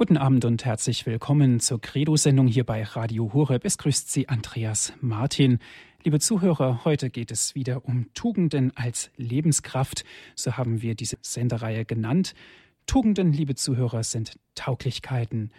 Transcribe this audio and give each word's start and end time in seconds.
Guten 0.00 0.16
Abend 0.16 0.46
und 0.46 0.64
herzlich 0.64 1.04
willkommen 1.04 1.60
zur 1.60 1.78
Credo-Sendung 1.78 2.46
hier 2.46 2.64
bei 2.64 2.82
Radio 2.84 3.34
Horeb. 3.34 3.66
Es 3.66 3.76
grüßt 3.76 4.10
Sie 4.10 4.30
Andreas 4.30 4.94
Martin. 5.02 5.58
Liebe 6.04 6.18
Zuhörer, 6.18 6.86
heute 6.86 7.10
geht 7.10 7.30
es 7.30 7.54
wieder 7.54 7.84
um 7.84 8.10
Tugenden 8.14 8.74
als 8.74 9.10
Lebenskraft. 9.18 10.04
So 10.34 10.56
haben 10.56 10.80
wir 10.80 10.94
diese 10.94 11.18
Sendereihe 11.20 11.84
genannt. 11.84 12.32
Tugenden, 12.86 13.34
liebe 13.34 13.56
Zuhörer, 13.56 14.02
sind 14.02 14.38
Tauglichkeiten. 14.54 15.52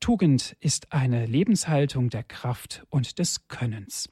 Tugend 0.00 0.56
ist 0.58 0.92
eine 0.92 1.24
Lebenshaltung 1.26 2.10
der 2.10 2.24
Kraft 2.24 2.84
und 2.90 3.20
des 3.20 3.46
Könnens. 3.46 4.08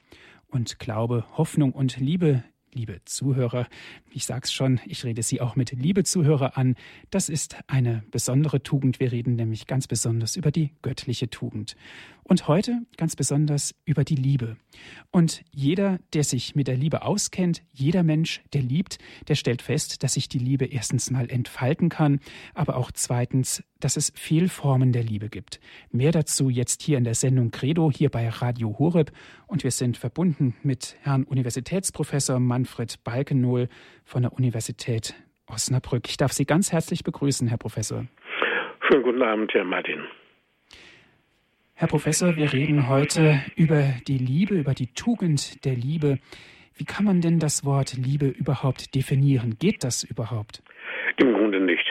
Und 0.46 0.78
Glaube, 0.78 1.24
Hoffnung 1.36 1.72
und 1.72 1.96
Liebe 1.96 2.44
liebe 2.74 3.00
Zuhörer. 3.04 3.66
Ich 4.10 4.26
sag's 4.26 4.52
schon, 4.52 4.80
ich 4.86 5.04
rede 5.04 5.22
Sie 5.22 5.40
auch 5.40 5.56
mit 5.56 5.72
liebe 5.72 6.04
Zuhörer 6.04 6.58
an. 6.58 6.74
Das 7.10 7.28
ist 7.28 7.56
eine 7.66 8.02
besondere 8.10 8.62
Tugend. 8.62 9.00
Wir 9.00 9.12
reden 9.12 9.36
nämlich 9.36 9.66
ganz 9.66 9.86
besonders 9.86 10.36
über 10.36 10.50
die 10.50 10.72
göttliche 10.82 11.30
Tugend. 11.30 11.76
Und 12.26 12.48
heute 12.48 12.80
ganz 12.96 13.16
besonders 13.16 13.74
über 13.84 14.02
die 14.02 14.14
Liebe. 14.14 14.56
Und 15.10 15.42
jeder, 15.52 15.98
der 16.14 16.24
sich 16.24 16.54
mit 16.54 16.68
der 16.68 16.76
Liebe 16.76 17.02
auskennt, 17.02 17.62
jeder 17.70 18.02
Mensch, 18.02 18.42
der 18.54 18.62
liebt, 18.62 18.98
der 19.28 19.34
stellt 19.34 19.60
fest, 19.60 20.02
dass 20.02 20.14
sich 20.14 20.30
die 20.30 20.38
Liebe 20.38 20.64
erstens 20.64 21.10
mal 21.10 21.30
entfalten 21.30 21.90
kann, 21.90 22.20
aber 22.54 22.76
auch 22.76 22.90
zweitens, 22.92 23.62
dass 23.78 23.98
es 23.98 24.10
viel 24.16 24.48
Formen 24.48 24.92
der 24.92 25.02
Liebe 25.02 25.28
gibt. 25.28 25.60
Mehr 25.90 26.12
dazu 26.12 26.48
jetzt 26.48 26.80
hier 26.80 26.96
in 26.96 27.04
der 27.04 27.14
Sendung 27.14 27.50
Credo 27.50 27.90
hier 27.90 28.08
bei 28.08 28.26
Radio 28.26 28.78
Horeb. 28.78 29.12
Und 29.46 29.62
wir 29.62 29.70
sind 29.70 29.98
verbunden 29.98 30.56
mit 30.62 30.96
Herrn 31.02 31.24
Universitätsprofessor 31.24 32.40
Manfred 32.40 33.04
Balkenohl 33.04 33.68
von 34.04 34.22
der 34.22 34.32
Universität 34.32 35.14
Osnabrück. 35.46 36.08
Ich 36.08 36.16
darf 36.16 36.32
Sie 36.32 36.46
ganz 36.46 36.72
herzlich 36.72 37.04
begrüßen, 37.04 37.48
Herr 37.48 37.58
Professor. 37.58 38.06
Schönen 38.88 39.02
guten 39.02 39.22
Abend, 39.22 39.52
Herr 39.52 39.64
Martin. 39.64 40.00
Herr 41.84 41.90
Professor, 41.90 42.34
wir 42.34 42.50
reden 42.50 42.88
heute 42.88 43.42
über 43.56 43.82
die 44.08 44.16
Liebe, 44.16 44.54
über 44.54 44.72
die 44.72 44.86
Tugend 44.94 45.62
der 45.66 45.74
Liebe. 45.74 46.16
Wie 46.78 46.86
kann 46.86 47.04
man 47.04 47.20
denn 47.20 47.38
das 47.38 47.62
Wort 47.66 47.92
Liebe 47.98 48.24
überhaupt 48.24 48.94
definieren? 48.94 49.58
Geht 49.60 49.84
das 49.84 50.02
überhaupt? 50.02 50.62
Im 51.18 51.34
Grunde 51.34 51.60
nicht. 51.60 51.84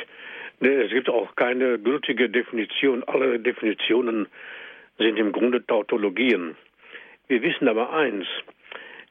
Es 0.61 0.89
gibt 0.89 1.09
auch 1.09 1.35
keine 1.35 1.77
gültige 1.77 2.27
Definition. 2.27 3.03
Alle 3.03 3.39
Definitionen 3.39 4.25
sind 4.97 5.17
im 5.17 5.31
Grunde 5.31 5.63
Tautologien. 5.63 6.55
Wir 7.27 7.43
wissen 7.43 7.67
aber 7.67 7.93
eins, 7.93 8.25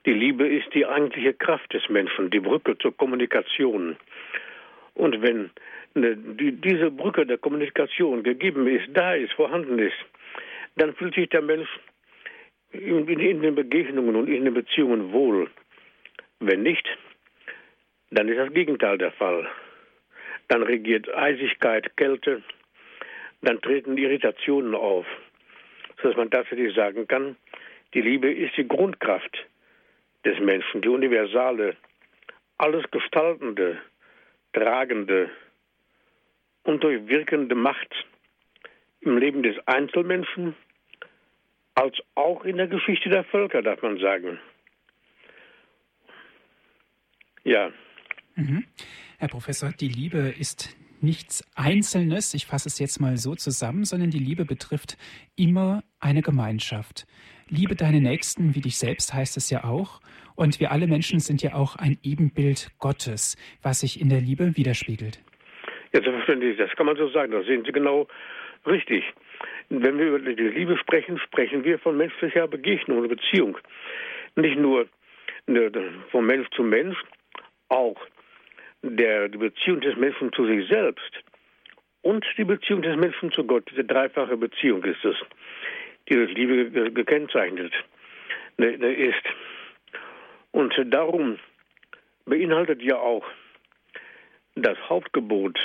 die 0.05 0.15
Liebe 0.15 0.49
ist 0.49 0.75
die 0.75 0.85
eigentliche 0.85 1.33
Kraft 1.33 1.73
des 1.73 1.89
Menschen, 1.91 2.31
die 2.31 2.41
Brücke 2.41 2.77
zur 2.77 2.97
Kommunikation. 2.97 3.95
Und 4.95 5.23
wenn 5.23 5.51
diese 5.95 6.91
Brücke 6.91 7.25
der 7.25 7.39
Kommunikation 7.39 8.25
gegeben 8.25 8.67
ist, 8.67 8.89
da 8.95 9.15
ist, 9.15 9.33
vorhanden 9.35 9.79
ist, 9.79 9.95
dann 10.77 10.95
fühlt 10.95 11.15
sich 11.15 11.29
der 11.29 11.43
Mensch 11.43 11.69
in, 12.71 13.07
in, 13.07 13.43
den 13.43 13.55
Begegnungen 13.55 14.17
und 14.17 14.29
in 14.29 14.45
den 14.45 14.55
Beziehungen 14.55 15.13
wohl. 15.13 15.51
Wenn 16.41 16.63
nicht, 16.63 16.87
dann 18.11 18.29
ist 18.29 18.39
das 18.39 18.53
Gegenteil 18.53 18.99
der 18.99 19.13
Fall. 19.13 19.49
Dann 20.49 20.63
regiert 20.63 21.13
Eisigkeit, 21.15 21.97
Kälte, 21.97 22.43
dann 23.43 23.61
treten 23.61 23.97
Irritationen 23.97 24.75
auf, 24.75 25.07
sodass 26.01 26.17
man 26.17 26.31
tatsächlich 26.31 26.75
sagen 26.75 27.07
kann, 27.07 27.37
die 27.95 28.01
Liebe 28.01 28.33
ist 28.33 28.57
die 28.57 28.67
Grundkraft 28.67 29.47
des 30.25 30.39
Menschen, 30.41 30.81
die 30.81 30.89
universale, 30.89 31.77
alles 32.59 32.85
gestaltende, 32.91 33.81
tragende 34.53 35.31
und 36.65 36.83
durchwirkende 36.83 37.55
Macht 37.55 38.07
im 39.03 39.19
Leben 39.19 39.43
des 39.43 39.57
Einzelmenschen 39.67 40.55
als 41.75 41.97
auch 42.15 42.45
in 42.45 42.57
der 42.57 42.69
Geschichte 42.69 43.09
der 43.09 43.25
Völker, 43.25 43.63
darf 43.63 43.83
man 43.83 43.99
sagen. 43.99 44.39
Ja. 47.45 47.71
Mhm. 48.37 48.65
Herr 49.19 49.29
Professor, 49.29 49.71
die 49.73 49.89
Liebe 49.89 50.35
ist 50.39 50.77
nichts 51.01 51.45
Einzelnes, 51.57 52.35
ich 52.35 52.47
fasse 52.47 52.69
es 52.69 52.79
jetzt 52.79 53.01
mal 53.01 53.17
so 53.17 53.35
zusammen, 53.35 53.85
sondern 53.85 54.11
die 54.11 54.19
Liebe 54.19 54.45
betrifft 54.45 54.97
immer 55.37 55.83
eine 55.99 56.23
Gemeinschaft. 56.23 57.07
Liebe 57.49 57.75
deine 57.75 58.01
Nächsten 58.01 58.55
wie 58.55 58.61
dich 58.61 58.79
selbst 58.79 59.13
heißt 59.13 59.37
es 59.37 59.51
ja 59.51 59.65
auch. 59.65 60.01
Und 60.37 60.61
wir 60.61 60.73
alle 60.73 60.87
Menschen 60.87 61.19
sind 61.19 61.43
ja 61.43 61.55
auch 61.55 61.77
ein 61.77 61.99
Ebenbild 62.03 62.71
Gottes, 62.79 63.37
was 63.63 63.81
sich 63.81 64.01
in 64.01 64.09
der 64.09 64.21
Liebe 64.21 64.57
widerspiegelt. 64.57 65.21
Ja, 65.93 66.03
selbstverständlich, 66.03 66.57
das 66.57 66.71
kann 66.77 66.87
man 66.87 66.97
so 66.97 67.09
sagen. 67.11 67.33
Das 67.33 67.45
sehen 67.45 67.65
Sie 67.67 67.73
genau 67.73 68.07
Richtig. 68.67 69.05
Wenn 69.69 69.99
wir 69.99 70.07
über 70.07 70.19
die 70.19 70.35
Liebe 70.35 70.77
sprechen, 70.79 71.19
sprechen 71.19 71.65
wir 71.65 71.79
von 71.79 71.97
menschlicher 71.97 72.47
Begegnung 72.47 72.99
und 72.99 73.09
Beziehung. 73.09 73.59
Nicht 74.37 74.59
nur 74.59 74.87
ne, 75.47 75.71
von 76.11 76.27
Mensch 76.27 76.49
zu 76.51 76.63
Mensch, 76.63 76.97
auch 77.69 77.97
der, 78.83 79.29
die 79.29 79.39
Beziehung 79.39 79.81
des 79.81 79.97
Menschen 79.97 80.33
zu 80.33 80.47
sich 80.47 80.69
selbst 80.69 81.13
und 82.03 82.25
die 82.37 82.45
Beziehung 82.45 82.83
des 82.83 82.97
Menschen 82.97 83.33
zu 83.33 83.45
Gott. 83.45 83.69
Diese 83.71 83.85
dreifache 83.85 84.37
Beziehung 84.37 84.85
ist 84.85 85.05
es, 85.05 85.17
die 86.09 86.17
das 86.17 86.31
Liebe 86.31 86.91
gekennzeichnet 86.93 87.73
ne, 88.59 88.77
ne, 88.79 88.93
ist. 88.93 89.23
Und 90.51 90.75
darum 90.87 91.39
beinhaltet 92.27 92.83
ja 92.83 92.97
auch 92.97 93.25
das 94.55 94.79
Hauptgebot 94.89 95.59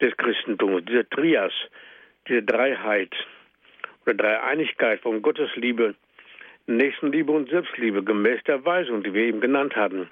des 0.00 0.16
Christentums, 0.16 0.84
dieser 0.84 1.08
Trias, 1.08 1.52
diese 2.30 2.42
Dreiheit 2.44 3.12
oder 4.06 4.14
Dreieinigkeit 4.14 5.00
von 5.00 5.20
Gottes 5.20 5.50
Liebe, 5.56 5.94
Nächstenliebe 6.66 7.32
und 7.32 7.50
Selbstliebe 7.50 8.04
gemäß 8.04 8.42
der 8.44 8.64
Weisung, 8.64 9.02
die 9.02 9.12
wir 9.12 9.24
eben 9.24 9.40
genannt 9.40 9.74
hatten. 9.74 10.08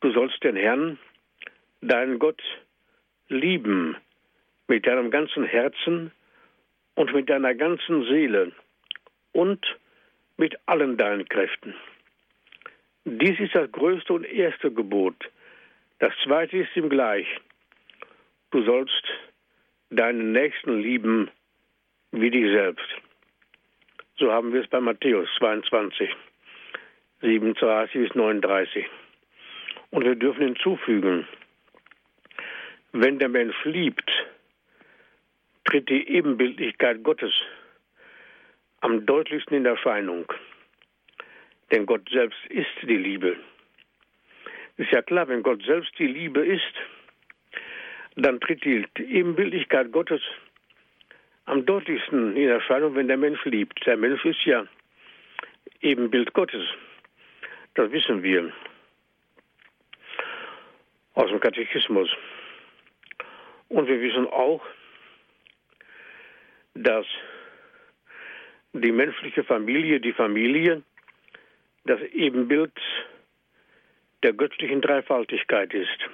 Du 0.00 0.12
sollst 0.12 0.42
den 0.44 0.56
Herrn, 0.56 0.98
deinen 1.80 2.18
Gott, 2.18 2.42
lieben 3.28 3.96
mit 4.68 4.86
deinem 4.86 5.10
ganzen 5.10 5.44
Herzen 5.44 6.12
und 6.94 7.12
mit 7.14 7.30
deiner 7.30 7.54
ganzen 7.54 8.04
Seele 8.04 8.52
und 9.32 9.64
mit 10.36 10.56
allen 10.66 10.98
deinen 10.98 11.26
Kräften. 11.28 11.74
Dies 13.04 13.40
ist 13.40 13.54
das 13.54 13.70
größte 13.72 14.12
und 14.12 14.24
erste 14.24 14.70
Gebot. 14.70 15.16
Das 15.98 16.12
zweite 16.24 16.58
ist 16.58 16.76
ihm 16.76 16.90
gleich. 16.90 17.26
Du 18.50 18.62
sollst 18.64 19.02
deinen 19.90 20.32
Nächsten 20.32 20.80
lieben 20.80 21.30
wie 22.12 22.30
dich 22.30 22.46
selbst. 22.52 22.86
So 24.18 24.32
haben 24.32 24.52
wir 24.52 24.62
es 24.62 24.68
bei 24.68 24.80
Matthäus 24.80 25.28
22, 25.38 26.10
37 27.20 28.00
bis 28.00 28.14
39. 28.14 28.86
Und 29.90 30.04
wir 30.04 30.14
dürfen 30.14 30.42
hinzufügen, 30.42 31.26
wenn 32.92 33.18
der 33.18 33.28
Mensch 33.28 33.56
liebt, 33.64 34.10
tritt 35.64 35.88
die 35.88 36.08
Ebenbildlichkeit 36.08 37.02
Gottes 37.02 37.32
am 38.80 39.04
deutlichsten 39.04 39.56
in 39.56 39.66
Erscheinung. 39.66 40.32
Denn 41.70 41.86
Gott 41.86 42.08
selbst 42.10 42.38
ist 42.48 42.70
die 42.82 42.96
Liebe. 42.96 43.36
Ist 44.76 44.92
ja 44.92 45.02
klar, 45.02 45.28
wenn 45.28 45.42
Gott 45.42 45.62
selbst 45.64 45.98
die 45.98 46.06
Liebe 46.06 46.44
ist, 46.44 46.74
dann 48.16 48.40
tritt 48.40 48.64
die 48.64 48.84
Ebenbildlichkeit 48.98 49.92
Gottes 49.92 50.22
am 51.44 51.64
deutlichsten 51.64 52.36
in 52.36 52.48
Erscheinung, 52.48 52.94
wenn 52.96 53.08
der 53.08 53.16
Mensch 53.16 53.44
liebt. 53.44 53.86
Der 53.86 53.96
Mensch 53.96 54.24
ist 54.24 54.44
ja 54.44 54.66
Ebenbild 55.80 56.32
Gottes. 56.32 56.66
Das 57.74 57.92
wissen 57.92 58.22
wir 58.22 58.52
aus 61.14 61.28
dem 61.28 61.40
Katechismus. 61.40 62.10
Und 63.68 63.86
wir 63.86 64.00
wissen 64.00 64.26
auch, 64.26 64.64
dass 66.74 67.06
die 68.72 68.92
menschliche 68.92 69.44
Familie, 69.44 70.00
die 70.00 70.12
Familie, 70.12 70.82
das 71.84 72.00
Ebenbild 72.12 72.72
der 74.22 74.32
göttlichen 74.32 74.80
Dreifaltigkeit 74.80 75.72
ist. 75.74 76.08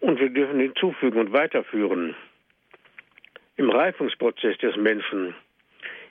Und 0.00 0.18
wir 0.18 0.30
dürfen 0.30 0.60
hinzufügen 0.60 1.18
und 1.18 1.32
weiterführen. 1.32 2.16
Im 3.56 3.70
Reifungsprozess 3.70 4.56
des 4.58 4.76
Menschen, 4.76 5.34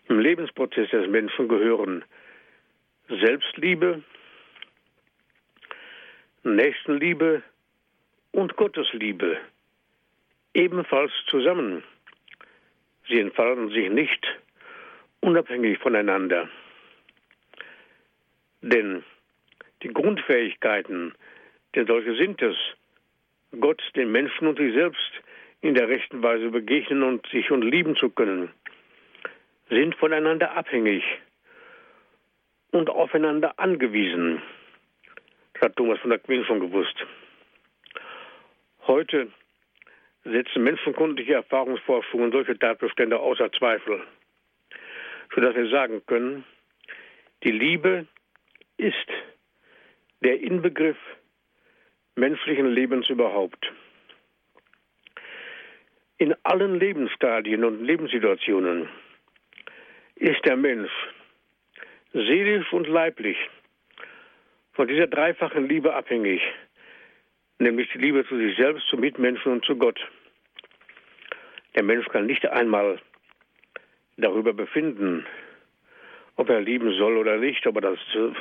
im 0.08 0.20
Lebensprozess 0.20 0.90
des 0.92 1.08
Menschen 1.08 1.48
gehören 1.48 2.06
Selbstliebe, 3.08 4.04
Nächstenliebe 6.44 7.42
und 8.32 8.56
Gottesliebe 8.56 9.38
ebenfalls 10.54 11.12
zusammen. 11.28 11.84
Sie 13.08 13.20
entfalten 13.20 13.70
sich 13.70 13.90
nicht 13.90 14.26
unabhängig 15.22 15.80
voneinander. 15.80 16.50
Denn 18.62 19.04
die 19.82 19.88
Grundfähigkeiten, 19.88 21.16
denn 21.76 21.88
solche 21.88 22.16
sind 22.16 22.42
es, 22.42 22.56
Gott, 23.58 23.82
den 23.96 24.12
Menschen 24.12 24.48
und 24.48 24.58
sich 24.58 24.74
selbst 24.74 25.12
in 25.62 25.74
der 25.74 25.88
rechten 25.90 26.22
Weise 26.22 26.50
begegnen 26.50 27.04
und 27.04 27.26
sich 27.28 27.50
und 27.52 27.64
lieben 27.64 27.96
zu 27.96 28.10
können, 28.10 28.50
sind 29.70 29.96
voneinander 29.96 30.56
abhängig 30.56 31.04
und 32.72 32.90
aufeinander 32.90 33.58
angewiesen. 33.58 34.42
Das 35.54 35.64
hat 35.64 35.76
Thomas 35.76 36.00
von 36.00 36.12
der 36.12 36.20
Queen 36.20 36.46
schon 36.46 36.60
gewusst. 36.60 36.96
Heute 38.88 39.32
setzen 40.24 40.64
menschenkundliche 40.64 41.34
Erfahrungsforschungen 41.34 42.32
solche 42.32 42.58
Tatbestände 42.58 43.20
außer 43.20 43.52
Zweifel, 43.52 44.02
sodass 45.34 45.56
wir 45.56 45.70
sagen 45.70 46.02
können, 46.06 46.44
die 47.44 47.52
Liebe 47.52 48.06
ist 48.78 48.96
der 50.22 50.40
Inbegriff 50.42 50.98
menschlichen 52.20 52.68
Lebens 52.68 53.10
überhaupt. 53.10 53.72
In 56.18 56.36
allen 56.44 56.80
Lebensstadien 56.80 57.64
und 57.64 57.84
Lebenssituationen 57.84 58.90
ist 60.16 60.44
der 60.46 60.58
Mensch 60.58 60.92
seelisch 62.14 62.72
und 62.74 62.88
leiblich 62.88 63.38
von 64.74 64.88
dieser 64.88 65.08
dreifachen 65.08 65.68
Liebe 65.68 65.94
abhängig, 65.94 66.42
nämlich 67.58 67.90
die 67.94 68.00
Liebe 68.00 68.26
zu 68.28 68.38
sich 68.38 68.56
selbst, 68.58 68.88
zu 68.88 68.98
Mitmenschen 68.98 69.52
und 69.52 69.66
zu 69.66 69.78
Gott. 69.78 70.00
Der 71.76 71.84
Mensch 71.84 72.08
kann 72.08 72.26
nicht 72.26 72.46
einmal 72.48 73.00
darüber 74.18 74.54
befinden, 74.54 75.26
ob 76.36 76.50
er 76.50 76.62
lieben 76.62 76.94
soll 76.94 77.18
oder 77.18 77.38
nicht, 77.38 77.66
ob 77.68 77.76
er 77.76 77.82
das 77.82 78.00
äh, 78.16 78.32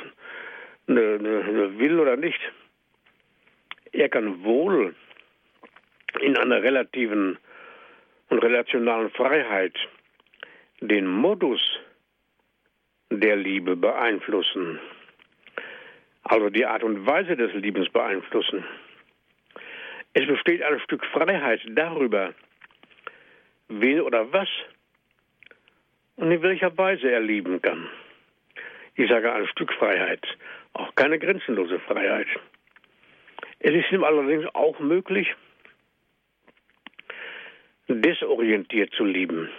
ne, 0.87 1.17
ne, 1.19 1.79
will 1.79 1.99
oder 1.99 2.17
nicht. 2.17 2.39
Er 3.91 4.09
kann 4.09 4.43
wohl 4.43 4.95
in 6.21 6.37
einer 6.37 6.61
relativen 6.61 7.37
und 8.29 8.39
relationalen 8.39 9.09
Freiheit 9.11 9.75
den 10.81 11.07
Modus 11.07 11.61
der 13.11 13.35
Liebe 13.35 13.75
beeinflussen, 13.75 14.79
also 16.23 16.49
die 16.49 16.65
Art 16.65 16.83
und 16.83 17.05
Weise 17.05 17.35
des 17.35 17.53
Liebens 17.53 17.89
beeinflussen. 17.89 18.63
Es 20.13 20.27
besteht 20.27 20.61
ein 20.61 20.79
Stück 20.81 21.03
Freiheit 21.05 21.61
darüber, 21.69 22.33
wen 23.67 24.01
oder 24.01 24.31
was 24.31 24.47
und 26.17 26.31
in 26.31 26.41
welcher 26.41 26.77
Weise 26.77 27.09
er 27.09 27.21
lieben 27.21 27.61
kann. 27.61 27.87
Ich 28.95 29.09
sage 29.09 29.31
ein 29.31 29.47
Stück 29.47 29.73
Freiheit, 29.73 30.25
auch 30.73 30.93
keine 30.95 31.17
grenzenlose 31.17 31.79
Freiheit. 31.79 32.27
Es 33.59 33.71
ist 33.71 33.91
ihm 33.91 34.03
allerdings 34.03 34.45
auch 34.53 34.79
möglich, 34.79 35.27
desorientiert 37.87 38.93
zu 38.93 39.03
lieben. 39.03 39.49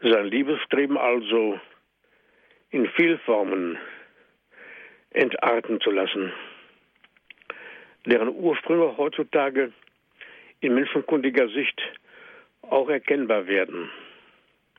Sein 0.00 0.26
Liebesstreben 0.26 0.98
also 0.98 1.58
in 2.70 2.86
Vielformen 2.88 3.78
entarten 5.10 5.80
zu 5.80 5.90
lassen, 5.90 6.32
deren 8.04 8.28
Ursprünge 8.28 8.96
heutzutage 8.96 9.72
in 10.60 10.74
menschenkundiger 10.74 11.48
Sicht 11.48 11.80
auch 12.62 12.88
erkennbar 12.88 13.46
werden. 13.46 13.90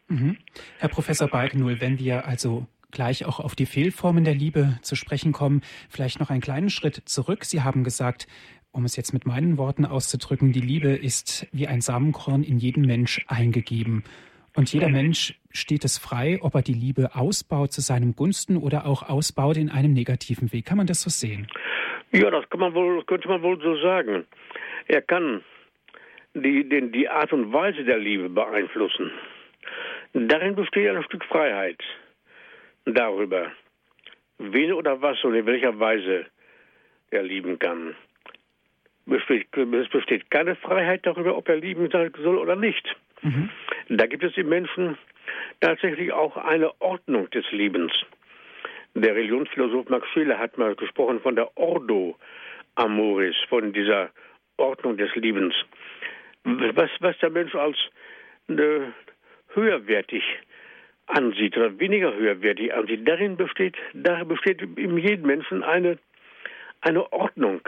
Mhm. 0.07 0.37
Herr 0.77 0.89
Professor 0.89 1.27
Balkenul, 1.27 1.79
wenn 1.81 1.97
wir 1.97 2.25
also 2.25 2.67
gleich 2.95 3.25
auch 3.25 3.39
auf 3.39 3.53
die 3.53 3.67
Fehlformen 3.67 4.23
der 4.23 4.33
Liebe 4.33 4.79
zu 4.81 4.95
sprechen 4.95 5.33
kommen, 5.33 5.61
vielleicht 5.89 6.19
noch 6.19 6.31
einen 6.31 6.41
kleinen 6.41 6.71
Schritt 6.71 6.95
zurück. 7.05 7.45
Sie 7.45 7.61
haben 7.61 7.83
gesagt, 7.83 8.25
um 8.71 8.85
es 8.85 8.95
jetzt 8.95 9.13
mit 9.13 9.27
meinen 9.27 9.57
Worten 9.57 9.85
auszudrücken, 9.85 10.51
die 10.51 10.61
Liebe 10.61 10.89
ist 10.89 11.47
wie 11.51 11.67
ein 11.67 11.81
Samenkorn 11.81 12.43
in 12.43 12.57
jeden 12.57 12.85
Mensch 12.85 13.23
eingegeben. 13.27 14.03
Und 14.55 14.71
jeder 14.71 14.87
Mensch 14.87 15.37
steht 15.51 15.83
es 15.83 15.97
frei, 15.97 16.39
ob 16.41 16.55
er 16.55 16.61
die 16.61 16.73
Liebe 16.73 17.13
ausbaut 17.13 17.73
zu 17.73 17.81
seinem 17.81 18.15
Gunsten 18.15 18.55
oder 18.55 18.85
auch 18.85 19.03
ausbaut 19.03 19.57
in 19.57 19.69
einem 19.69 19.91
negativen 19.91 20.53
Weg. 20.53 20.65
Kann 20.65 20.77
man 20.77 20.87
das 20.87 21.01
so 21.01 21.09
sehen? 21.09 21.47
Ja, 22.11 22.31
das 22.31 22.45
man 22.57 22.73
wohl, 22.73 23.03
könnte 23.03 23.27
man 23.27 23.41
wohl 23.43 23.59
so 23.61 23.75
sagen. 23.81 24.25
Er 24.87 25.01
kann 25.01 25.43
die, 26.33 26.67
den, 26.67 26.93
die 26.93 27.09
Art 27.09 27.33
und 27.33 27.51
Weise 27.51 27.83
der 27.83 27.97
Liebe 27.97 28.29
beeinflussen. 28.29 29.11
Darin 30.13 30.55
besteht 30.55 30.89
ein 30.89 31.03
Stück 31.03 31.25
Freiheit 31.25 31.83
darüber, 32.85 33.51
wen 34.37 34.73
oder 34.73 35.01
was 35.01 35.23
und 35.23 35.35
in 35.35 35.45
welcher 35.45 35.79
Weise 35.79 36.25
er 37.11 37.23
lieben 37.23 37.59
kann. 37.59 37.95
Es 39.07 39.89
besteht 39.89 40.31
keine 40.31 40.55
Freiheit 40.55 41.05
darüber, 41.05 41.37
ob 41.37 41.47
er 41.47 41.57
lieben 41.57 41.89
soll 41.91 42.37
oder 42.37 42.55
nicht. 42.55 42.95
Mhm. 43.21 43.49
Da 43.89 44.07
gibt 44.07 44.23
es 44.23 44.35
im 44.37 44.49
Menschen 44.49 44.97
tatsächlich 45.59 46.11
auch 46.11 46.37
eine 46.37 46.71
Ordnung 46.81 47.29
des 47.29 47.49
Liebens. 47.51 47.93
Der 48.95 49.15
Religionsphilosoph 49.15 49.89
Max 49.89 50.07
Scheler 50.09 50.39
hat 50.39 50.57
mal 50.57 50.75
gesprochen 50.75 51.19
von 51.19 51.35
der 51.35 51.55
Ordo 51.57 52.17
Amoris, 52.75 53.35
von 53.49 53.73
dieser 53.73 54.09
Ordnung 54.57 54.97
des 54.97 55.13
Liebens. 55.15 55.53
Was, 56.43 56.89
was 56.99 57.17
der 57.19 57.29
Mensch 57.29 57.55
als 57.55 57.77
äh, 58.47 58.81
höherwertig 59.53 60.23
ansieht 61.07 61.55
oder 61.57 61.79
weniger 61.79 62.13
höherwertig 62.13 62.73
ansieht, 62.73 63.07
darin 63.07 63.37
besteht, 63.37 63.75
darin 63.93 64.27
besteht 64.27 64.61
in 64.61 64.97
jedem 64.97 65.27
Menschen 65.27 65.63
eine, 65.63 65.97
eine 66.81 67.11
Ordnung. 67.11 67.61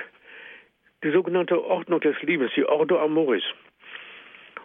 Die 1.03 1.11
sogenannte 1.11 1.63
Ordnung 1.63 1.99
des 1.99 2.19
Liebens, 2.23 2.51
die 2.55 2.65
Ordo 2.65 2.99
Amoris. 2.99 3.43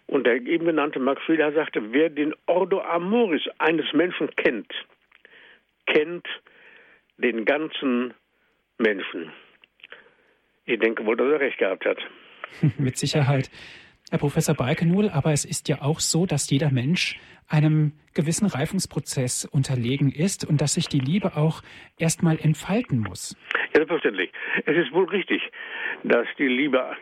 Und 0.07 0.27
der 0.27 0.37
eben 0.37 0.67
genannte 0.67 0.99
Max 0.99 1.23
Scheler 1.23 1.53
sagte, 1.53 1.93
wer 1.93 2.09
den 2.09 2.35
Ordo 2.47 2.81
Amoris 2.81 3.43
eines 3.59 3.93
Menschen 3.93 4.35
kennt, 4.37 4.73
kennt 5.87 6.27
den 7.19 7.45
ganzen 7.45 8.15
Menschen. 8.79 9.33
Ich 10.65 10.79
denke 10.79 11.05
wohl, 11.05 11.17
dass 11.17 11.31
er 11.31 11.41
recht 11.41 11.59
gehabt 11.59 11.85
hat. 11.85 11.99
Mit 12.79 12.97
Sicherheit. 12.97 13.51
Herr 14.13 14.19
Professor 14.19 14.55
Balkenul, 14.55 15.09
aber 15.09 15.33
es 15.33 15.47
ist 15.47 15.71
ja 15.71 15.81
auch 15.81 15.99
so, 15.99 16.27
dass 16.27 16.51
jeder 16.51 16.71
Mensch 16.71 17.19
einem 17.49 17.93
gewissen 18.13 18.47
Reifungsprozess 18.47 19.47
unterlegen 19.47 20.13
ist 20.13 20.47
und 20.47 20.61
dass 20.61 20.75
sich 20.75 20.87
die 20.87 20.99
Liebe 20.99 21.35
auch 21.35 21.63
erstmal 21.99 22.39
entfalten 22.39 22.99
muss. 22.99 23.35
Ja, 23.55 23.77
selbstverständlich. 23.77 24.31
Es 24.67 24.77
ist 24.77 24.93
wohl 24.93 25.07
richtig, 25.07 25.41
dass 26.03 26.27
die 26.37 26.47
Liebe 26.47 26.95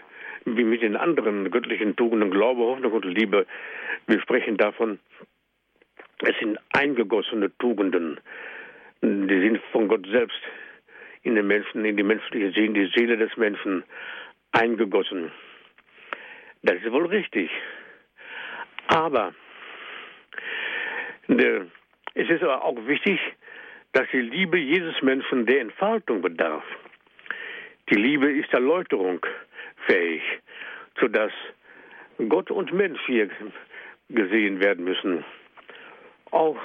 wie 0.44 0.62
mit 0.62 0.82
den 0.82 0.94
anderen 0.94 1.50
göttlichen 1.50 1.96
Tugenden, 1.96 2.30
Glaube, 2.30 2.60
Hoffnung 2.60 2.92
und 2.92 3.04
Liebe, 3.06 3.44
wir 4.06 4.20
sprechen 4.20 4.56
davon, 4.56 5.00
es 6.20 6.38
sind 6.38 6.60
eingegossene 6.74 7.50
Tugenden, 7.58 8.20
die 9.02 9.40
sind 9.40 9.60
von 9.72 9.88
Gott 9.88 10.06
selbst 10.06 10.38
in 11.22 11.34
den 11.34 11.48
Menschen, 11.48 11.84
in 11.84 11.96
die 11.96 12.04
menschliche 12.04 12.52
Seele, 12.52 12.66
in 12.66 12.74
die 12.74 12.90
Seele 12.94 13.16
des 13.16 13.36
Menschen 13.36 13.82
eingegossen. 14.52 15.32
Das 16.62 16.76
ist 16.76 16.92
wohl 16.92 17.06
richtig. 17.06 17.50
Aber 18.88 19.34
ne, 21.26 21.70
es 22.14 22.28
ist 22.28 22.42
aber 22.42 22.64
auch 22.64 22.76
wichtig, 22.86 23.18
dass 23.92 24.06
die 24.12 24.20
Liebe 24.20 24.58
jedes 24.58 25.00
Menschen 25.02 25.46
der 25.46 25.60
Entfaltung 25.60 26.22
bedarf. 26.22 26.64
Die 27.88 27.94
Liebe 27.96 28.30
ist 28.30 28.52
Erläuterung 28.52 29.24
fähig, 29.86 30.22
sodass 31.00 31.32
Gott 32.28 32.50
und 32.50 32.72
Mensch 32.72 33.00
hier 33.06 33.30
gesehen 34.08 34.60
werden 34.60 34.84
müssen. 34.84 35.24
Auch 36.30 36.58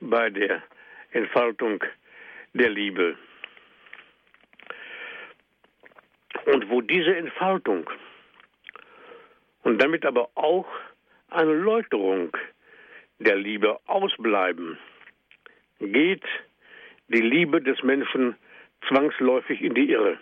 bei 0.00 0.30
der 0.30 0.62
Entfaltung 1.10 1.82
der 2.54 2.70
Liebe. 2.70 3.16
Und 6.46 6.70
wo 6.70 6.80
diese 6.80 7.14
Entfaltung 7.16 7.88
und 9.72 9.78
damit 9.80 10.04
aber 10.04 10.28
auch 10.34 10.66
eine 11.30 11.54
Läuterung 11.54 12.36
der 13.20 13.36
Liebe 13.36 13.80
ausbleiben, 13.86 14.76
geht 15.80 16.24
die 17.08 17.22
Liebe 17.22 17.62
des 17.62 17.82
Menschen 17.82 18.36
zwangsläufig 18.86 19.62
in 19.62 19.72
die 19.72 19.90
Irre 19.90 20.18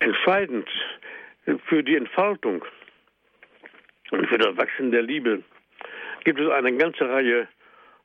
entscheidend 0.00 0.68
für 1.68 1.84
die 1.84 1.94
Entfaltung 1.94 2.64
und 4.10 4.26
für 4.26 4.38
das 4.38 4.56
Wachsen 4.56 4.90
der 4.90 5.02
Liebe 5.02 5.44
gibt 6.24 6.40
es 6.40 6.50
eine 6.50 6.76
ganze 6.76 7.08
Reihe 7.08 7.46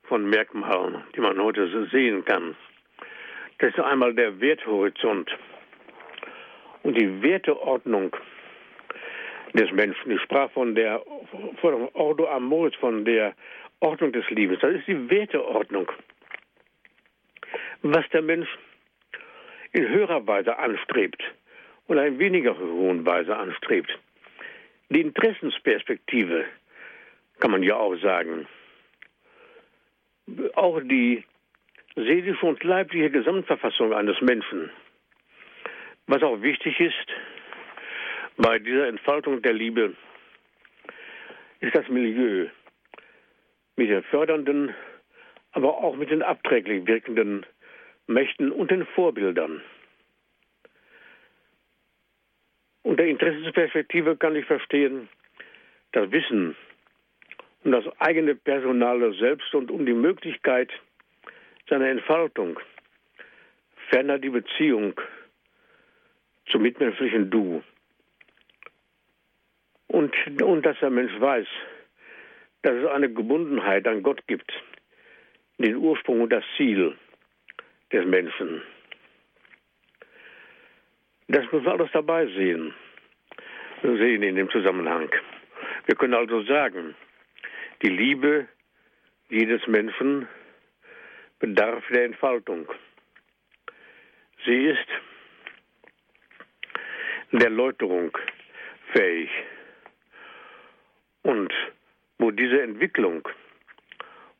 von 0.03 0.29
Merkmalen, 0.29 1.03
die 1.15 1.19
man 1.19 1.41
heute 1.41 1.89
sehen 1.89 2.23
kann. 2.25 2.55
Das 3.57 3.71
ist 3.71 3.79
einmal 3.79 4.13
der 4.13 4.39
Werthorizont 4.39 5.35
und 6.83 6.93
die 6.93 7.23
Werteordnung 7.23 8.15
des 9.53 9.71
Menschen. 9.71 10.11
Ich 10.11 10.21
sprach 10.21 10.51
von 10.51 10.75
der 10.75 11.01
von 11.59 11.89
Ordo 11.93 12.27
Amoris, 12.27 12.75
von 12.75 13.05
der 13.05 13.33
Ordnung 13.79 14.11
des 14.11 14.29
Liebes. 14.29 14.59
Das 14.61 14.75
ist 14.75 14.87
die 14.87 15.09
Werteordnung. 15.09 15.91
Was 17.81 18.07
der 18.09 18.21
Mensch 18.21 18.49
in 19.73 19.87
höherer 19.87 20.25
Weise 20.27 20.57
anstrebt, 20.57 21.23
oder 21.91 22.07
in 22.07 22.19
weniger 22.19 22.57
hohen 22.57 23.05
Weise 23.05 23.35
anstrebt. 23.35 23.91
die 24.89 25.01
Interessensperspektive, 25.01 26.45
kann 27.39 27.51
man 27.51 27.63
ja 27.63 27.75
auch 27.75 27.95
sagen, 27.95 28.47
auch 30.55 30.79
die 30.81 31.23
seelische 31.95 32.45
und 32.45 32.63
leibliche 32.63 33.09
Gesamtverfassung 33.09 33.93
eines 33.93 34.21
Menschen. 34.21 34.69
Was 36.07 36.23
auch 36.23 36.41
wichtig 36.41 36.79
ist 36.79 37.07
bei 38.37 38.59
dieser 38.59 38.87
Entfaltung 38.87 39.41
der 39.41 39.53
Liebe, 39.53 39.95
ist 41.59 41.75
das 41.75 41.87
Milieu 41.89 42.47
mit 43.75 43.89
den 43.89 44.03
fördernden, 44.03 44.73
aber 45.51 45.77
auch 45.77 45.95
mit 45.95 46.09
den 46.09 46.23
abträglich 46.23 46.85
wirkenden 46.87 47.45
Mächten 48.07 48.51
und 48.51 48.71
den 48.71 48.85
Vorbildern. 48.87 49.61
Unter 52.83 53.05
Interessensperspektive 53.05 54.17
kann 54.17 54.35
ich 54.35 54.45
verstehen, 54.45 55.07
das 55.91 56.11
Wissen 56.11 56.55
um 57.63 57.71
das 57.71 57.85
eigene 57.99 58.35
Personale 58.35 59.13
selbst 59.13 59.53
und 59.53 59.69
um 59.69 59.85
die 59.85 59.93
Möglichkeit 59.93 60.71
seiner 61.69 61.89
Entfaltung, 61.89 62.59
ferner 63.89 64.17
die 64.17 64.29
Beziehung 64.29 64.99
zum 66.49 66.63
mitmenschlichen 66.63 67.29
Du. 67.29 67.63
Und, 69.91 70.15
und 70.41 70.65
dass 70.65 70.79
der 70.79 70.89
Mensch 70.89 71.11
weiß, 71.19 71.47
dass 72.61 72.75
es 72.75 72.85
eine 72.91 73.11
Gebundenheit 73.11 73.85
an 73.87 74.01
Gott 74.03 74.25
gibt, 74.25 74.49
den 75.57 75.75
Ursprung 75.75 76.21
und 76.21 76.29
das 76.29 76.45
Ziel 76.55 76.95
des 77.91 78.05
Menschen. 78.05 78.61
Das 81.27 81.43
muss 81.51 81.63
man 81.63 81.73
alles 81.73 81.91
dabei 81.91 82.25
sehen, 82.27 82.73
sehen 83.81 84.23
in 84.23 84.37
dem 84.37 84.49
Zusammenhang. 84.49 85.09
Wir 85.85 85.95
können 85.95 86.13
also 86.13 86.41
sagen, 86.43 86.95
die 87.81 87.89
Liebe 87.89 88.47
jedes 89.27 89.67
Menschen 89.67 90.25
bedarf 91.39 91.83
der 91.89 92.05
Entfaltung. 92.05 92.65
Sie 94.45 94.67
ist 94.67 94.87
der 97.33 97.49
Läuterung 97.49 98.17
fähig. 98.93 99.29
Und 101.23 101.53
wo 102.17 102.31
diese 102.31 102.61
Entwicklung 102.61 103.27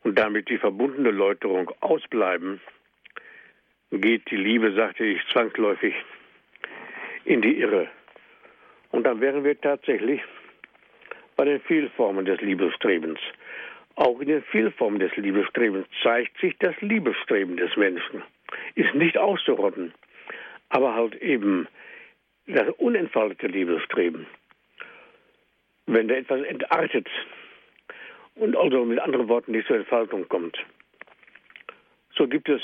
und 0.04 0.18
damit 0.18 0.50
die 0.50 0.58
verbundene 0.58 1.12
Läuterung 1.12 1.72
ausbleiben, 1.80 2.62
geht 3.92 4.30
die 4.32 4.38
Liebe, 4.38 4.74
sagte 4.74 5.04
ich, 5.04 5.22
zwangsläufig 5.32 5.94
in 7.26 7.42
die 7.42 7.60
Irre. 7.60 7.90
Und 8.92 9.04
dann 9.04 9.22
wären 9.22 9.44
wir 9.44 9.60
tatsächlich 9.60 10.22
bei 11.36 11.46
den 11.46 11.62
Vielformen 11.62 12.26
des 12.26 12.40
Liebestrebens. 12.42 13.20
Auch 13.96 14.20
in 14.22 14.28
den 14.28 14.44
Vielformen 14.44 15.00
des 15.00 15.16
Liebestrebens 15.18 15.88
zeigt 16.02 16.40
sich 16.40 16.58
das 16.60 16.80
Liebesstreben 16.82 17.58
des 17.58 17.76
Menschen. 17.76 18.24
Ist 18.76 18.94
nicht 18.96 19.18
auszurotten, 19.18 19.94
aber 20.70 20.96
halt 20.96 21.16
eben 21.16 21.68
das 22.48 22.70
unentfaltete 22.78 23.48
Liebesstreben. 23.48 24.26
Wenn 25.88 26.08
da 26.08 26.16
etwas 26.16 26.44
entartet 26.44 27.08
und 28.36 28.56
also 28.56 28.86
mit 28.86 29.00
anderen 29.00 29.28
Worten 29.28 29.52
nicht 29.52 29.68
zur 29.68 29.78
Entfaltung 29.78 30.28
kommt, 30.28 30.58
so 32.16 32.28
gibt 32.28 32.50
es 32.50 32.62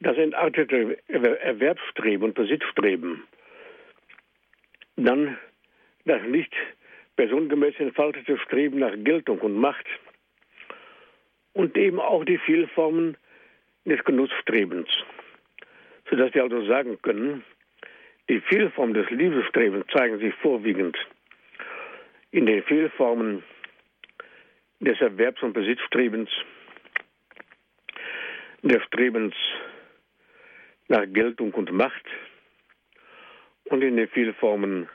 das 0.00 0.16
entartete 0.18 0.98
Erwerbsstreben 1.08 2.28
und 2.28 2.34
Besitzstreben. 2.34 3.22
Dann 4.96 5.38
das 6.04 6.22
nicht 6.22 6.52
personengemäß 7.16 7.74
entfaltete 7.78 8.38
Streben 8.38 8.80
nach 8.80 8.92
Geltung 8.96 9.38
und 9.40 9.54
Macht 9.54 9.86
und 11.52 11.76
eben 11.76 12.00
auch 12.00 12.24
die 12.24 12.38
Vielformen 12.38 13.16
des 13.84 14.04
Genussstrebens, 14.04 14.88
sodass 16.10 16.34
wir 16.34 16.42
also 16.42 16.64
sagen 16.66 17.00
können, 17.02 17.44
die 18.28 18.40
Vielformen 18.40 18.94
des 18.94 19.08
Liebesstrebens 19.10 19.86
zeigen 19.92 20.18
sich 20.18 20.34
vorwiegend 20.34 20.96
in 22.34 22.46
den 22.46 22.64
Vielformen 22.64 23.44
des 24.80 25.00
Erwerbs- 25.00 25.40
und 25.44 25.52
Besitzstrebens, 25.52 26.28
des 28.62 28.82
Strebens 28.86 29.36
nach 30.88 31.04
Geltung 31.06 31.54
und 31.54 31.70
Macht 31.70 32.04
und 33.66 33.82
in 33.82 33.96
den 33.96 34.08
Vielformen 34.08 34.88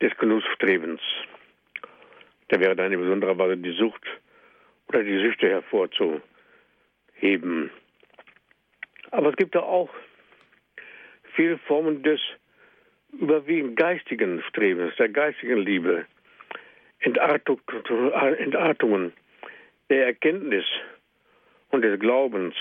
des 0.00 0.16
Genussstrebens. 0.16 1.02
Da 2.48 2.58
wäre 2.58 2.76
dann 2.76 2.92
in 2.92 3.00
besonderer 3.00 3.36
Weise 3.36 3.58
die 3.58 3.76
Sucht 3.76 4.02
oder 4.88 5.02
die 5.02 5.18
Süchte 5.18 5.50
hervorzuheben. 5.50 6.22
Aber 9.10 9.28
es 9.28 9.36
gibt 9.36 9.54
da 9.54 9.60
auch 9.60 9.90
viele 11.34 11.58
Formen 11.58 12.02
des 12.02 12.22
überwiegend 13.20 13.76
geistigen 13.76 14.42
Strebens, 14.48 14.96
der 14.96 15.10
geistigen 15.10 15.58
Liebe, 15.58 16.06
Entartung, 17.02 17.60
Entartungen 18.38 19.12
der 19.90 20.06
Erkenntnis 20.06 20.64
und 21.70 21.82
des 21.82 21.98
Glaubens, 21.98 22.54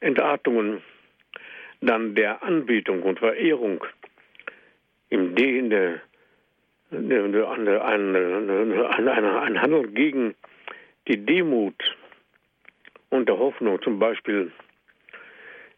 Entartungen 0.00 0.82
dann 1.80 2.14
der 2.14 2.42
Anbetung 2.42 3.02
und 3.02 3.18
Verehrung 3.18 3.84
im 5.10 5.34
Dehn 5.34 5.70
der 5.70 6.00
ein, 6.92 7.08
ein, 7.80 9.26
ein 9.26 9.62
Handeln 9.62 9.94
gegen 9.94 10.34
die 11.08 11.16
Demut 11.16 11.74
und 13.08 13.28
der 13.28 13.38
Hoffnung, 13.38 13.80
zum 13.82 13.98
Beispiel 13.98 14.52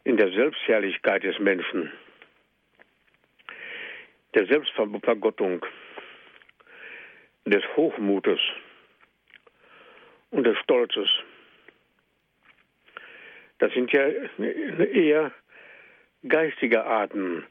in 0.03 0.17
der 0.17 0.31
Selbstherrlichkeit 0.31 1.23
des 1.23 1.39
Menschen, 1.39 1.91
der 4.33 4.45
Selbstvergottung, 4.45 5.65
des 7.45 7.63
Hochmutes 7.75 8.39
und 10.31 10.45
des 10.45 10.57
Stolzes. 10.59 11.09
Das 13.59 13.71
sind 13.73 13.91
ja 13.91 14.07
eher 14.07 15.31
geistige 16.27 16.83
Arten 16.83 17.45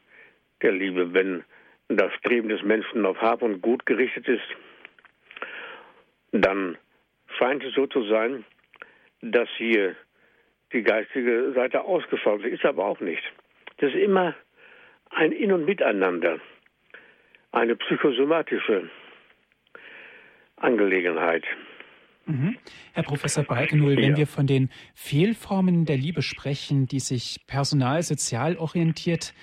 der 0.63 0.73
Liebe, 0.73 1.15
wenn 1.15 1.45
das 1.89 2.13
Streben 2.15 2.49
des 2.49 2.63
Menschen 2.63 3.07
auf 3.07 3.21
Hab 3.21 3.43
und 3.43 3.61
Gut 3.61 3.87
gerichtet 3.87 4.27
ist, 4.29 4.43
dann 6.33 6.77
scheint 7.39 7.63
es 7.65 7.75
so 7.75 7.87
zu 7.87 8.05
sein, 8.05 8.45
dass 9.21 9.49
hier 9.57 9.95
die 10.73 10.83
geistige 10.83 11.53
Seite 11.53 11.83
ausgeschaltet 11.83 12.53
ist, 12.53 12.65
aber 12.65 12.85
auch 12.85 13.01
nicht. 13.01 13.23
Das 13.79 13.91
ist 13.91 13.99
immer 13.99 14.35
ein 15.11 15.33
In- 15.33 15.53
und 15.53 15.65
Miteinander, 15.65 16.41
eine 17.53 17.77
psychosomatische 17.77 18.91
Angelegenheit. 20.57 21.45
Mhm. 22.27 22.57
Herr 22.93 23.03
Professor 23.03 23.45
Balkenul, 23.45 23.97
wenn 23.97 24.17
wir 24.17 24.27
von 24.27 24.47
den 24.47 24.71
Fehlformen 24.95 25.85
der 25.85 25.99
Liebe 25.99 26.23
sprechen, 26.23 26.87
die 26.87 27.01
sich 27.01 27.41
personal, 27.47 28.03
sozial 28.03 28.57
orientiert 28.57 29.35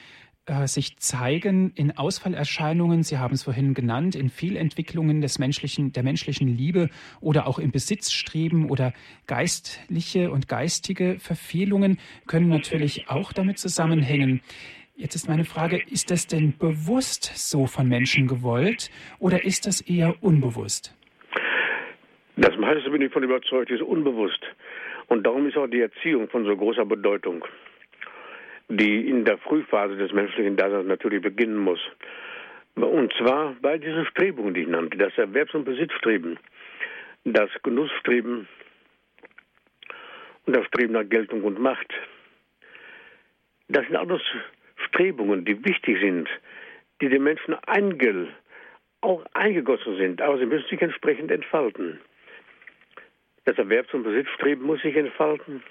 äh, 0.47 0.67
sich 0.67 0.97
zeigen 0.97 1.71
in 1.75 1.95
Ausfallerscheinungen, 1.95 3.03
Sie 3.03 3.19
haben 3.19 3.35
es 3.35 3.43
vorhin 3.43 3.75
genannt, 3.75 4.15
in 4.15 4.29
Fehlentwicklungen 4.29 5.21
des 5.21 5.37
menschlichen, 5.37 5.93
der 5.93 6.01
menschlichen 6.01 6.47
Liebe 6.47 6.89
oder 7.19 7.45
auch 7.47 7.59
im 7.59 7.71
Besitzstreben 7.71 8.69
oder 8.69 8.93
geistliche 9.27 10.31
und 10.31 10.47
geistige 10.47 11.19
Verfehlungen 11.19 11.99
können 12.25 12.49
natürlich 12.49 13.07
auch 13.07 13.33
damit 13.33 13.59
zusammenhängen. 13.59 14.41
Jetzt 14.95 15.13
ist 15.13 15.29
meine 15.29 15.45
Frage, 15.45 15.79
ist 15.89 16.09
das 16.09 16.25
denn 16.25 16.57
bewusst 16.57 17.31
so 17.35 17.67
von 17.67 17.87
Menschen 17.87 18.25
gewollt 18.25 18.89
oder 19.19 19.45
ist 19.45 19.67
das 19.67 19.81
eher 19.81 20.23
unbewusst? 20.23 20.95
Das 22.37 22.55
meiste 22.57 22.89
bin 22.89 23.01
ich 23.01 23.11
von 23.11 23.23
überzeugt, 23.23 23.71
ist 23.71 23.81
unbewusst. 23.81 24.41
Und 25.07 25.25
darum 25.25 25.47
ist 25.47 25.57
auch 25.57 25.67
die 25.67 25.81
Erziehung 25.81 26.29
von 26.29 26.45
so 26.45 26.55
großer 26.55 26.85
Bedeutung 26.85 27.45
die 28.77 29.09
in 29.09 29.25
der 29.25 29.37
Frühphase 29.37 29.97
des 29.97 30.11
menschlichen 30.13 30.55
Daseins 30.55 30.87
natürlich 30.87 31.21
beginnen 31.21 31.57
muss. 31.57 31.79
Und 32.75 33.13
zwar 33.17 33.55
bei 33.61 33.77
diesen 33.77 34.05
Strebungen, 34.05 34.53
die 34.53 34.61
ich 34.61 34.67
nannte, 34.67 34.97
das 34.97 35.17
Erwerbs- 35.17 35.53
und 35.53 35.65
Besitzstreben, 35.65 36.39
das 37.25 37.49
Genussstreben 37.63 38.47
und 40.45 40.55
das 40.55 40.65
Streben 40.67 40.93
nach 40.93 41.07
Geltung 41.07 41.43
und 41.43 41.59
Macht. 41.59 41.93
Das 43.67 43.85
sind 43.85 43.95
alles 43.95 44.21
Strebungen, 44.87 45.45
die 45.45 45.63
wichtig 45.65 45.99
sind, 45.99 46.29
die 47.01 47.09
den 47.09 47.23
Menschen 47.23 47.55
eingel, 47.67 48.29
auch 49.01 49.25
eingegossen 49.33 49.97
sind, 49.97 50.21
aber 50.21 50.37
sie 50.37 50.45
müssen 50.45 50.67
sich 50.69 50.81
entsprechend 50.81 51.31
entfalten. 51.31 51.99
Das 53.45 53.57
Erwerbs- 53.57 53.93
und 53.93 54.03
Besitzstreben 54.03 54.65
muss 54.65 54.81
sich 54.81 54.95
entfalten. 54.95 55.63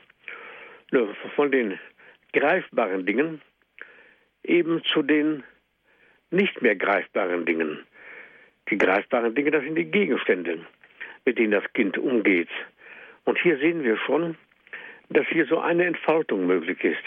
Nur 0.90 1.14
von 1.36 1.52
den 1.52 1.78
greifbaren 2.32 3.06
Dingen 3.06 3.40
eben 4.42 4.82
zu 4.84 5.02
den 5.02 5.44
nicht 6.30 6.62
mehr 6.62 6.76
greifbaren 6.76 7.44
Dingen. 7.44 7.84
Die 8.70 8.78
greifbaren 8.78 9.34
Dinge, 9.34 9.50
das 9.50 9.64
sind 9.64 9.74
die 9.74 9.90
Gegenstände, 9.90 10.64
mit 11.24 11.38
denen 11.38 11.52
das 11.52 11.72
Kind 11.72 11.98
umgeht. 11.98 12.48
Und 13.24 13.38
hier 13.38 13.58
sehen 13.58 13.82
wir 13.82 13.96
schon, 13.98 14.36
dass 15.10 15.26
hier 15.26 15.46
so 15.46 15.58
eine 15.58 15.84
Entfaltung 15.84 16.46
möglich 16.46 16.82
ist, 16.84 17.02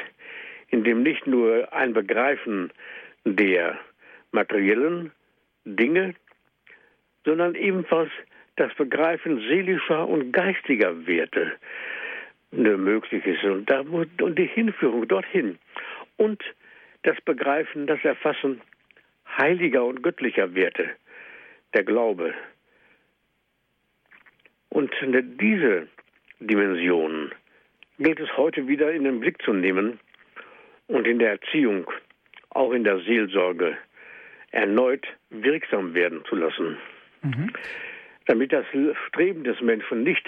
in 0.70 0.84
dem 0.84 1.04
nicht 1.04 1.26
nur 1.26 1.72
ein 1.74 1.94
Begreifen 1.94 2.72
der 3.26 3.80
materiellen 4.32 5.12
Dinge, 5.66 6.16
sondern 7.26 7.56
ebenfalls 7.56 8.12
das 8.56 8.74
Begreifen 8.76 9.40
seelischer 9.40 10.08
und 10.08 10.32
geistiger 10.32 11.06
Werte 11.08 11.54
möglich 12.52 13.26
ist 13.26 13.44
und, 13.44 13.70
da, 13.70 13.82
und 13.82 14.38
die 14.38 14.46
Hinführung 14.46 15.08
dorthin 15.08 15.58
und 16.18 16.44
das 17.02 17.20
Begreifen, 17.22 17.88
das 17.88 18.04
Erfassen 18.04 18.62
heiliger 19.38 19.84
und 19.84 20.04
göttlicher 20.04 20.54
Werte, 20.54 20.90
der 21.74 21.84
Glaube. 21.84 22.34
Und 24.70 24.92
diese 25.02 25.88
Dimensionen 26.40 27.32
gilt 28.00 28.20
es 28.20 28.36
heute 28.38 28.68
wieder 28.68 28.92
in 28.92 29.04
den 29.04 29.20
Blick 29.20 29.42
zu 29.42 29.54
nehmen 29.54 30.00
und 30.88 31.08
in 31.08 31.20
der 31.20 31.32
Erziehung, 31.32 31.90
auch 32.50 32.72
in 32.72 32.84
der 32.84 33.00
Seelsorge, 33.00 33.78
erneut 34.52 35.08
wirksam 35.30 35.94
werden 35.94 36.24
zu 36.30 36.36
lassen. 36.36 36.78
Mhm. 37.24 37.52
Damit 38.26 38.54
das 38.54 38.66
Streben 39.08 39.44
des 39.44 39.60
Menschen 39.62 40.04
nicht 40.04 40.26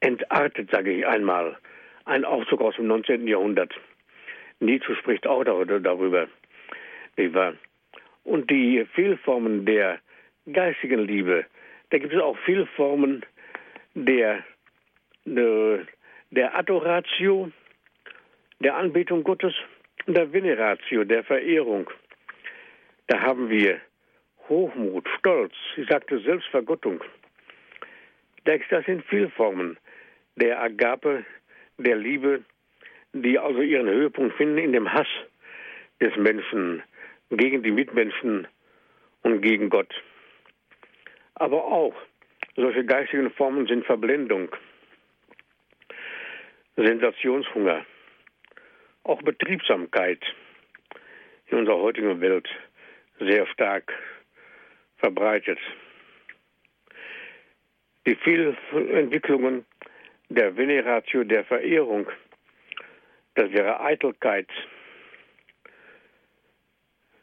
entartet, 0.00 0.70
sage 0.70 0.92
ich 0.92 1.06
einmal. 1.06 1.56
Ein 2.04 2.24
Auszug 2.24 2.60
aus 2.60 2.76
dem 2.76 2.86
19. 2.86 3.26
Jahrhundert. 3.26 3.72
Nietzsche 4.60 4.94
spricht 4.96 5.26
auch 5.26 5.44
darüber. 5.44 6.28
Und 8.24 8.50
die 8.50 8.86
Fehlformen 8.94 9.64
der 9.64 10.00
geistigen 10.50 11.00
Liebe, 11.00 11.46
da 11.90 11.98
gibt 11.98 12.12
es 12.12 12.20
auch 12.20 12.36
Fehlformen 12.38 13.24
der, 13.94 14.44
der, 15.24 15.86
der 16.30 16.56
Adoratio, 16.56 17.50
der 18.60 18.76
Anbetung 18.76 19.24
Gottes 19.24 19.54
und 20.06 20.16
der 20.16 20.32
Veneratio, 20.32 21.04
der 21.04 21.24
Verehrung. 21.24 21.90
Da 23.06 23.20
haben 23.20 23.50
wir 23.50 23.80
Hochmut, 24.48 25.08
Stolz, 25.18 25.54
ich 25.76 25.88
sagte 25.88 26.18
Selbstvergottung. 26.20 27.02
Das 28.44 28.84
sind 28.84 29.04
Fehlformen 29.06 29.78
der 30.36 30.60
Agape, 30.62 31.24
der 31.78 31.96
Liebe, 31.96 32.44
die 33.12 33.38
also 33.38 33.62
ihren 33.62 33.88
Höhepunkt 33.88 34.36
finden 34.36 34.58
in 34.58 34.72
dem 34.72 34.92
Hass 34.92 35.06
des 36.00 36.14
Menschen 36.16 36.82
gegen 37.30 37.62
die 37.62 37.70
Mitmenschen 37.70 38.46
und 39.22 39.40
gegen 39.40 39.70
Gott. 39.70 39.94
Aber 41.36 41.64
auch 41.64 41.94
solche 42.56 42.84
geistigen 42.84 43.30
Formen 43.30 43.66
sind 43.66 43.86
Verblendung, 43.86 44.54
Sensationshunger, 46.76 47.84
auch 49.04 49.22
Betriebsamkeit 49.22 50.22
in 51.46 51.58
unserer 51.58 51.78
heutigen 51.78 52.20
Welt 52.20 52.48
sehr 53.18 53.46
stark 53.46 53.92
verbreitet. 55.04 55.58
Die 58.06 58.14
Fehlentwicklungen 58.14 59.66
der 60.30 60.56
Veneratio, 60.56 61.24
der 61.24 61.44
Verehrung, 61.44 62.06
das 63.34 63.52
wäre 63.52 63.80
Eitelkeit, 63.80 64.48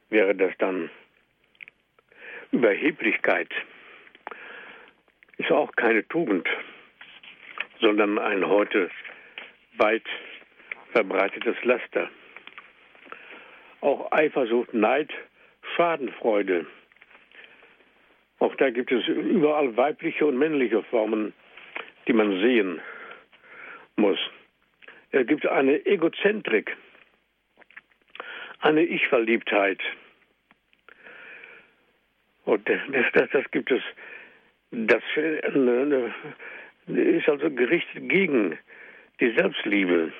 wäre 0.09 0.35
das 0.35 0.51
dann 0.59 0.91
Überheblichkeit, 2.51 3.49
ist 5.37 5.51
auch 5.51 5.71
keine 5.75 6.07
Tugend, 6.07 6.47
sondern 7.79 8.19
ein 8.19 8.45
heute 8.45 8.91
weit 9.77 10.05
verbreitetes 10.91 11.55
Laster. 11.63 12.11
Auch 13.79 14.11
Eifersucht, 14.11 14.71
Neid, 14.75 15.11
Schadenfreude. 15.75 16.67
Auch 18.41 18.55
da 18.55 18.71
gibt 18.71 18.91
es 18.91 19.07
überall 19.07 19.77
weibliche 19.77 20.25
und 20.25 20.35
männliche 20.35 20.81
Formen, 20.81 21.31
die 22.07 22.13
man 22.13 22.41
sehen 22.41 22.81
muss. 23.97 24.17
Es 25.11 25.27
gibt 25.27 25.45
eine 25.45 25.85
Egozentrik, 25.85 26.75
eine 28.59 28.81
Ich-Verliebtheit. 28.81 29.79
Und 32.45 32.67
das, 32.67 32.79
das, 33.13 33.29
das 33.29 33.51
gibt 33.51 33.69
es, 33.69 33.83
das 34.71 35.03
ist 36.87 37.29
also 37.29 37.51
gerichtet 37.51 38.09
gegen 38.09 38.57
die 39.19 39.35
Selbstliebe. 39.37 40.11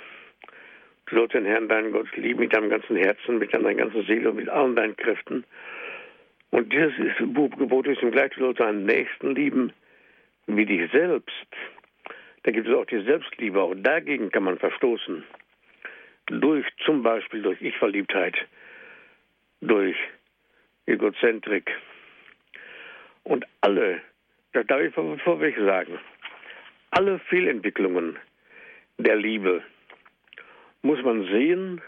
Du 1.07 1.15
sollst 1.15 1.33
den 1.33 1.45
Herrn, 1.45 1.67
deinen 1.67 1.91
Gott, 1.91 2.15
lieben 2.15 2.41
mit 2.41 2.53
deinem 2.53 2.69
ganzen 2.69 2.97
Herzen, 2.97 3.39
mit 3.39 3.51
deiner 3.51 3.73
ganzen 3.73 4.05
Seele 4.05 4.29
und 4.29 4.35
mit 4.35 4.47
allen 4.47 4.75
deinen 4.75 4.95
Kräften. 4.95 5.43
Und 6.51 6.71
dieses 6.71 6.93
Gebot 7.17 7.87
ist 7.87 8.01
im 8.01 8.11
gleich, 8.11 8.31
du 8.33 8.41
sollst 8.41 8.59
deinen 8.59 8.85
Nächsten 8.85 9.35
lieben 9.35 9.73
wie 10.47 10.65
dich 10.65 10.91
selbst. 10.91 11.47
Da 12.43 12.51
gibt 12.51 12.67
es 12.67 12.75
auch 12.75 12.85
die 12.85 13.03
Selbstliebe, 13.03 13.61
auch 13.61 13.73
dagegen 13.75 14.31
kann 14.31 14.43
man 14.43 14.57
verstoßen. 14.57 15.23
Durch 16.27 16.65
zum 16.85 17.03
Beispiel 17.03 17.41
durch 17.41 17.61
Ich-Verliebtheit, 17.61 18.35
durch 19.61 19.95
Egozentrik. 20.85 21.71
Und 23.23 23.45
alle, 23.61 24.01
das 24.53 24.67
darf 24.67 24.81
ich 24.81 24.93
vorweg 24.93 25.55
sagen, 25.57 25.99
alle 26.91 27.19
Fehlentwicklungen 27.19 28.19
der 28.97 29.15
Liebe 29.15 29.63
muss 30.81 31.01
man 31.03 31.25
sehen 31.27 31.81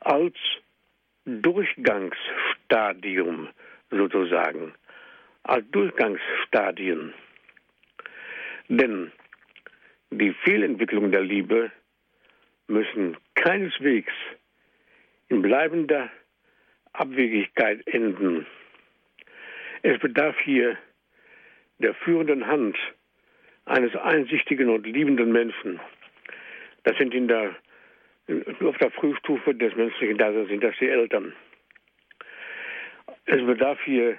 als 0.00 0.34
Durchgangsstadium 1.24 3.48
sozusagen, 3.90 4.74
als 5.42 5.64
Durchgangsstadien. 5.70 7.14
Denn 8.68 9.12
die 10.10 10.32
Fehlentwicklung 10.44 11.10
der 11.10 11.22
Liebe 11.22 11.70
müssen 12.68 13.16
keineswegs 13.34 14.12
in 15.28 15.42
bleibender 15.42 16.10
Abwegigkeit 16.92 17.86
enden. 17.86 18.46
Es 19.82 19.98
bedarf 20.00 20.36
hier 20.40 20.76
der 21.78 21.94
führenden 21.94 22.46
Hand 22.46 22.76
eines 23.66 23.94
einsichtigen 23.96 24.70
und 24.70 24.86
liebenden 24.86 25.32
Menschen. 25.32 25.80
Das 26.84 26.96
sind 26.96 27.14
in 27.14 27.28
der, 27.28 27.54
auf 28.60 28.78
der 28.78 28.90
Frühstufe 28.92 29.54
des 29.54 29.74
menschlichen 29.74 30.18
Daseins 30.18 30.48
sind 30.48 30.62
das 30.62 30.74
die 30.80 30.88
Eltern. 30.88 31.32
Es 33.26 33.44
bedarf 33.44 33.78
hier 33.84 34.18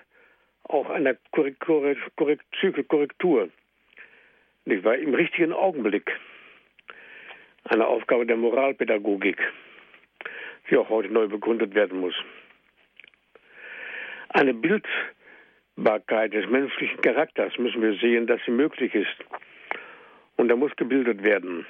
auch 0.63 0.89
einer 0.89 1.15
Korrektur, 1.31 1.95
Korrektur 2.17 3.49
nicht 4.65 4.83
wahr, 4.83 4.97
im 4.97 5.13
richtigen 5.13 5.53
Augenblick. 5.53 6.11
Eine 7.63 7.87
Aufgabe 7.87 8.25
der 8.25 8.35
Moralpädagogik, 8.35 9.37
die 10.69 10.77
auch 10.77 10.89
heute 10.89 11.09
neu 11.09 11.27
begründet 11.27 11.73
werden 11.73 12.01
muss. 12.01 12.15
Eine 14.29 14.53
Bildbarkeit 14.53 16.33
des 16.33 16.49
menschlichen 16.49 16.99
Charakters 17.01 17.57
müssen 17.57 17.81
wir 17.81 17.97
sehen, 17.97 18.27
dass 18.27 18.41
sie 18.45 18.51
möglich 18.51 18.93
ist. 18.93 19.23
Und 20.35 20.49
da 20.49 20.57
muss 20.57 20.75
gebildet 20.75 21.23
werden. 21.23 21.65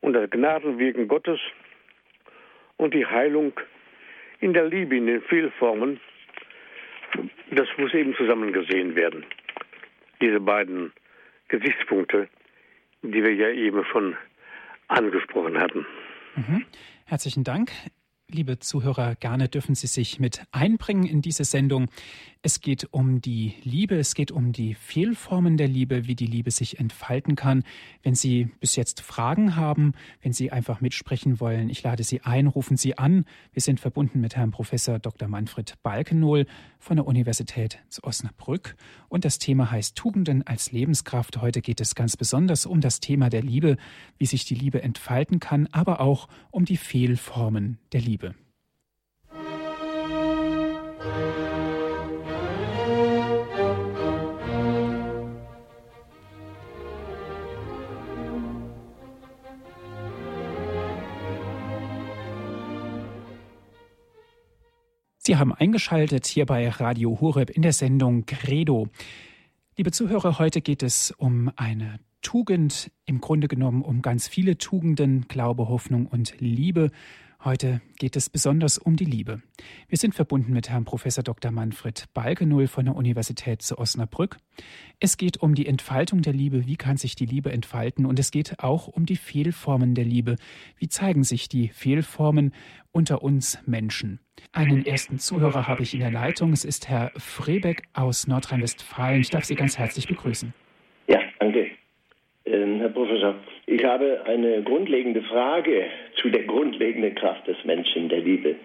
Und 0.00 0.12
das 0.12 0.30
Gnadenwirken 0.30 1.08
Gottes 1.08 1.40
und 2.76 2.94
die 2.94 3.06
Heilung 3.06 3.52
in 4.40 4.52
der 4.52 4.66
Liebe, 4.66 4.96
in 4.96 5.06
den 5.06 5.22
Fehlformen, 5.22 6.00
das 7.50 7.68
muss 7.76 7.94
eben 7.94 8.14
zusammen 8.16 8.52
gesehen 8.52 8.94
werden. 8.94 9.24
Diese 10.20 10.40
beiden 10.40 10.92
Gesichtspunkte, 11.48 12.28
die 13.02 13.22
wir 13.22 13.34
ja 13.34 13.48
eben 13.48 13.84
schon 13.84 14.16
angesprochen 14.88 15.58
hatten. 15.58 15.86
Mhm. 16.36 16.64
Herzlichen 17.06 17.44
Dank. 17.44 17.70
Liebe 18.30 18.58
Zuhörer, 18.58 19.14
gerne 19.14 19.48
dürfen 19.48 19.74
Sie 19.74 19.86
sich 19.86 20.20
mit 20.20 20.42
einbringen 20.52 21.04
in 21.04 21.22
diese 21.22 21.44
Sendung. 21.44 21.86
Es 22.42 22.60
geht 22.60 22.92
um 22.92 23.22
die 23.22 23.54
Liebe, 23.64 23.96
es 23.96 24.14
geht 24.14 24.30
um 24.30 24.52
die 24.52 24.74
Fehlformen 24.74 25.56
der 25.56 25.66
Liebe, 25.66 26.06
wie 26.06 26.14
die 26.14 26.26
Liebe 26.26 26.50
sich 26.50 26.78
entfalten 26.78 27.36
kann. 27.36 27.64
Wenn 28.02 28.14
Sie 28.14 28.50
bis 28.60 28.76
jetzt 28.76 29.00
Fragen 29.00 29.56
haben, 29.56 29.92
wenn 30.20 30.34
Sie 30.34 30.52
einfach 30.52 30.82
mitsprechen 30.82 31.40
wollen, 31.40 31.70
ich 31.70 31.82
lade 31.82 32.04
Sie 32.04 32.20
ein, 32.20 32.46
rufen 32.48 32.76
Sie 32.76 32.98
an. 32.98 33.24
Wir 33.54 33.62
sind 33.62 33.80
verbunden 33.80 34.20
mit 34.20 34.36
Herrn 34.36 34.50
Professor 34.50 34.98
Dr. 34.98 35.26
Manfred 35.26 35.82
Balkenohl 35.82 36.44
von 36.78 36.96
der 36.98 37.06
Universität 37.06 37.78
zu 37.88 38.04
Osnabrück 38.04 38.76
und 39.08 39.24
das 39.24 39.38
Thema 39.38 39.70
heißt 39.70 39.96
Tugenden 39.96 40.46
als 40.46 40.70
Lebenskraft. 40.70 41.40
Heute 41.40 41.62
geht 41.62 41.80
es 41.80 41.94
ganz 41.94 42.16
besonders 42.16 42.66
um 42.66 42.82
das 42.82 43.00
Thema 43.00 43.30
der 43.30 43.42
Liebe, 43.42 43.78
wie 44.18 44.26
sich 44.26 44.44
die 44.44 44.54
Liebe 44.54 44.82
entfalten 44.82 45.40
kann, 45.40 45.66
aber 45.72 46.00
auch 46.00 46.28
um 46.50 46.66
die 46.66 46.76
Fehlformen 46.76 47.78
der 47.92 48.02
Liebe. 48.02 48.17
Liebe. 48.18 48.34
Sie 65.18 65.36
haben 65.36 65.52
eingeschaltet 65.52 66.26
hier 66.26 66.46
bei 66.46 66.68
Radio 66.70 67.20
Horeb 67.20 67.50
in 67.50 67.62
der 67.62 67.72
Sendung 67.72 68.24
Credo. 68.24 68.88
Liebe 69.76 69.92
Zuhörer, 69.92 70.38
heute 70.38 70.62
geht 70.62 70.82
es 70.82 71.12
um 71.12 71.52
eine 71.56 72.00
Tugend, 72.22 72.90
im 73.04 73.20
Grunde 73.20 73.46
genommen 73.46 73.82
um 73.82 74.02
ganz 74.02 74.26
viele 74.26 74.58
Tugenden, 74.58 75.28
Glaube, 75.28 75.68
Hoffnung 75.68 76.06
und 76.06 76.34
Liebe. 76.40 76.90
Heute 77.44 77.80
geht 77.98 78.16
es 78.16 78.28
besonders 78.28 78.78
um 78.78 78.96
die 78.96 79.04
Liebe. 79.04 79.40
Wir 79.86 79.96
sind 79.96 80.12
verbunden 80.12 80.52
mit 80.52 80.70
Herrn 80.70 80.84
Professor 80.84 81.22
Dr. 81.22 81.52
Manfred 81.52 82.06
Balkenull 82.12 82.66
von 82.66 82.86
der 82.86 82.96
Universität 82.96 83.62
zu 83.62 83.78
Osnabrück. 83.78 84.38
Es 84.98 85.16
geht 85.16 85.36
um 85.36 85.54
die 85.54 85.66
Entfaltung 85.66 86.22
der 86.22 86.32
Liebe, 86.32 86.66
wie 86.66 86.74
kann 86.74 86.96
sich 86.96 87.14
die 87.14 87.26
Liebe 87.26 87.52
entfalten 87.52 88.06
und 88.06 88.18
es 88.18 88.32
geht 88.32 88.58
auch 88.58 88.88
um 88.88 89.06
die 89.06 89.14
Fehlformen 89.14 89.94
der 89.94 90.04
Liebe. 90.04 90.34
Wie 90.78 90.88
zeigen 90.88 91.22
sich 91.22 91.48
die 91.48 91.68
Fehlformen 91.68 92.52
unter 92.90 93.22
uns 93.22 93.58
Menschen? 93.66 94.18
Einen 94.50 94.84
ersten 94.84 95.20
Zuhörer 95.20 95.68
habe 95.68 95.84
ich 95.84 95.94
in 95.94 96.00
der 96.00 96.10
Leitung. 96.10 96.52
Es 96.52 96.64
ist 96.64 96.88
Herr 96.88 97.12
Frebeck 97.16 97.84
aus 97.92 98.26
Nordrhein-Westfalen. 98.26 99.20
Ich 99.20 99.30
darf 99.30 99.44
Sie 99.44 99.54
ganz 99.54 99.78
herzlich 99.78 100.08
begrüßen. 100.08 100.52
Ähm, 102.50 102.80
Herr 102.80 102.88
Professor, 102.88 103.34
ich 103.66 103.84
habe 103.84 104.22
eine 104.24 104.62
grundlegende 104.62 105.22
Frage 105.22 105.84
zu 106.16 106.30
der 106.30 106.44
grundlegenden 106.44 107.14
Kraft 107.14 107.46
des 107.46 107.56
Menschen, 107.64 108.08
der 108.08 108.20
Liebe. 108.20 108.56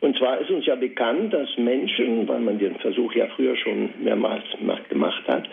Und 0.00 0.16
zwar 0.18 0.40
ist 0.40 0.50
uns 0.50 0.66
ja 0.66 0.74
bekannt, 0.74 1.32
dass 1.32 1.48
Menschen, 1.56 2.28
weil 2.28 2.40
man 2.40 2.58
den 2.58 2.76
Versuch 2.76 3.14
ja 3.14 3.26
früher 3.36 3.56
schon 3.56 3.90
mehrmals 4.02 4.44
gemacht 4.88 5.22
hat, 5.26 5.48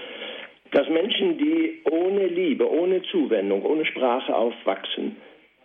dass 0.72 0.90
Menschen, 0.90 1.38
die 1.38 1.82
ohne 1.90 2.28
Liebe, 2.28 2.70
ohne 2.70 3.02
Zuwendung, 3.04 3.64
ohne 3.64 3.86
Sprache 3.86 4.36
aufwachsen, 4.36 5.16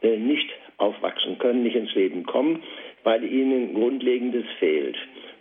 äh, 0.03 0.17
nicht 0.17 0.49
aufwachsen 0.79 1.39
können, 1.39 1.65
nicht 1.65 1.77
ins 1.77 1.95
Leben 1.95 2.25
kommen, 2.25 2.63
weil 3.03 3.25
ihnen 3.25 3.75
Grundlegendes 3.75 4.45
fehlt. 4.61 4.97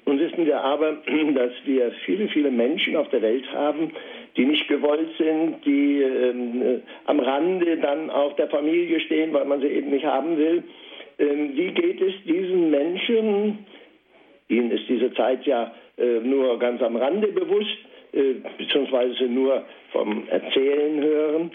Nun 0.05 0.19
wissen 0.19 0.45
wir 0.45 0.61
aber, 0.61 0.93
dass 1.35 1.51
wir 1.65 1.91
viele, 2.05 2.27
viele 2.29 2.49
Menschen 2.49 2.95
auf 2.95 3.09
der 3.09 3.21
Welt 3.21 3.51
haben, 3.53 3.91
die 4.37 4.45
nicht 4.45 4.67
gewollt 4.67 5.09
sind, 5.17 5.65
die 5.65 6.01
ähm, 6.01 6.61
äh, 6.61 6.79
am 7.05 7.19
Rande 7.19 7.77
dann 7.77 8.09
auch 8.09 8.33
der 8.35 8.49
Familie 8.49 8.99
stehen, 9.01 9.33
weil 9.33 9.45
man 9.45 9.61
sie 9.61 9.67
eben 9.67 9.89
nicht 9.89 10.05
haben 10.05 10.37
will. 10.37 10.63
Ähm, 11.19 11.51
wie 11.55 11.71
geht 11.71 12.01
es 12.01 12.13
diesen 12.25 12.71
Menschen? 12.71 13.65
Ihnen 14.47 14.71
ist 14.71 14.87
diese 14.87 15.13
Zeit 15.13 15.45
ja 15.45 15.73
äh, 15.97 16.19
nur 16.19 16.57
ganz 16.59 16.81
am 16.81 16.95
Rande 16.95 17.27
bewusst, 17.27 17.77
äh, 18.13 18.35
beziehungsweise 18.57 19.25
nur 19.25 19.63
vom 19.91 20.27
Erzählen 20.29 21.01
hören. 21.01 21.51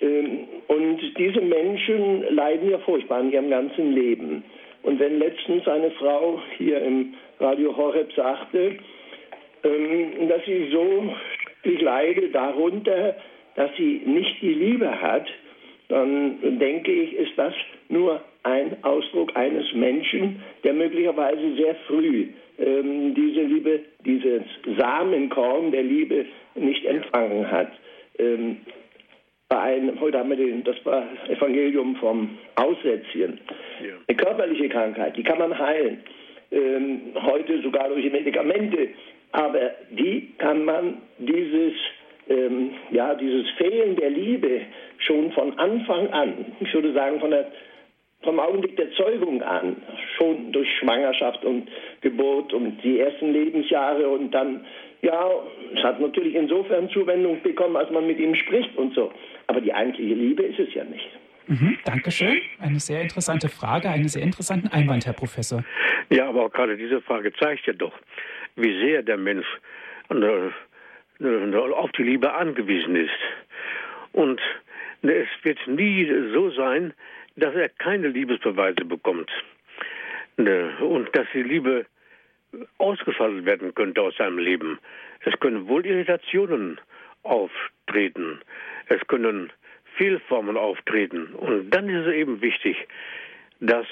Ähm, 0.00 0.48
und 0.68 1.00
diese 1.18 1.40
Menschen 1.40 2.24
leiden 2.34 2.70
ja 2.70 2.78
furchtbar 2.78 3.20
in 3.20 3.32
ihrem 3.32 3.50
ganzen 3.50 3.92
Leben. 3.92 4.44
Und 4.82 5.00
wenn 5.00 5.18
letztens 5.18 5.66
eine 5.66 5.90
Frau 5.92 6.40
hier 6.56 6.80
im 6.80 7.14
Radio 7.40 7.76
Horeb 7.76 8.12
sagte, 8.12 8.76
ähm, 9.64 10.28
dass 10.28 10.44
sie 10.44 10.68
so 10.70 11.14
ich 11.66 11.80
leide 11.80 12.28
darunter, 12.28 13.16
dass 13.54 13.70
sie 13.76 14.02
nicht 14.04 14.40
die 14.42 14.54
Liebe 14.54 15.00
hat, 15.00 15.26
dann 15.88 16.58
denke 16.58 16.92
ich, 16.92 17.14
ist 17.14 17.32
das 17.36 17.54
nur 17.88 18.20
ein 18.42 18.76
Ausdruck 18.82 19.36
eines 19.36 19.72
Menschen, 19.72 20.42
der 20.64 20.72
möglicherweise 20.74 21.54
sehr 21.56 21.74
früh 21.86 22.28
ähm, 22.58 23.14
diese 23.14 23.42
Liebe, 23.42 23.80
dieses 24.04 24.42
Samenkorn 24.78 25.70
der 25.70 25.82
Liebe 25.82 26.26
nicht 26.54 26.84
empfangen 26.84 27.50
hat. 27.50 27.70
Ähm, 28.18 28.58
bei 29.48 29.60
einem, 29.60 30.00
heute 30.00 30.18
haben 30.18 30.30
wir 30.30 30.36
den, 30.36 30.64
das 30.64 30.76
war 30.84 31.06
Evangelium 31.28 31.96
vom 31.96 32.36
Aussätzchen. 32.56 33.38
Ja. 33.80 33.94
Eine 34.08 34.16
körperliche 34.16 34.68
Krankheit, 34.68 35.16
die 35.16 35.22
kann 35.22 35.38
man 35.38 35.56
heilen. 35.56 36.02
Ähm, 36.50 37.00
heute 37.14 37.60
sogar 37.62 37.88
durch 37.88 38.10
Medikamente 38.10 38.88
aber 39.36 39.72
wie 39.90 40.32
kann 40.38 40.64
man 40.64 41.02
dieses, 41.18 41.74
ähm, 42.30 42.70
ja, 42.90 43.14
dieses 43.14 43.46
Fehlen 43.58 43.94
der 43.96 44.08
Liebe 44.08 44.62
schon 44.96 45.30
von 45.32 45.58
Anfang 45.58 46.08
an, 46.08 46.46
ich 46.58 46.72
würde 46.72 46.94
sagen 46.94 47.20
von 47.20 47.30
der, 47.32 47.52
vom 48.22 48.40
Augenblick 48.40 48.78
der 48.78 48.90
Zeugung 48.92 49.42
an, 49.42 49.76
schon 50.16 50.52
durch 50.52 50.66
Schwangerschaft 50.78 51.44
und 51.44 51.68
Geburt 52.00 52.54
und 52.54 52.82
die 52.82 52.98
ersten 52.98 53.30
Lebensjahre 53.34 54.08
und 54.08 54.30
dann, 54.30 54.64
ja, 55.02 55.28
es 55.74 55.82
hat 55.84 56.00
natürlich 56.00 56.34
insofern 56.34 56.88
Zuwendung 56.88 57.42
bekommen, 57.42 57.76
als 57.76 57.90
man 57.90 58.06
mit 58.06 58.18
ihm 58.18 58.34
spricht 58.34 58.74
und 58.78 58.94
so. 58.94 59.12
Aber 59.48 59.60
die 59.60 59.74
eigentliche 59.74 60.14
Liebe 60.14 60.44
ist 60.44 60.58
es 60.58 60.72
ja 60.72 60.84
nicht. 60.84 61.10
Mhm, 61.46 61.76
Dankeschön. 61.84 62.40
Eine 62.58 62.80
sehr 62.80 63.02
interessante 63.02 63.50
Frage, 63.50 63.90
einen 63.90 64.08
sehr 64.08 64.22
interessanten 64.22 64.68
Einwand, 64.68 65.04
Herr 65.04 65.12
Professor. 65.12 65.62
Ja, 66.08 66.30
aber 66.30 66.46
auch 66.46 66.52
gerade 66.52 66.78
diese 66.78 67.02
Frage 67.02 67.34
zeigt 67.34 67.66
ja 67.66 67.74
doch, 67.74 67.92
wie 68.56 68.78
sehr 68.80 69.02
der 69.02 69.16
Mensch 69.16 69.46
auf 70.08 71.92
die 71.92 72.02
Liebe 72.02 72.34
angewiesen 72.34 72.96
ist. 72.96 73.10
Und 74.12 74.40
es 75.02 75.28
wird 75.42 75.66
nie 75.66 76.06
so 76.32 76.50
sein, 76.50 76.92
dass 77.36 77.54
er 77.54 77.68
keine 77.68 78.08
Liebesbeweise 78.08 78.84
bekommt. 78.84 79.30
Und 80.36 81.08
dass 81.12 81.26
die 81.32 81.42
Liebe 81.42 81.86
ausgeschaltet 82.78 83.44
werden 83.44 83.74
könnte 83.74 84.00
aus 84.02 84.16
seinem 84.16 84.38
Leben. 84.38 84.78
Es 85.20 85.38
können 85.40 85.68
wohl 85.68 85.84
Irritationen 85.84 86.80
auftreten. 87.22 88.40
Es 88.88 89.06
können 89.06 89.52
Fehlformen 89.96 90.56
auftreten. 90.56 91.34
Und 91.34 91.70
dann 91.70 91.88
ist 91.88 92.06
es 92.06 92.14
eben 92.14 92.40
wichtig, 92.40 92.76
dass, 93.60 93.86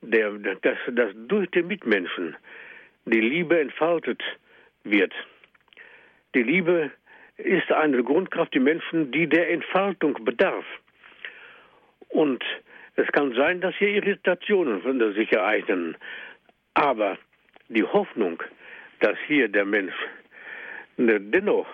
der, 0.00 0.32
dass, 0.32 0.78
dass 0.92 1.10
durch 1.26 1.50
den 1.50 1.66
Mitmenschen 1.66 2.36
die 3.10 3.20
Liebe 3.20 3.58
entfaltet 3.60 4.22
wird. 4.84 5.12
Die 6.34 6.42
Liebe 6.42 6.90
ist 7.36 7.70
eine 7.72 8.02
Grundkraft 8.02 8.54
die 8.54 8.60
Menschen, 8.60 9.12
die 9.12 9.28
der 9.28 9.50
Entfaltung 9.50 10.24
bedarf. 10.24 10.64
Und 12.08 12.42
es 12.96 13.06
kann 13.12 13.32
sein, 13.34 13.60
dass 13.60 13.74
hier 13.76 13.88
Irritationen 13.88 15.14
sich 15.14 15.32
ereignen. 15.32 15.96
Aber 16.74 17.16
die 17.68 17.84
Hoffnung, 17.84 18.42
dass 19.00 19.16
hier 19.26 19.48
der 19.48 19.64
Mensch 19.64 19.94
dennoch 20.96 21.66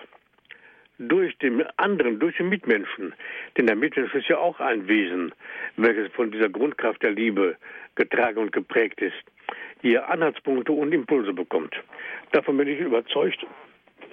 durch 0.97 1.37
den 1.39 1.63
anderen, 1.77 2.19
durch 2.19 2.37
den 2.37 2.49
Mitmenschen, 2.49 3.13
denn 3.57 3.65
der 3.65 3.75
Mitmensch 3.75 4.13
ist 4.13 4.27
ja 4.27 4.37
auch 4.37 4.59
ein 4.59 4.87
Wesen, 4.87 5.33
welches 5.77 6.11
von 6.13 6.31
dieser 6.31 6.49
Grundkraft 6.49 7.01
der 7.01 7.11
Liebe 7.11 7.57
getragen 7.95 8.37
und 8.37 8.51
geprägt 8.51 9.01
ist, 9.01 9.15
hier 9.85 10.09
Anhaltspunkte 10.09 10.71
und 10.71 10.91
Impulse 10.93 11.31
bekommt. 11.31 11.75
Davon 12.31 12.57
bin 12.57 12.67
ich 12.67 12.79
überzeugt. 12.79 13.45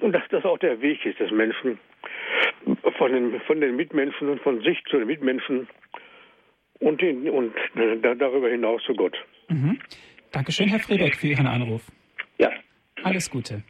Und 0.01 0.11
dass 0.11 0.21
das 0.29 0.45
auch 0.45 0.59
der 0.59 0.81
Weg 0.81 1.03
ist 1.03 1.19
des 1.19 1.31
Menschen, 1.31 1.79
von 2.97 3.11
den, 3.11 3.41
von 3.41 3.59
den 3.59 3.75
Mitmenschen 3.75 4.29
und 4.29 4.39
von 4.41 4.61
sich 4.61 4.83
zu 4.89 4.97
den 4.97 5.07
Mitmenschen 5.07 5.67
und, 6.79 7.01
den, 7.01 7.27
und 7.27 7.53
darüber 8.03 8.49
hinaus 8.49 8.83
zu 8.83 8.93
Gott. 8.93 9.17
Mhm. 9.49 9.79
Dankeschön, 10.31 10.67
Herr 10.67 10.79
Friebeck, 10.79 11.15
für 11.15 11.27
Ihren 11.27 11.47
Anruf. 11.47 11.87
Ja. 12.37 12.51
Alles 13.03 13.31
Gute. 13.31 13.63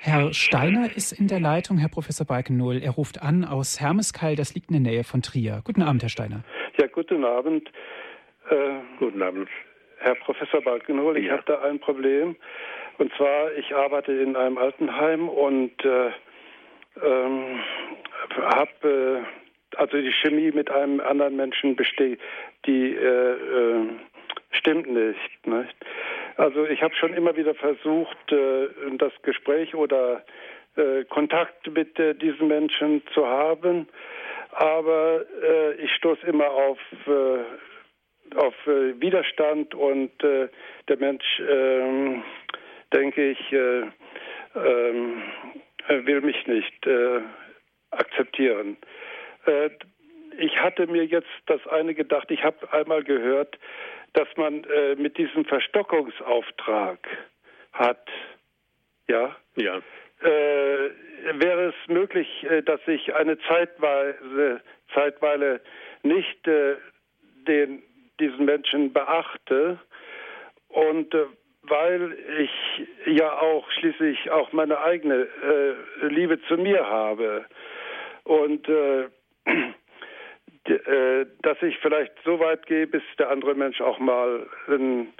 Herr 0.00 0.32
Steiner 0.32 0.96
ist 0.96 1.12
in 1.12 1.28
der 1.28 1.40
Leitung, 1.40 1.78
Herr 1.78 1.88
Professor 1.88 2.26
Balkenohl. 2.26 2.82
Er 2.82 2.90
ruft 2.90 3.22
an 3.22 3.44
aus 3.44 3.80
Hermeskeil, 3.80 4.34
das 4.34 4.54
liegt 4.54 4.70
in 4.70 4.82
der 4.82 4.92
Nähe 4.92 5.04
von 5.04 5.22
Trier. 5.22 5.62
Guten 5.64 5.82
Abend, 5.82 6.02
Herr 6.02 6.08
Steiner. 6.08 6.42
Ja, 6.78 6.86
guten 6.88 7.24
Abend. 7.24 7.68
Äh, 8.50 8.80
guten 8.98 9.22
Abend. 9.22 9.48
Herr 10.06 10.14
Professor 10.14 10.62
Balkenhol, 10.62 11.16
ich 11.16 11.26
ja. 11.26 11.32
habe 11.32 11.42
da 11.46 11.62
ein 11.62 11.80
Problem. 11.80 12.36
Und 12.98 13.12
zwar, 13.16 13.52
ich 13.54 13.74
arbeite 13.74 14.12
in 14.12 14.36
einem 14.36 14.56
Altenheim 14.56 15.28
und 15.28 15.84
äh, 15.84 16.10
ähm, 17.02 17.60
habe 18.40 19.24
äh, 19.74 19.76
also 19.76 19.96
die 19.96 20.12
Chemie 20.12 20.52
mit 20.52 20.70
einem 20.70 21.00
anderen 21.00 21.34
Menschen 21.34 21.74
besteht, 21.74 22.20
die 22.66 22.94
äh, 22.94 23.32
äh, 23.32 23.88
stimmt 24.52 24.88
nicht, 24.88 25.44
nicht. 25.44 25.74
Also 26.36 26.64
ich 26.66 26.82
habe 26.84 26.94
schon 26.94 27.12
immer 27.12 27.36
wieder 27.36 27.56
versucht, 27.56 28.30
äh, 28.30 28.68
das 28.98 29.12
Gespräch 29.22 29.74
oder 29.74 30.24
äh, 30.76 31.02
Kontakt 31.06 31.66
mit 31.66 31.98
diesen 32.22 32.46
Menschen 32.46 33.02
zu 33.12 33.26
haben, 33.26 33.88
aber 34.52 35.24
ich 35.78 35.92
stoße 35.96 36.24
immer 36.26 36.48
auf 36.48 36.78
auf 38.34 38.54
äh, 38.66 39.00
Widerstand 39.00 39.74
und 39.74 40.10
äh, 40.22 40.48
der 40.88 40.98
Mensch, 40.98 41.24
ähm, 41.40 42.22
denke 42.92 43.30
ich, 43.30 43.52
äh, 43.52 43.82
ähm, 44.54 45.22
will 45.88 46.20
mich 46.20 46.46
nicht 46.46 46.86
äh, 46.86 47.20
akzeptieren. 47.90 48.76
Äh, 49.46 49.70
ich 50.38 50.58
hatte 50.60 50.86
mir 50.86 51.04
jetzt 51.04 51.28
das 51.46 51.66
eine 51.68 51.94
gedacht, 51.94 52.30
ich 52.30 52.42
habe 52.44 52.72
einmal 52.72 53.02
gehört, 53.02 53.58
dass 54.12 54.28
man 54.36 54.64
äh, 54.64 54.94
mit 54.96 55.16
diesem 55.18 55.44
Verstockungsauftrag 55.44 56.98
hat, 57.72 58.08
ja, 59.08 59.36
ja. 59.56 59.80
wäre 60.20 61.68
es 61.68 61.88
möglich, 61.88 62.46
dass 62.64 62.80
ich 62.86 63.14
eine 63.14 63.38
Zeitweise, 63.40 64.62
Zeitweile 64.94 65.60
nicht 66.02 66.44
den 66.46 67.82
diesen 68.20 68.44
Menschen 68.44 68.92
beachte 68.92 69.78
und 70.68 71.14
äh, 71.14 71.26
weil 71.68 72.16
ich 72.38 72.86
ja 73.06 73.32
auch 73.38 73.68
schließlich 73.72 74.30
auch 74.30 74.52
meine 74.52 74.78
eigene 74.80 75.26
äh, 76.02 76.06
Liebe 76.06 76.40
zu 76.42 76.56
mir 76.56 76.86
habe. 76.86 77.44
Und 78.24 78.68
äh, 78.68 79.08
äh, 80.64 81.26
dass 81.42 81.62
ich 81.62 81.78
vielleicht 81.78 82.12
so 82.24 82.38
weit 82.40 82.66
gehe, 82.66 82.86
bis 82.86 83.02
der 83.18 83.30
andere 83.30 83.54
Mensch 83.54 83.80
auch 83.80 83.98
mal 83.98 84.46
ein 84.68 85.12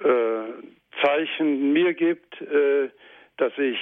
äh, 0.00 1.02
Zeichen 1.02 1.72
mir 1.72 1.94
gibt, 1.94 2.40
äh, 2.40 2.90
dass 3.38 3.52
ich 3.56 3.78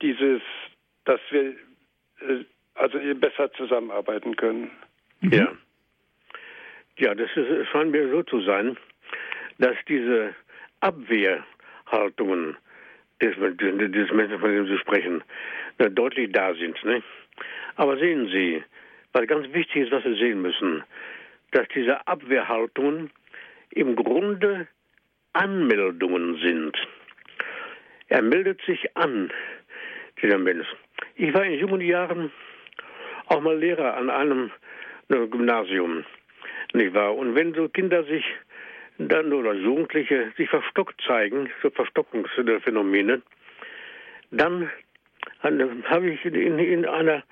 dieses, 0.00 0.42
dass 1.04 1.20
wir 1.30 1.54
also 2.74 2.98
besser 3.16 3.52
zusammenarbeiten 3.52 4.36
können. 4.36 4.70
Mhm. 5.20 5.32
Ja. 5.32 5.52
Ja, 7.00 7.14
das 7.14 7.30
ist, 7.34 7.68
scheint 7.68 7.92
mir 7.92 8.10
so 8.10 8.22
zu 8.24 8.42
sein, 8.42 8.76
dass 9.56 9.74
diese 9.88 10.34
Abwehrhaltungen 10.80 12.58
des, 13.22 13.34
des 13.36 14.12
Menschen, 14.12 14.38
von 14.38 14.50
dem 14.52 14.66
Sie 14.66 14.76
sprechen, 14.76 15.24
deutlich 15.78 16.30
da 16.30 16.52
sind. 16.52 16.84
Ne? 16.84 17.02
Aber 17.76 17.96
sehen 17.96 18.28
Sie, 18.28 18.62
was 19.14 19.26
ganz 19.28 19.50
wichtig 19.54 19.84
ist, 19.84 19.92
was 19.92 20.04
Sie 20.04 20.14
sehen 20.16 20.42
müssen, 20.42 20.84
dass 21.52 21.66
diese 21.74 22.06
Abwehrhaltungen 22.06 23.10
im 23.70 23.96
Grunde 23.96 24.68
Anmeldungen 25.32 26.36
sind. 26.42 26.76
Er 28.08 28.20
meldet 28.20 28.60
sich 28.66 28.94
an, 28.98 29.32
dieser 30.20 30.36
Mensch. 30.36 30.66
Ich 31.14 31.32
war 31.32 31.46
in 31.46 31.60
jungen 31.60 31.80
Jahren 31.80 32.30
auch 33.28 33.40
mal 33.40 33.56
Lehrer 33.56 33.96
an 33.96 34.10
einem 34.10 34.50
Gymnasium, 35.08 36.04
nicht 36.74 36.94
wahr? 36.94 37.16
Und 37.16 37.34
wenn 37.34 37.54
so 37.54 37.68
Kinder 37.68 38.04
sich 38.04 38.24
dann 38.98 39.32
oder 39.32 39.54
Jugendliche 39.54 40.32
sich 40.36 40.48
verstockt 40.48 41.00
zeigen, 41.06 41.50
so 41.62 41.70
Verstockungsphänomene, 41.70 43.22
dann 44.30 44.70
habe 45.42 46.10
ich 46.10 46.24
in, 46.24 46.58
in 46.58 46.86
einer 46.86 47.22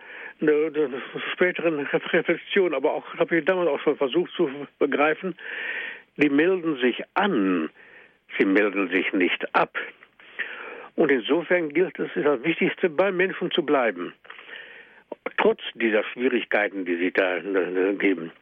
eine, 0.40 0.52
eine 0.52 1.02
späteren 1.32 1.80
Reflexion, 1.86 2.74
aber 2.74 2.92
auch 2.92 3.14
habe 3.16 3.38
ich 3.38 3.44
damals 3.44 3.68
auch 3.68 3.80
schon 3.80 3.96
versucht 3.96 4.32
zu 4.32 4.50
begreifen, 4.78 5.34
die 6.16 6.28
melden 6.28 6.76
sich 6.76 7.02
an, 7.14 7.70
sie 8.38 8.44
melden 8.44 8.88
sich 8.88 9.12
nicht 9.12 9.54
ab. 9.54 9.76
Und 10.96 11.10
insofern 11.10 11.68
gilt 11.70 11.98
es, 11.98 12.08
ist 12.14 12.26
das 12.26 12.42
Wichtigste, 12.42 12.88
beim 12.90 13.16
Menschen 13.16 13.50
zu 13.52 13.62
bleiben. 13.62 14.12
Trotz 15.36 15.60
dieser 15.74 16.02
Schwierigkeiten, 16.04 16.84
die 16.84 16.96
sich 16.96 17.12
da 17.14 17.38
geben. 17.98 18.32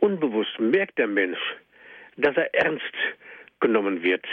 Unbewusst 0.00 0.58
merkt 0.58 0.98
der 0.98 1.06
Mensch, 1.06 1.38
dass 2.16 2.36
er 2.36 2.54
ernst 2.54 2.94
genommen 3.60 4.02
wird, 4.02 4.24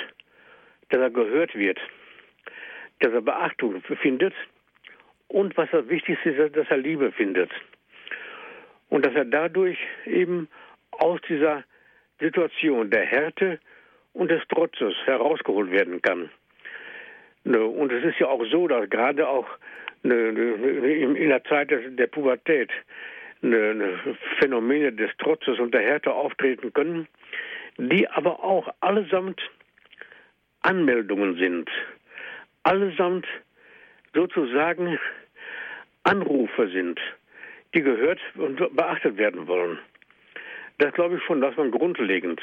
dass 0.90 1.02
er 1.02 1.10
gehört 1.10 1.56
wird, 1.56 1.80
dass 3.00 3.14
er 3.14 3.22
Beachtung 3.22 3.82
findet 4.02 4.34
und 5.28 5.56
was 5.58 5.70
das 5.72 5.88
Wichtigste 5.90 6.30
ist, 6.30 6.56
dass 6.56 6.70
er 6.70 6.78
Liebe 6.78 7.12
findet. 7.12 7.52
Und 8.90 9.06
dass 9.06 9.16
er 9.16 9.26
dadurch 9.26 9.78
eben 10.06 10.48
aus 10.92 11.20
dieser 11.28 11.64
Situation 12.20 12.90
der 12.90 13.06
Härte 13.06 13.60
und 14.14 14.32
des 14.32 14.42
Trotzes 14.48 14.94
herausgeholt 15.06 15.72
werden 15.72 16.02
kann. 16.02 16.30
Ne, 17.44 17.64
und 17.64 17.92
es 17.92 18.04
ist 18.04 18.20
ja 18.20 18.28
auch 18.28 18.44
so, 18.46 18.68
dass 18.68 18.90
gerade 18.90 19.28
auch 19.28 19.48
ne, 20.04 20.32
ne, 20.32 20.94
in 20.94 21.30
der 21.30 21.44
Zeit 21.44 21.70
der 21.72 22.08
Pubertät 22.08 22.72
Phänomene 24.40 24.94
des 24.94 25.12
Trotzes 25.18 25.60
und 25.60 25.74
der 25.74 25.82
Härte 25.82 26.14
auftreten 26.14 26.74
können, 26.74 27.08
die 27.78 28.08
aber 28.08 28.44
auch 28.44 28.74
allesamt 28.80 29.42
Anmeldungen 30.62 31.38
sind, 31.38 31.70
allesamt 32.64 33.28
sozusagen 34.14 35.00
Anrufe 36.04 36.70
sind, 36.70 37.00
die 37.74 37.82
gehört 37.82 38.20
und 38.36 38.58
beachtet 38.76 39.18
werden 39.18 39.48
wollen. 39.48 39.78
Das 40.78 40.94
glaube 40.94 41.18
ich 41.18 41.24
schon, 41.24 41.42
dass 41.42 41.56
man 41.56 41.72
grundlegend 41.72 42.42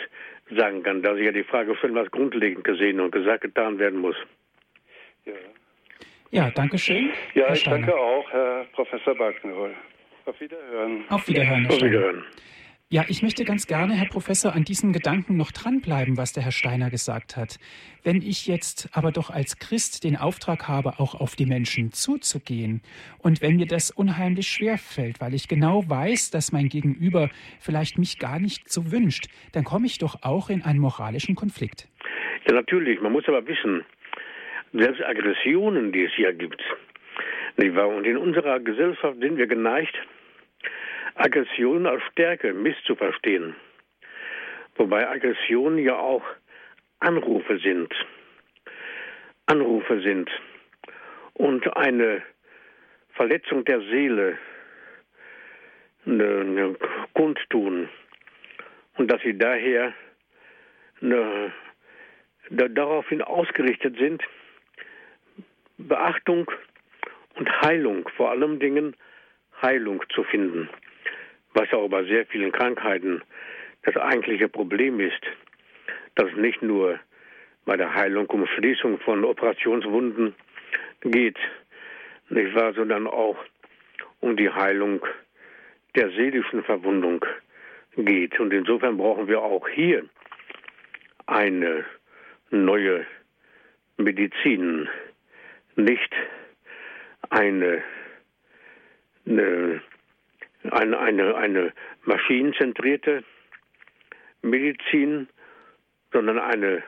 sagen 0.51 0.83
kann, 0.83 1.03
da 1.03 1.15
sich 1.15 1.25
ja 1.25 1.33
die 1.33 1.45
Frage 1.45 1.77
stellen, 1.77 1.95
was 1.95 2.11
grundlegend 2.11 2.65
gesehen 2.65 3.01
und 3.01 3.11
gesagt 3.11 3.43
getan 3.43 3.79
werden 3.79 4.01
muss. 4.01 4.17
Ja, 5.25 5.33
ja 6.31 6.51
danke 6.51 6.79
schön. 6.79 7.11
Ja, 7.35 7.47
Herr 7.47 7.53
ich 7.55 7.65
danke 7.65 7.95
auch, 7.95 8.31
Herr 8.31 8.67
Professor 8.73 9.15
Balkenroll. 9.15 9.75
Auf 10.25 10.41
Wiederhören. 10.41 11.05
Auf 11.09 11.29
Wiederhören. 11.29 11.67
Auf 11.67 11.77
Wiederhören. 11.77 12.25
Ja, 12.93 13.07
ich 13.09 13.23
möchte 13.23 13.45
ganz 13.45 13.67
gerne, 13.67 13.95
Herr 13.95 14.09
Professor, 14.09 14.53
an 14.53 14.65
diesem 14.65 14.93
Gedanken 14.93 15.39
noch 15.39 15.51
dranbleiben, 15.51 16.19
was 16.19 16.35
der 16.35 16.43
Herr 16.43 16.53
Steiner 16.53 16.91
gesagt 16.91 17.39
hat. 17.39 17.59
Wenn 18.05 18.21
ich 18.21 18.47
jetzt 18.47 18.91
aber 18.93 19.13
doch 19.13 19.31
als 19.31 19.59
Christ 19.59 20.05
den 20.05 20.15
Auftrag 20.15 20.69
habe, 20.69 20.99
auch 20.99 21.15
auf 21.15 21.35
die 21.35 21.47
Menschen 21.47 21.93
zuzugehen, 21.93 22.83
und 23.19 23.41
wenn 23.41 23.57
mir 23.57 23.65
das 23.65 23.91
unheimlich 23.91 24.49
schwer 24.49 24.77
fällt, 24.77 25.23
weil 25.23 25.33
ich 25.33 25.49
genau 25.49 25.89
weiß, 25.89 26.31
dass 26.33 26.53
mein 26.53 26.69
Gegenüber 26.69 27.31
vielleicht 27.61 27.97
mich 27.97 28.19
gar 28.19 28.39
nicht 28.39 28.69
so 28.69 28.93
wünscht, 28.93 29.29
dann 29.53 29.65
komme 29.65 29.87
ich 29.87 29.97
doch 29.97 30.23
auch 30.23 30.51
in 30.51 30.61
einen 30.61 30.79
moralischen 30.79 31.35
Konflikt. 31.35 31.89
Ja, 32.47 32.53
natürlich. 32.53 33.01
Man 33.01 33.13
muss 33.13 33.27
aber 33.27 33.47
wissen, 33.47 33.87
selbst 34.75 35.03
Aggressionen, 35.03 35.93
die 35.93 36.05
es 36.05 36.13
hier 36.15 36.35
gibt, 36.35 36.63
nicht 37.57 37.75
wahr? 37.75 37.89
Und 37.89 38.07
in 38.07 38.17
unserer 38.17 38.61
Gesellschaft 38.61 39.19
sind 39.21 39.37
wir 39.37 39.47
geneigt, 39.47 39.95
Aggression 41.15 41.87
als 41.87 42.03
Stärke 42.13 42.53
misszuverstehen. 42.55 43.55
Wobei 44.77 45.09
Aggressionen 45.09 45.79
ja 45.79 45.97
auch 45.99 46.25
Anrufe 47.01 47.59
sind. 47.59 47.93
Anrufe 49.47 50.01
sind. 50.01 50.31
Und 51.35 51.77
eine 51.77 52.23
Verletzung 53.15 53.65
der 53.65 53.81
Seele 53.83 54.39
eine, 56.07 56.41
eine 56.41 56.77
kundtun. 57.15 57.89
Und 58.97 59.11
dass 59.11 59.21
sie 59.23 59.37
daher 59.37 59.93
eine, 61.01 61.53
da, 62.51 62.69
daraufhin 62.69 63.23
ausgerichtet 63.23 63.97
sind, 63.99 64.23
Beachtung 65.79 66.51
und 67.35 67.51
Heilung, 67.63 68.09
vor 68.17 68.31
allem 68.31 68.59
Dingen 68.59 68.97
Heilung 69.63 70.03
zu 70.15 70.25
finden 70.25 70.69
was 71.55 71.73
auch 71.73 71.89
bei 71.89 72.05
sehr 72.05 72.27
vielen 72.27 72.53
Krankheiten 72.53 73.23
das 73.83 73.97
eigentliche 73.97 74.49
Problem 74.49 75.01
ist, 75.01 75.21
dass 76.15 76.31
es 76.31 76.37
nicht 76.37 76.63
nur 76.63 76.99
bei 77.65 77.77
der 77.77 77.95
Heilung 77.95 78.27
um 78.27 78.47
Schließung 78.47 78.99
von 79.01 79.25
Operationswunden 79.25 80.35
geht, 81.03 81.39
nicht 82.29 82.55
wahr, 82.55 82.73
sondern 82.75 83.07
auch 83.07 83.37
um 84.21 84.37
die 84.37 84.51
Heilung 84.51 85.05
der 85.95 86.11
seelischen 86.11 86.63
Verwundung 86.65 87.25
geht. 87.97 88.39
Und 88.41 88.53
insofern 88.53 88.97
brauchen 88.97 89.29
wir 89.29 89.43
auch 89.43 89.69
hier 89.69 90.05
eine 91.27 91.85
neue 92.51 93.07
Medizin, 93.97 94.89
nicht 95.77 96.15
eine, 97.31 97.83
eine 99.27 99.83
eine, 100.71 100.99
eine, 100.99 101.35
eine 101.35 101.73
maschinenzentrierte 102.05 103.25
Medizin, 104.43 105.29
sondern 106.13 106.39
eine 106.39 106.83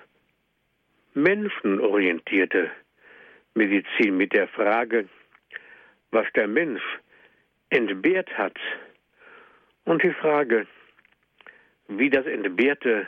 menschenorientierte 1.14 2.70
Medizin 3.54 4.16
mit 4.16 4.32
der 4.32 4.48
Frage, 4.48 5.08
was 6.10 6.26
der 6.34 6.48
Mensch 6.48 6.82
entbehrt 7.70 8.36
hat 8.36 8.56
und 9.84 10.02
die 10.02 10.12
Frage, 10.12 10.66
wie 11.88 12.10
das 12.10 12.26
Entbehrte 12.26 13.06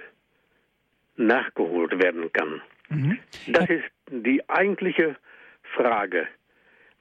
nachgeholt 1.17 1.99
werden 2.03 2.33
kann. 2.33 2.63
Mhm. 2.89 3.19
Das 3.49 3.69
ist 3.69 3.85
die 4.11 4.49
eigentliche 4.49 5.17
Frage 5.75 6.29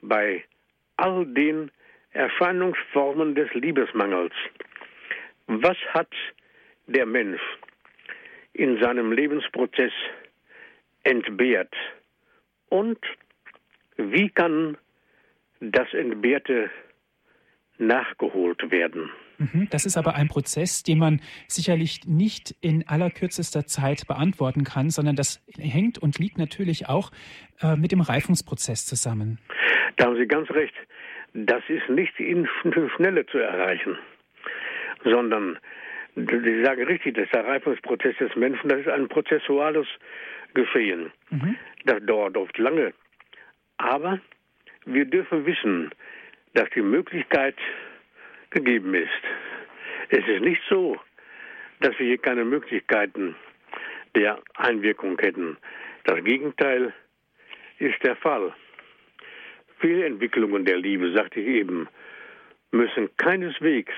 bei 0.02 0.44
all 0.98 1.26
den 1.26 1.72
Erscheinungsformen 2.12 3.36
des 3.36 3.54
Liebesmangels. 3.54 4.34
Was 5.48 5.78
hat 5.94 6.12
der 6.88 7.06
Mensch 7.06 7.42
in 8.54 8.82
seinem 8.82 9.12
Lebensprozess 9.12 9.92
entbehrt 11.04 11.74
und 12.70 12.98
wie 13.98 14.30
kann 14.30 14.78
das 15.60 15.94
Entbehrte 15.94 16.70
nachgeholt 17.78 18.72
werden? 18.72 19.10
Mhm, 19.38 19.68
das 19.70 19.86
ist 19.86 19.98
aber 19.98 20.16
ein 20.16 20.30
Prozess, 20.30 20.84
den 20.84 20.98
man 20.98 21.22
sicherlich 21.48 22.06
nicht 22.06 22.56
in 22.62 22.88
allerkürzester 22.88 23.66
Zeit 23.66 24.08
beantworten 24.08 24.64
kann, 24.64 24.90
sondern 24.90 25.16
das 25.16 25.44
hängt 25.58 25.98
und 25.98 26.20
liegt 26.20 26.38
natürlich 26.38 26.88
auch 26.88 27.12
äh, 27.60 27.76
mit 27.76 27.92
dem 27.92 28.02
Reifungsprozess 28.02 28.86
zusammen. 28.86 29.40
Da 29.98 30.06
haben 30.06 30.18
Sie 30.18 30.28
ganz 30.28 30.50
recht 30.52 30.76
das 31.36 31.64
ist 31.68 31.90
nicht 31.90 32.18
in 32.18 32.48
Schnelle 32.96 33.26
zu 33.26 33.38
erreichen, 33.38 33.98
sondern 35.04 35.60
Sie 36.16 36.64
sagen 36.64 36.84
richtig, 36.86 37.16
dass 37.16 37.30
der 37.32 37.46
Reifungsprozess 37.46 38.16
des 38.18 38.34
Menschen, 38.38 38.70
das 38.70 38.80
ist 38.80 38.88
ein 38.88 39.10
prozessuales 39.10 39.86
Geschehen. 40.54 41.12
Mhm. 41.30 41.58
Das 41.84 41.98
dauert 42.06 42.38
oft 42.38 42.58
lange. 42.58 42.94
Aber 43.78 44.22
wir 44.86 45.04
dürfen 45.04 45.46
wissen, 45.46 45.92
dass 46.54 46.70
die 46.70 46.82
Möglichkeit 46.82 47.58
gegeben 48.52 48.94
ist. 48.96 49.10
Es 50.08 50.26
ist 50.26 50.42
nicht 50.42 50.62
so, 50.70 50.98
dass 51.82 52.00
wir 52.00 52.06
hier 52.06 52.18
keine 52.18 52.46
Möglichkeiten 52.46 53.36
der 54.16 54.40
Einwirkung 54.54 55.20
hätten. 55.20 55.58
Das 56.06 56.24
Gegenteil 56.24 56.94
ist 57.80 58.02
der 58.04 58.16
Fall. 58.16 58.54
Viele 59.86 60.08
Entwicklungen 60.08 60.66
der 60.66 60.78
Liebe, 60.78 61.12
sagte 61.12 61.40
ich 61.40 61.46
eben, 61.46 61.88
müssen 62.72 63.08
keineswegs 63.18 63.94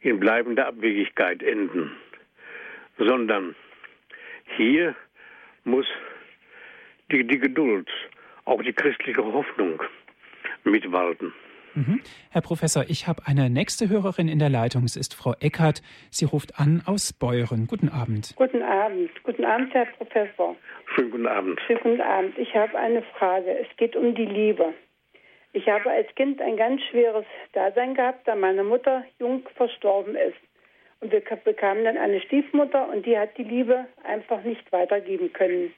in 0.00 0.20
bleibender 0.20 0.66
Abwegigkeit 0.66 1.42
enden, 1.42 1.92
sondern 2.98 3.54
hier 4.58 4.94
muss 5.64 5.86
die, 7.10 7.26
die 7.26 7.38
Geduld, 7.38 7.88
auch 8.44 8.62
die 8.62 8.74
christliche 8.74 9.24
Hoffnung 9.24 9.82
mitwalten. 10.64 11.32
Mhm. 11.74 12.00
Herr 12.30 12.42
Professor, 12.42 12.84
ich 12.88 13.06
habe 13.06 13.22
eine 13.26 13.50
nächste 13.50 13.88
Hörerin 13.88 14.28
in 14.28 14.38
der 14.38 14.48
Leitung. 14.48 14.84
Es 14.84 14.96
ist 14.96 15.14
Frau 15.14 15.34
Eckert. 15.40 15.82
Sie 16.10 16.24
ruft 16.24 16.58
an 16.58 16.82
aus 16.86 17.12
Beuren. 17.12 17.66
Guten 17.66 17.88
Abend. 17.88 18.34
Guten 18.36 18.62
Abend. 18.62 19.10
Guten 19.24 19.44
Abend, 19.44 19.72
Herr 19.74 19.86
Professor. 19.86 20.56
Schönen 20.94 21.10
guten 21.10 21.26
Abend. 21.26 21.60
Schönen 21.66 21.80
guten 21.80 22.00
Abend. 22.00 22.38
Ich 22.38 22.54
habe 22.54 22.78
eine 22.78 23.02
Frage. 23.18 23.58
Es 23.58 23.68
geht 23.76 23.96
um 23.96 24.14
die 24.14 24.26
Liebe. 24.26 24.74
Ich 25.52 25.68
habe 25.68 25.90
als 25.90 26.14
Kind 26.14 26.40
ein 26.40 26.56
ganz 26.56 26.82
schweres 26.90 27.24
Dasein 27.52 27.94
gehabt, 27.94 28.28
da 28.28 28.34
meine 28.34 28.64
Mutter 28.64 29.04
jung 29.18 29.42
verstorben 29.56 30.14
ist. 30.14 30.36
Und 31.00 31.12
wir 31.12 31.20
bekamen 31.20 31.84
dann 31.84 31.96
eine 31.96 32.20
Stiefmutter 32.20 32.88
und 32.88 33.06
die 33.06 33.16
hat 33.16 33.36
die 33.38 33.44
Liebe 33.44 33.86
einfach 34.04 34.42
nicht 34.42 34.70
weitergeben 34.72 35.32
können. 35.32 35.72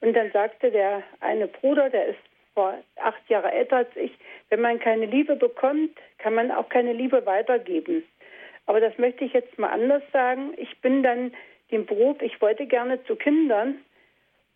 Und 0.00 0.14
dann 0.14 0.30
sagte 0.32 0.70
der 0.70 1.02
eine 1.20 1.46
Bruder, 1.46 1.90
der 1.90 2.06
ist 2.06 2.18
war 2.56 2.78
acht 2.96 3.28
Jahre 3.28 3.52
älter 3.52 3.76
als 3.76 3.96
ich, 3.96 4.12
wenn 4.48 4.60
man 4.60 4.78
keine 4.80 5.06
Liebe 5.06 5.36
bekommt, 5.36 5.96
kann 6.18 6.34
man 6.34 6.50
auch 6.50 6.68
keine 6.68 6.92
Liebe 6.92 7.24
weitergeben. 7.26 8.04
Aber 8.66 8.80
das 8.80 8.96
möchte 8.98 9.24
ich 9.24 9.32
jetzt 9.32 9.58
mal 9.58 9.68
anders 9.68 10.02
sagen. 10.12 10.54
Ich 10.56 10.80
bin 10.80 11.02
dann 11.02 11.32
den 11.70 11.86
Beruf, 11.86 12.20
ich 12.20 12.40
wollte 12.40 12.66
gerne 12.66 13.02
zu 13.04 13.16
Kindern. 13.16 13.76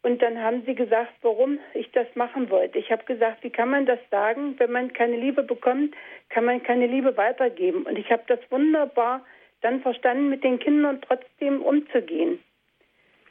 Und 0.02 0.22
dann 0.22 0.42
haben 0.42 0.62
sie 0.64 0.74
gesagt, 0.74 1.12
warum 1.20 1.58
ich 1.74 1.90
das 1.92 2.06
machen 2.14 2.48
wollte. 2.48 2.78
Ich 2.78 2.90
habe 2.90 3.04
gesagt, 3.04 3.44
wie 3.44 3.50
kann 3.50 3.68
man 3.68 3.84
das 3.84 3.98
sagen? 4.10 4.54
Wenn 4.58 4.72
man 4.72 4.92
keine 4.94 5.16
Liebe 5.16 5.42
bekommt, 5.42 5.94
kann 6.30 6.46
man 6.46 6.62
keine 6.62 6.86
Liebe 6.86 7.16
weitergeben. 7.18 7.82
Und 7.82 7.98
ich 7.98 8.10
habe 8.10 8.22
das 8.26 8.40
wunderbar 8.50 9.24
dann 9.60 9.82
verstanden, 9.82 10.30
mit 10.30 10.42
den 10.42 10.58
Kindern 10.58 11.02
trotzdem 11.02 11.60
umzugehen. 11.60 12.42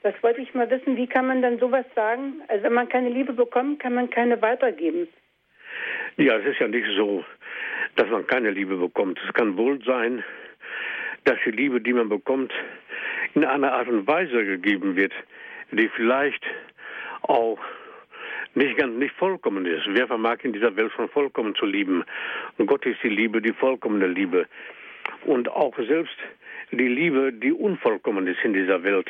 Das 0.02 0.14
wollte 0.24 0.42
ich 0.42 0.54
mal 0.54 0.70
wissen. 0.70 0.96
Wie 0.96 1.08
kann 1.08 1.28
man 1.28 1.42
dann 1.42 1.60
sowas 1.60 1.86
sagen? 1.94 2.42
Also 2.48 2.64
wenn 2.64 2.74
man 2.74 2.88
keine 2.88 3.10
Liebe 3.10 3.34
bekommt, 3.34 3.80
kann 3.80 3.94
man 3.94 4.10
keine 4.10 4.42
weitergeben. 4.42 5.08
Ja, 6.18 6.38
es 6.38 6.46
ist 6.46 6.60
ja 6.60 6.68
nicht 6.68 6.88
so, 6.96 7.24
dass 7.96 8.10
man 8.10 8.26
keine 8.28 8.52
Liebe 8.52 8.78
bekommt. 8.78 9.20
Es 9.26 9.34
kann 9.34 9.58
wohl 9.58 9.84
sein, 9.84 10.24
dass 11.26 11.38
die 11.46 11.52
Liebe, 11.52 11.82
die 11.82 11.94
man 11.94 12.10
bekommt, 12.10 12.54
in 13.36 13.46
einer 13.46 13.74
Art 13.74 13.88
und 13.88 14.08
Weise 14.08 14.46
gegeben 14.46 14.96
wird, 14.96 15.14
die 15.72 15.90
vielleicht 15.90 16.44
auch 17.24 17.60
nicht 18.56 18.78
ganz 18.78 18.98
nicht 18.98 19.14
vollkommen 19.16 19.66
ist. 19.66 19.84
Wer 19.90 20.08
vermag 20.08 20.38
in 20.44 20.54
dieser 20.54 20.76
Welt 20.76 20.92
schon 20.96 21.10
vollkommen 21.10 21.56
zu 21.56 21.66
lieben? 21.66 22.04
Und 22.58 22.68
Gott 22.68 22.86
ist 22.86 23.04
die 23.04 23.10
Liebe, 23.10 23.42
die 23.42 23.54
vollkommene 23.54 24.08
Liebe. 24.08 24.48
Und 25.26 25.50
auch 25.50 25.76
selbst 25.78 26.16
die 26.72 26.88
Liebe, 26.88 27.32
die 27.34 27.52
unvollkommen 27.52 28.28
ist 28.28 28.44
in 28.44 28.54
dieser 28.54 28.82
Welt, 28.84 29.10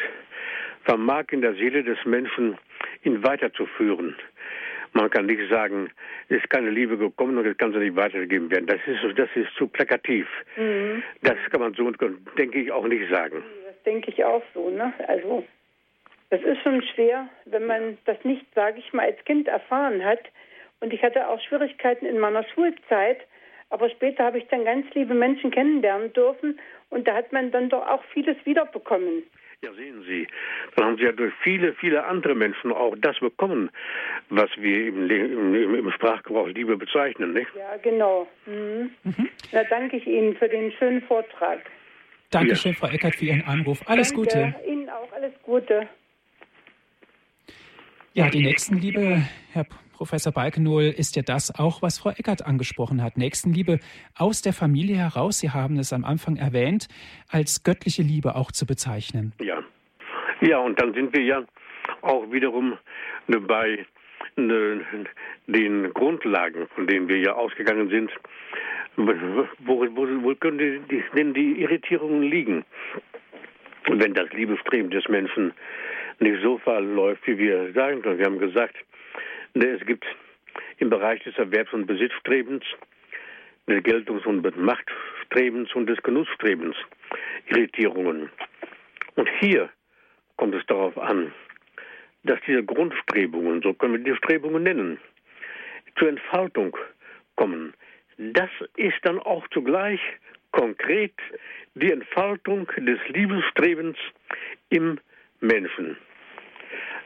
vermag 0.83 1.25
in 1.31 1.41
der 1.41 1.53
Seele 1.53 1.83
des 1.83 2.03
Menschen, 2.05 2.57
ihn 3.03 3.23
weiterzuführen. 3.23 4.15
Man 4.93 5.09
kann 5.09 5.27
nicht 5.27 5.49
sagen, 5.49 5.91
es 6.29 6.37
ist 6.37 6.49
keine 6.49 6.71
Liebe 6.71 6.97
gekommen 6.97 7.37
und 7.37 7.45
es 7.45 7.57
kann 7.57 7.71
sie 7.73 7.79
nicht 7.79 7.95
weitergegeben 7.95 8.49
werden. 8.49 8.65
Das 8.65 8.79
ist, 8.87 9.17
das 9.17 9.29
ist 9.35 9.53
zu 9.55 9.67
plakativ. 9.67 10.27
Mhm. 10.57 11.03
Das 11.21 11.37
kann 11.51 11.61
man 11.61 11.73
so, 11.73 11.89
denke 12.37 12.59
ich, 12.59 12.71
auch 12.71 12.87
nicht 12.87 13.09
sagen. 13.09 13.43
Das 13.65 13.83
denke 13.83 14.09
ich 14.09 14.23
auch 14.23 14.41
so. 14.53 14.69
Ne? 14.69 14.91
Also, 15.07 15.45
das 16.31 16.41
ist 16.41 16.61
schon 16.63 16.81
schwer, 16.81 17.29
wenn 17.45 17.65
man 17.65 17.97
das 18.05 18.17
nicht, 18.23 18.45
sage 18.55 18.79
ich 18.79 18.91
mal, 18.93 19.05
als 19.05 19.23
Kind 19.25 19.47
erfahren 19.47 20.03
hat. 20.03 20.21
Und 20.79 20.93
ich 20.93 21.03
hatte 21.03 21.27
auch 21.27 21.41
Schwierigkeiten 21.41 22.05
in 22.05 22.19
meiner 22.19 22.43
Schulzeit. 22.55 23.19
Aber 23.69 23.89
später 23.89 24.23
habe 24.23 24.39
ich 24.39 24.47
dann 24.47 24.65
ganz 24.65 24.91
liebe 24.95 25.13
Menschen 25.13 25.51
kennenlernen 25.51 26.11
dürfen. 26.13 26.59
Und 26.89 27.07
da 27.07 27.13
hat 27.15 27.31
man 27.31 27.51
dann 27.51 27.69
doch 27.69 27.85
auch 27.87 28.03
vieles 28.13 28.37
wiederbekommen. 28.45 29.23
Ja, 29.61 29.73
sehen 29.73 30.05
Sie, 30.07 30.25
dann 30.75 30.85
haben 30.85 30.97
Sie 30.97 31.03
ja 31.03 31.11
durch 31.11 31.33
viele, 31.43 31.73
viele 31.73 32.05
andere 32.05 32.33
Menschen 32.33 32.71
auch 32.71 32.95
das 33.01 33.19
bekommen, 33.19 33.69
was 34.29 34.49
wir 34.55 34.87
im, 34.87 35.09
im, 35.09 35.75
im 35.75 35.91
Sprachgebrauch 35.91 36.47
Liebe 36.47 36.77
bezeichnen, 36.77 37.33
nicht? 37.33 37.49
Ja, 37.57 37.75
genau. 37.75 38.25
Mhm. 38.45 38.91
Mhm. 39.03 39.29
Da 39.51 39.65
danke 39.65 39.97
ich 39.97 40.07
Ihnen 40.07 40.37
für 40.37 40.47
den 40.47 40.71
schönen 40.71 41.01
Vortrag. 41.01 41.59
Dankeschön, 42.29 42.71
ja. 42.71 42.77
Frau 42.77 42.87
Eckert, 42.87 43.15
für 43.15 43.25
Ihren 43.25 43.43
Anruf. 43.43 43.81
Alles 43.85 44.13
danke. 44.13 44.21
Gute. 44.21 44.55
Ihnen 44.65 44.89
auch 44.89 45.11
alles 45.11 45.33
Gute. 45.43 45.89
Ja, 48.13 48.29
die 48.29 48.41
Nächstenliebe, 48.41 49.23
Herr 49.51 49.65
Professor 49.99 50.31
Balkenohl, 50.31 50.83
ist 50.83 51.17
ja 51.17 51.23
das 51.23 51.53
auch, 51.59 51.81
was 51.81 51.99
Frau 51.99 52.11
Eckert 52.11 52.45
angesprochen 52.45 53.03
hat. 53.03 53.17
Nächstenliebe 53.17 53.79
aus 54.17 54.41
der 54.41 54.53
Familie 54.53 54.95
heraus, 54.95 55.39
Sie 55.39 55.49
haben 55.49 55.77
es 55.77 55.91
am 55.91 56.05
Anfang 56.05 56.37
erwähnt, 56.37 56.87
als 57.29 57.65
göttliche 57.65 58.01
Liebe 58.01 58.35
auch 58.35 58.53
zu 58.53 58.65
bezeichnen. 58.65 59.33
Ja, 59.41 59.61
ja 60.39 60.57
und 60.59 60.81
dann 60.81 60.93
sind 60.93 61.13
wir 61.13 61.21
ja 61.21 61.43
auch 62.01 62.31
wiederum 62.31 62.77
bei 63.27 63.85
ne, 64.37 64.85
den 65.47 65.93
Grundlagen, 65.93 66.69
von 66.75 66.87
denen 66.87 67.09
wir 67.09 67.17
ja 67.19 67.33
ausgegangen 67.33 67.89
sind. 67.89 68.09
Wo, 68.95 69.11
wo, 69.65 70.07
wo 70.23 70.35
können 70.35 70.85
die, 70.89 71.03
denn 71.13 71.33
die 71.33 71.61
Irritierungen 71.61 72.23
liegen? 72.23 72.63
Wenn 73.85 74.13
das 74.13 74.31
Liebestreben 74.31 74.91
des 74.91 75.09
Menschen 75.09 75.51
nicht 76.19 76.41
so 76.41 76.57
verläuft, 76.59 77.27
wie 77.27 77.37
wir 77.37 77.73
sagen 77.73 78.01
können. 78.01 78.17
Wir 78.17 78.27
haben 78.27 78.39
gesagt, 78.39 78.77
es 79.53 79.85
gibt 79.85 80.05
im 80.77 80.89
Bereich 80.89 81.23
des 81.23 81.37
Erwerbs- 81.37 81.73
und 81.73 81.85
Besitzstrebens, 81.85 82.63
des 83.67 83.83
Geltungs- 83.83 84.25
und 84.25 84.57
Machtstrebens 84.57 85.73
und 85.75 85.87
des 85.87 86.01
Genussstrebens 86.03 86.75
Irritierungen. 87.47 88.29
Und 89.15 89.29
hier 89.39 89.69
kommt 90.37 90.55
es 90.55 90.65
darauf 90.67 90.97
an, 90.97 91.33
dass 92.23 92.39
diese 92.47 92.63
Grundstrebungen, 92.63 93.61
so 93.61 93.73
können 93.73 93.93
wir 93.93 94.13
die 94.13 94.17
Strebungen 94.17 94.63
nennen, 94.63 94.99
zur 95.97 96.09
Entfaltung 96.09 96.75
kommen. 97.35 97.73
Das 98.17 98.49
ist 98.75 98.97
dann 99.03 99.19
auch 99.19 99.47
zugleich 99.49 99.99
konkret 100.51 101.13
die 101.75 101.91
Entfaltung 101.91 102.67
des 102.77 102.99
Liebesstrebens 103.09 103.97
im 104.69 104.99
Menschen. 105.39 105.97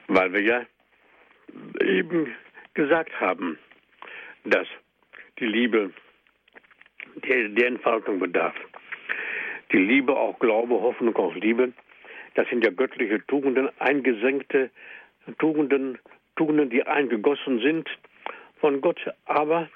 Weil 0.07 0.33
wir 0.33 0.41
ja 0.41 0.65
eben 1.81 2.33
gesagt 2.73 3.19
haben, 3.19 3.57
dass 4.45 4.67
die 5.39 5.45
Liebe 5.45 5.91
der, 7.27 7.49
der 7.49 7.67
Entfaltung 7.67 8.19
bedarf. 8.19 8.55
Die 9.71 9.77
Liebe, 9.77 10.15
auch 10.15 10.37
Glaube, 10.39 10.75
Hoffnung, 10.75 11.15
auch 11.15 11.35
Liebe, 11.35 11.73
das 12.35 12.47
sind 12.49 12.63
ja 12.63 12.71
göttliche 12.71 13.25
Tugenden, 13.27 13.69
eingesenkte 13.79 14.69
Tugenden, 15.39 15.99
Tugenden, 16.35 16.69
die 16.69 16.85
eingegossen 16.85 17.59
sind 17.59 17.89
von 18.59 18.81
Gott, 18.81 18.99
aber 19.25 19.69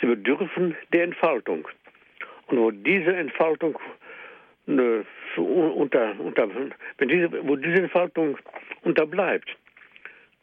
sie 0.00 0.06
bedürfen 0.06 0.76
der 0.92 1.04
Entfaltung. 1.04 1.68
Und 2.46 2.58
wo 2.58 2.70
diese 2.70 3.14
Entfaltung 3.14 3.78
ne, 4.66 5.04
unter, 5.36 6.18
unter, 6.18 6.48
wenn 6.98 7.08
diese, 7.08 7.46
wo 7.46 7.56
diese 7.56 7.82
Entfaltung 7.82 8.38
unterbleibt, 8.82 9.56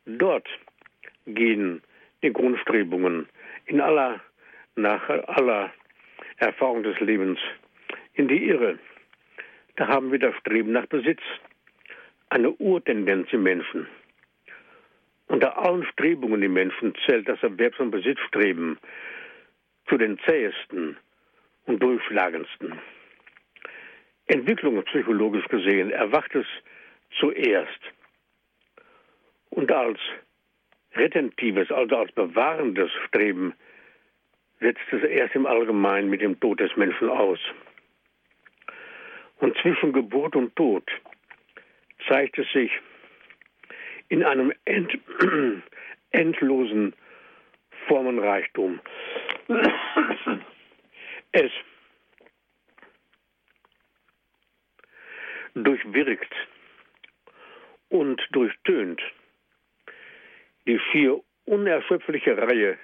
dort 0.05 0.47
gehen 1.25 1.81
die 2.23 2.33
Grundstrebungen 2.33 3.27
in 3.65 3.81
aller, 3.81 4.19
nach 4.75 5.07
aller 5.09 5.71
Erfahrung 6.37 6.83
des 6.83 6.99
Lebens 6.99 7.39
in 8.13 8.27
die 8.27 8.47
Irre. 8.47 8.79
Da 9.75 9.87
haben 9.87 10.11
wir 10.11 10.19
das 10.19 10.35
Streben 10.37 10.71
nach 10.71 10.85
Besitz, 10.87 11.21
eine 12.29 12.51
Urtendenz 12.51 13.27
im 13.31 13.43
Menschen. 13.43 13.87
Unter 15.27 15.57
allen 15.57 15.85
Strebungen 15.85 16.41
im 16.43 16.53
Menschen 16.53 16.93
zählt 17.05 17.27
das 17.27 17.41
Erwerbs- 17.41 17.79
und 17.79 17.91
Besitzstreben 17.91 18.77
zu 19.87 19.97
den 19.97 20.19
zähesten 20.19 20.97
und 21.65 21.81
durchschlagendsten. 21.81 22.79
Entwicklungspsychologisch 24.27 25.45
gesehen 25.47 25.91
erwacht 25.91 26.33
es 26.35 26.45
zuerst 27.19 27.79
und 29.51 29.71
als 29.71 29.99
retentives, 30.95 31.71
also 31.71 31.97
als 31.97 32.11
bewahrendes 32.13 32.91
Streben 33.07 33.53
setzt 34.59 34.81
es 34.91 35.03
erst 35.03 35.35
im 35.35 35.45
Allgemeinen 35.45 36.09
mit 36.09 36.21
dem 36.21 36.39
Tod 36.39 36.59
des 36.59 36.75
Menschen 36.75 37.09
aus. 37.09 37.39
Und 39.39 39.57
zwischen 39.57 39.93
Geburt 39.93 40.35
und 40.35 40.55
Tod 40.55 40.83
zeigt 42.07 42.37
es 42.37 42.51
sich 42.51 42.71
in 44.09 44.23
einem 44.23 44.53
end, 44.65 44.97
endlosen 46.11 46.93
Formenreichtum. 47.87 48.79
Es 51.31 51.51
durchwirkt 55.55 56.33
und 57.89 58.21
durchtönt 58.31 59.01
die 60.67 60.79
vier 60.91 61.21
unerschöpfliche 61.45 62.37
Reihe 62.37 62.77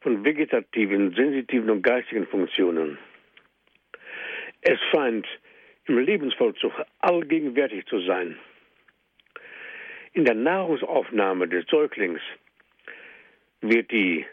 von 0.00 0.24
vegetativen, 0.24 1.14
sensitiven 1.14 1.70
und 1.70 1.82
geistigen 1.82 2.26
Funktionen. 2.26 2.98
Es 4.62 4.78
scheint 4.90 5.26
im 5.86 5.98
Lebensvollzug 5.98 6.72
allgegenwärtig 7.00 7.86
zu 7.86 8.00
sein. 8.00 8.38
In 10.12 10.24
der 10.24 10.34
Nahrungsaufnahme 10.34 11.48
des 11.48 11.66
Säuglings 11.66 12.20
wird 13.60 13.90
die 13.90 14.26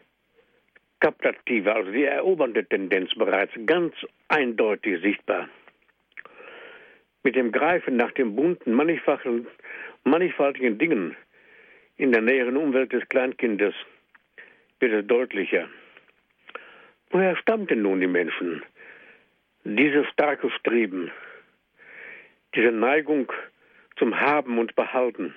kaptative, 1.00 1.74
also 1.74 1.92
die 1.92 2.04
erobernde 2.04 2.66
Tendenz 2.66 3.14
bereits 3.16 3.54
ganz 3.66 3.94
eindeutig 4.28 5.02
sichtbar. 5.02 5.50
Mit 7.24 7.36
dem 7.36 7.52
Greifen 7.52 7.96
nach 7.96 8.12
den 8.12 8.36
bunten, 8.36 8.74
mannigfaltigen 8.74 10.78
Dingen 10.78 11.16
in 12.00 12.14
der 12.14 12.22
näheren 12.22 12.56
Umwelt 12.56 12.93
des 12.93 13.08
Kleinkindes 13.10 13.76
wird 14.80 14.93
es 14.93 15.06
deutlicher. 15.06 15.68
Woher 17.10 17.36
stammten 17.36 17.82
nun 17.82 18.00
die 18.00 18.08
Menschen? 18.08 18.64
Dieses 19.66 20.08
starke 20.08 20.50
Streben, 20.52 21.12
diese 22.56 22.72
Neigung 22.72 23.30
zum 23.97 24.18
Haben 24.18 24.58
und 24.60 24.76
Behalten. 24.76 25.36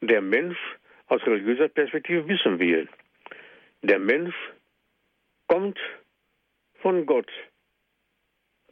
Der 0.00 0.20
Mensch 0.20 0.58
aus 1.08 1.20
religiöser 1.26 1.68
Perspektive 1.68 2.28
wissen 2.28 2.60
wir, 2.60 2.86
der 3.82 3.98
Mensch 3.98 4.36
kommt 5.48 5.80
von 6.76 7.06
Gott, 7.06 7.30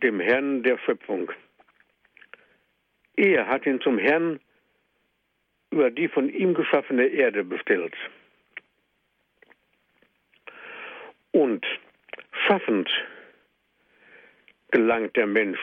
dem 0.05 0.21
Herrn 0.21 0.63
der 0.63 0.79
Schöpfung. 0.79 1.33
Er 3.17 3.49
hat 3.49 3.67
ihn 3.67 3.81
zum 3.81 3.99
Herrn 3.99 4.39
über 5.71 5.91
die 5.91 6.09
von 6.09 6.29
ihm 6.29 6.55
geschaffene 6.55 7.07
Erde 7.07 7.45
bestellt. 7.45 7.95
Und 11.33 11.65
schaffend 12.47 12.91
gelangt 14.71 15.17
der 15.17 15.27
Mensch 15.27 15.61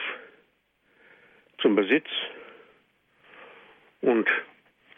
zum 1.58 1.74
Besitz 1.74 2.06
und 4.00 4.28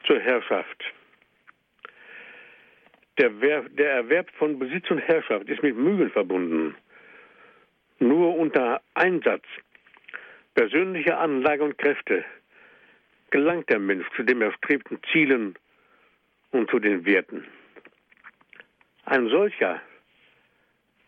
zur 0.04 0.20
Herrschaft. 0.20 0.84
Der, 3.18 3.30
der, 3.30 3.90
Erwerb 3.90 4.30
von 4.38 4.59
Besitz 4.59 4.90
und 4.90 4.98
Herrschaft 4.98 5.48
ist 5.48 5.62
mit 5.62 5.76
Mühen 5.76 6.11
verbunden. 6.11 6.76
Nur 7.98 8.36
unter 8.36 8.80
Einsatz 8.94 9.44
persönlicher 10.54 11.18
Anlage 11.18 11.64
und 11.64 11.78
Kräfte 11.78 12.24
gelangt 13.31 13.68
der 13.68 13.79
Mensch 13.79 14.07
zu 14.16 14.22
den 14.22 14.41
erstrebten 14.43 14.99
Zielen 15.12 15.55
und 16.51 16.70
zu 16.70 16.79
den 16.79 17.05
Werten. 17.05 17.45
Ein 19.05 19.29
solcher 19.29 19.81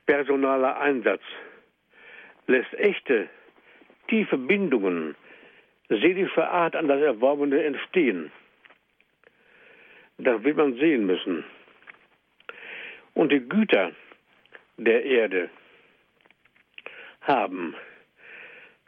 personaler 0.06 0.78
Einsatz 0.80 1.22
lässt 2.46 2.72
echte, 2.74 3.28
tiefe 4.08 4.36
Bindungen 4.36 5.14
seelischer 5.88 6.50
Art 6.50 6.76
an 6.76 6.88
das 6.88 7.00
Erworbene 7.00 7.62
entstehen. 7.64 8.30
Das 10.18 10.42
wird 10.44 10.56
man 10.56 10.74
sehen 10.74 11.06
müssen. 11.06 11.44
Und 13.14 13.32
die 13.32 13.40
Güter 13.40 13.92
der 14.76 15.04
Erde 15.04 15.50
haben, 17.22 17.74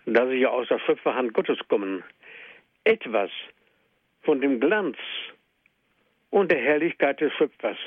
da 0.07 0.26
sie 0.28 0.37
ja 0.37 0.49
aus 0.49 0.68
der 0.68 0.78
Schöpferhand 0.78 1.35
Gottes 1.35 1.59
kommen, 1.68 2.05
etwas 2.85 3.30
von 4.22 4.41
dem 4.41 4.61
Glanz 4.61 4.97
und 6.30 6.51
der 6.51 6.61
Herrlichkeit 6.61 7.20
des 7.20 7.33
Schöpfers. 7.35 7.78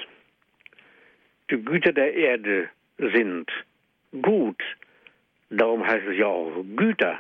Die 1.49 1.63
Güter 1.63 1.93
der 1.93 2.13
Erde 2.13 2.69
sind 2.97 3.51
gut, 4.21 4.61
darum 5.49 5.85
heißt 5.85 6.07
es 6.07 6.17
ja 6.17 6.27
auch 6.27 6.63
Güter. 6.75 7.19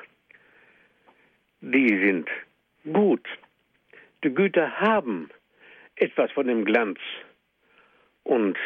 Die 1.61 1.87
sind 1.87 2.29
gut. 2.91 3.27
Die 4.23 4.33
Güter 4.33 4.79
haben 4.79 5.29
etwas 5.95 6.31
von 6.31 6.47
dem 6.47 6.65
Glanz 6.65 6.99
und 8.23 8.57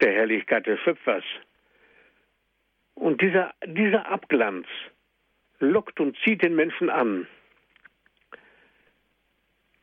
der 0.00 0.12
Herrlichkeit 0.12 0.66
des 0.66 0.80
Schöpfers. 0.80 1.24
Und 2.94 3.20
dieser, 3.20 3.54
dieser 3.64 4.08
Abglanz 4.10 4.66
lockt 5.60 6.00
und 6.00 6.16
zieht 6.24 6.42
den 6.42 6.56
Menschen 6.56 6.90
an. 6.90 7.26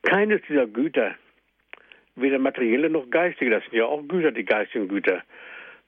Keines 0.06 0.42
dieser 0.48 0.68
Güter, 0.68 1.16
weder 2.16 2.40
materielle 2.40 2.90
noch 2.90 3.10
geistige, 3.10 3.52
das 3.52 3.64
sind 3.64 3.74
ja 3.74 3.86
auch 3.86 4.08
Güter, 4.08 4.32
die 4.32 4.46
geistigen 4.46 4.88
Güter, 4.88 5.24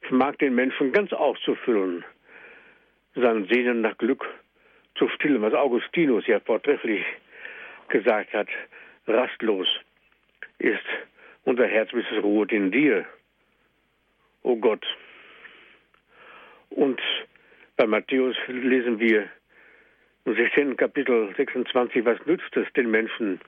vermag 0.02 0.36
den 0.38 0.56
Menschen 0.56 0.92
ganz 0.92 1.14
auszufüllen, 1.14 2.04
sein 3.16 3.48
Sehnen 3.48 3.82
nach 3.82 3.98
Glück 3.98 4.26
zu 4.96 5.08
stillen, 5.10 5.42
was 5.42 5.54
Augustinus 5.54 6.26
ja 6.28 6.40
vortrefflich 6.40 7.06
gesagt 7.90 8.34
hat, 8.34 8.48
rastlos 9.08 9.68
ist 10.60 10.86
unser 11.44 11.68
Herz, 11.68 11.92
bis 11.92 12.06
es 12.12 12.24
ruht 12.24 12.52
in 12.52 12.72
dir, 12.72 13.06
o 14.42 14.52
oh 14.52 14.56
Gott. 14.56 14.86
Und 16.70 17.00
bei 17.76 17.86
Matthäus 17.86 18.36
lesen 18.48 19.00
wir 19.00 19.30
im 20.26 20.36
16. 20.36 20.76
Kapitel 20.76 21.34
26, 21.38 22.04
was 22.04 22.18
nützt 22.26 22.58
es 22.58 22.72
den 22.74 22.92
Menschen, 22.92 23.40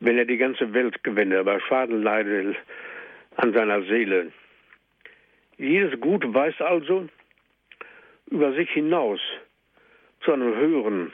wenn 0.00 0.18
er 0.18 0.24
die 0.24 0.38
ganze 0.38 0.72
Welt 0.72 1.02
gewinne, 1.04 1.38
aber 1.38 1.60
Schaden 1.60 2.02
leidet 2.02 2.56
an 3.36 3.52
seiner 3.52 3.82
Seele. 3.82 4.32
Jedes 5.58 6.00
Gut 6.00 6.24
weist 6.34 6.60
also 6.60 7.08
über 8.30 8.52
sich 8.54 8.70
hinaus 8.70 9.20
zu 10.22 10.32
einem 10.32 10.54
höheren 10.56 11.12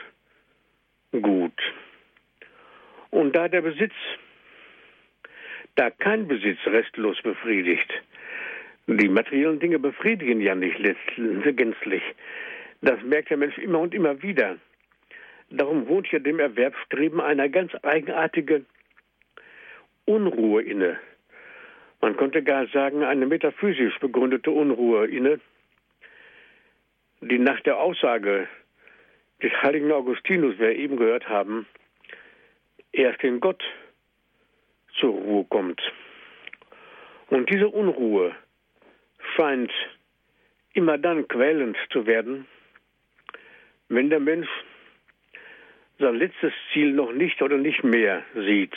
Gut. 1.13 1.61
Und 3.11 3.35
da 3.35 3.49
der 3.49 3.63
Besitz, 3.63 3.95
da 5.75 5.91
kein 5.91 6.29
Besitz 6.29 6.59
restlos 6.67 7.21
befriedigt, 7.23 7.91
die 8.87 9.09
materiellen 9.09 9.59
Dinge 9.59 9.79
befriedigen 9.79 10.41
ja 10.41 10.55
nicht 10.55 10.79
gänzlich. 11.57 12.03
Das 12.83 13.03
merkt 13.03 13.31
der 13.31 13.37
Mensch 13.37 13.59
immer 13.59 13.81
und 13.81 13.95
immer 13.95 14.23
wieder. 14.23 14.57
Darum 15.51 15.89
wohnt 15.89 16.11
ja 16.13 16.19
dem 16.19 16.39
Erwerbsstreben 16.39 17.21
eine 17.21 17.51
ganz 17.51 17.73
eigenartige 17.83 18.65
Unruhe 20.07 20.63
inne. 20.63 20.99
Man 22.01 22.17
könnte 22.17 22.43
gar 22.43 22.67
sagen, 22.69 23.03
eine 23.05 23.27
metaphysisch 23.27 23.99
begründete 23.99 24.51
Unruhe 24.51 25.07
inne, 25.07 25.41
die 27.21 27.39
nach 27.39 27.61
der 27.61 27.79
Aussage 27.79 28.49
des 29.43 29.53
heiligen 29.63 29.93
Augustinus, 29.93 30.59
wir 30.59 30.75
eben 30.77 30.97
gehört 30.97 31.29
haben, 31.29 31.67
erst 32.93 33.23
in 33.23 33.41
Gott 33.41 33.63
zur 34.99 35.11
Ruhe 35.11 35.45
kommt. 35.45 35.81
Und 37.29 37.51
diese 37.51 37.69
Unruhe 37.69 38.35
scheint 39.35 39.73
immer 40.73 40.99
dann 40.99 41.27
quälend 41.29 41.77
zu 41.91 42.07
werden, 42.07 42.47
wenn 43.89 44.11
der 44.11 44.21
Mensch 44.21 44.49
sein 45.99 46.17
letztes 46.17 46.53
Ziel 46.73 46.93
noch 46.93 47.13
nicht 47.13 47.43
oder 47.43 47.57
nicht 47.57 47.83
mehr 47.83 48.23
sieht 48.35 48.75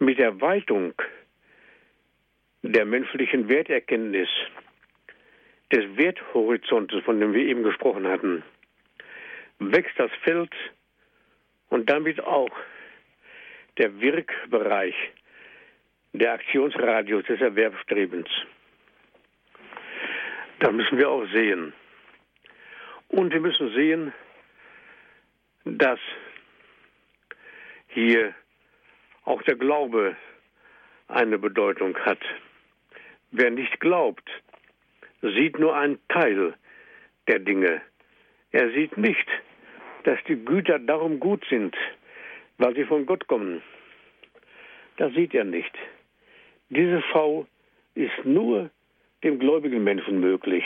mit 0.00 0.18
der 0.18 0.40
Weitung 0.40 0.94
der 2.62 2.84
menschlichen 2.84 3.48
Werterkenntnis, 3.48 4.28
des 5.72 5.96
Werthorizontes, 5.96 7.04
von 7.04 7.20
dem 7.20 7.32
wir 7.32 7.44
eben 7.44 7.62
gesprochen 7.62 8.06
hatten, 8.06 8.42
wächst 9.60 9.98
das 9.98 10.10
Feld 10.22 10.52
und 11.68 11.88
damit 11.88 12.20
auch 12.20 12.50
der 13.78 14.00
Wirkbereich, 14.00 14.94
der 16.12 16.32
Aktionsradius 16.32 17.24
des 17.26 17.40
Erwerbsstrebens. 17.40 18.28
Da 20.58 20.72
müssen 20.72 20.98
wir 20.98 21.08
auch 21.08 21.24
sehen. 21.32 21.72
Und 23.08 23.32
wir 23.32 23.40
müssen 23.40 23.72
sehen, 23.74 24.12
dass 25.64 26.00
hier 27.88 28.34
auch 29.30 29.42
der 29.42 29.54
Glaube 29.54 30.16
eine 31.06 31.38
Bedeutung 31.38 31.96
hat. 31.98 32.18
Wer 33.30 33.52
nicht 33.52 33.78
glaubt, 33.78 34.28
sieht 35.22 35.56
nur 35.56 35.76
einen 35.76 36.00
Teil 36.08 36.54
der 37.28 37.38
Dinge. 37.38 37.80
Er 38.50 38.70
sieht 38.72 38.96
nicht, 38.96 39.28
dass 40.02 40.18
die 40.26 40.44
Güter 40.44 40.80
darum 40.80 41.20
gut 41.20 41.44
sind, 41.48 41.76
weil 42.58 42.74
sie 42.74 42.84
von 42.84 43.06
Gott 43.06 43.28
kommen. 43.28 43.62
Das 44.96 45.12
sieht 45.14 45.32
er 45.32 45.44
nicht. 45.44 45.74
Diese 46.68 47.00
Schau 47.12 47.46
ist 47.94 48.24
nur 48.24 48.70
dem 49.22 49.38
gläubigen 49.38 49.84
Menschen 49.84 50.18
möglich. 50.18 50.64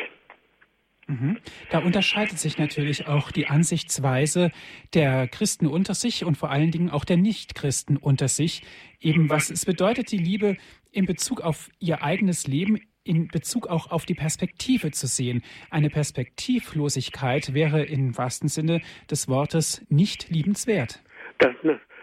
Mhm. 1.06 1.38
Da 1.70 1.78
unterscheidet 1.80 2.38
sich 2.38 2.58
natürlich 2.58 3.06
auch 3.06 3.30
die 3.30 3.46
Ansichtsweise 3.46 4.50
der 4.94 5.28
Christen 5.28 5.66
unter 5.66 5.94
sich 5.94 6.24
und 6.24 6.36
vor 6.36 6.50
allen 6.50 6.70
Dingen 6.70 6.90
auch 6.90 7.04
der 7.04 7.16
Nichtchristen 7.16 7.96
unter 7.96 8.28
sich. 8.28 8.62
Eben 9.00 9.28
was 9.28 9.50
es 9.50 9.66
bedeutet, 9.66 10.10
die 10.12 10.18
Liebe 10.18 10.56
in 10.90 11.06
Bezug 11.06 11.40
auf 11.40 11.68
ihr 11.78 12.02
eigenes 12.02 12.46
Leben, 12.46 12.80
in 13.04 13.28
Bezug 13.28 13.66
auch 13.66 13.90
auf 13.90 14.06
die 14.06 14.14
Perspektive 14.14 14.90
zu 14.90 15.06
sehen. 15.06 15.42
Eine 15.70 15.90
Perspektivlosigkeit 15.90 17.52
wäre 17.52 17.84
im 17.84 18.16
wahrsten 18.16 18.48
Sinne 18.48 18.80
des 19.10 19.28
Wortes 19.28 19.84
nicht 19.90 20.30
liebenswert. 20.30 21.02
Das, 21.38 21.54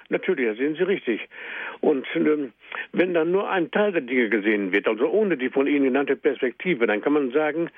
natürlich, 0.10 0.45
da 0.45 0.56
sehen 0.56 0.76
Sie 0.76 0.84
richtig. 0.84 1.22
Und 1.82 2.07
ähm, 2.15 2.53
wenn 2.93 3.13
dann 3.13 3.32
nur 3.32 3.49
ein 3.49 3.71
Teil 3.71 3.91
der 3.91 4.01
Dinge 4.01 4.29
gesehen 4.29 4.71
wird, 4.71 4.88
also 4.88 5.09
ohne 5.09 5.36
die 5.36 5.49
von 5.49 5.67
Ihnen 5.67 5.86
genannte 5.86 6.15
Perspektive, 6.15 6.88
dann 6.88 7.01
kann 7.01 7.13
man 7.13 7.32
sagen, 7.32 7.69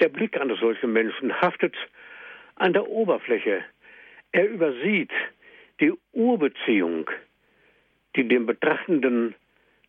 der 0.00 0.08
Blick 0.08 0.40
eines 0.40 0.60
solchen 0.60 0.92
Menschen 0.92 1.40
haftet 1.40 1.74
an 2.54 2.72
der 2.72 2.88
Oberfläche. 2.88 3.64
Er 4.32 4.48
übersieht 4.48 5.10
die 5.80 5.92
Urbeziehung, 6.12 7.10
die 8.16 8.26
dem 8.26 8.46
Betrachtenden 8.46 9.34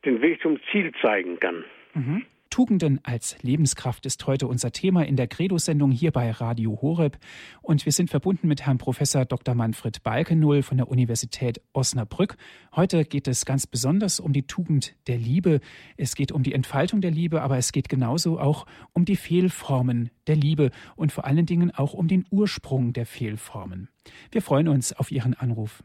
den 0.05 0.21
Weg 0.21 0.41
zum 0.41 0.59
Ziel 0.71 0.91
zeigen 1.01 1.39
kann. 1.39 1.63
Mhm. 1.93 2.25
Tugenden 2.49 2.99
als 3.03 3.35
Lebenskraft 3.41 4.05
ist 4.05 4.25
heute 4.25 4.47
unser 4.47 4.71
Thema 4.71 5.05
in 5.05 5.15
der 5.15 5.27
Credo-Sendung 5.27 5.91
hier 5.91 6.11
bei 6.11 6.31
Radio 6.31 6.79
Horeb. 6.81 7.17
Und 7.61 7.85
wir 7.85 7.91
sind 7.91 8.09
verbunden 8.09 8.47
mit 8.47 8.65
Herrn 8.65 8.77
Professor 8.77 9.25
Dr. 9.25 9.53
Manfred 9.53 10.01
Balkenull 10.01 10.63
von 10.63 10.77
der 10.77 10.89
Universität 10.89 11.61
Osnabrück. 11.73 12.37
Heute 12.75 13.05
geht 13.05 13.27
es 13.27 13.45
ganz 13.45 13.67
besonders 13.67 14.19
um 14.19 14.33
die 14.33 14.47
Tugend 14.47 14.95
der 15.07 15.17
Liebe. 15.17 15.59
Es 15.95 16.15
geht 16.15 16.31
um 16.31 16.41
die 16.41 16.53
Entfaltung 16.53 17.01
der 17.01 17.11
Liebe, 17.11 17.41
aber 17.41 17.57
es 17.57 17.71
geht 17.71 17.87
genauso 17.89 18.39
auch 18.39 18.65
um 18.93 19.05
die 19.05 19.15
Fehlformen 19.15 20.09
der 20.27 20.35
Liebe 20.35 20.71
und 20.95 21.11
vor 21.11 21.25
allen 21.25 21.45
Dingen 21.45 21.71
auch 21.71 21.93
um 21.93 22.07
den 22.07 22.25
Ursprung 22.31 22.93
der 22.93 23.05
Fehlformen. 23.05 23.89
Wir 24.31 24.41
freuen 24.41 24.67
uns 24.67 24.93
auf 24.93 25.11
Ihren 25.11 25.35
Anruf. 25.35 25.83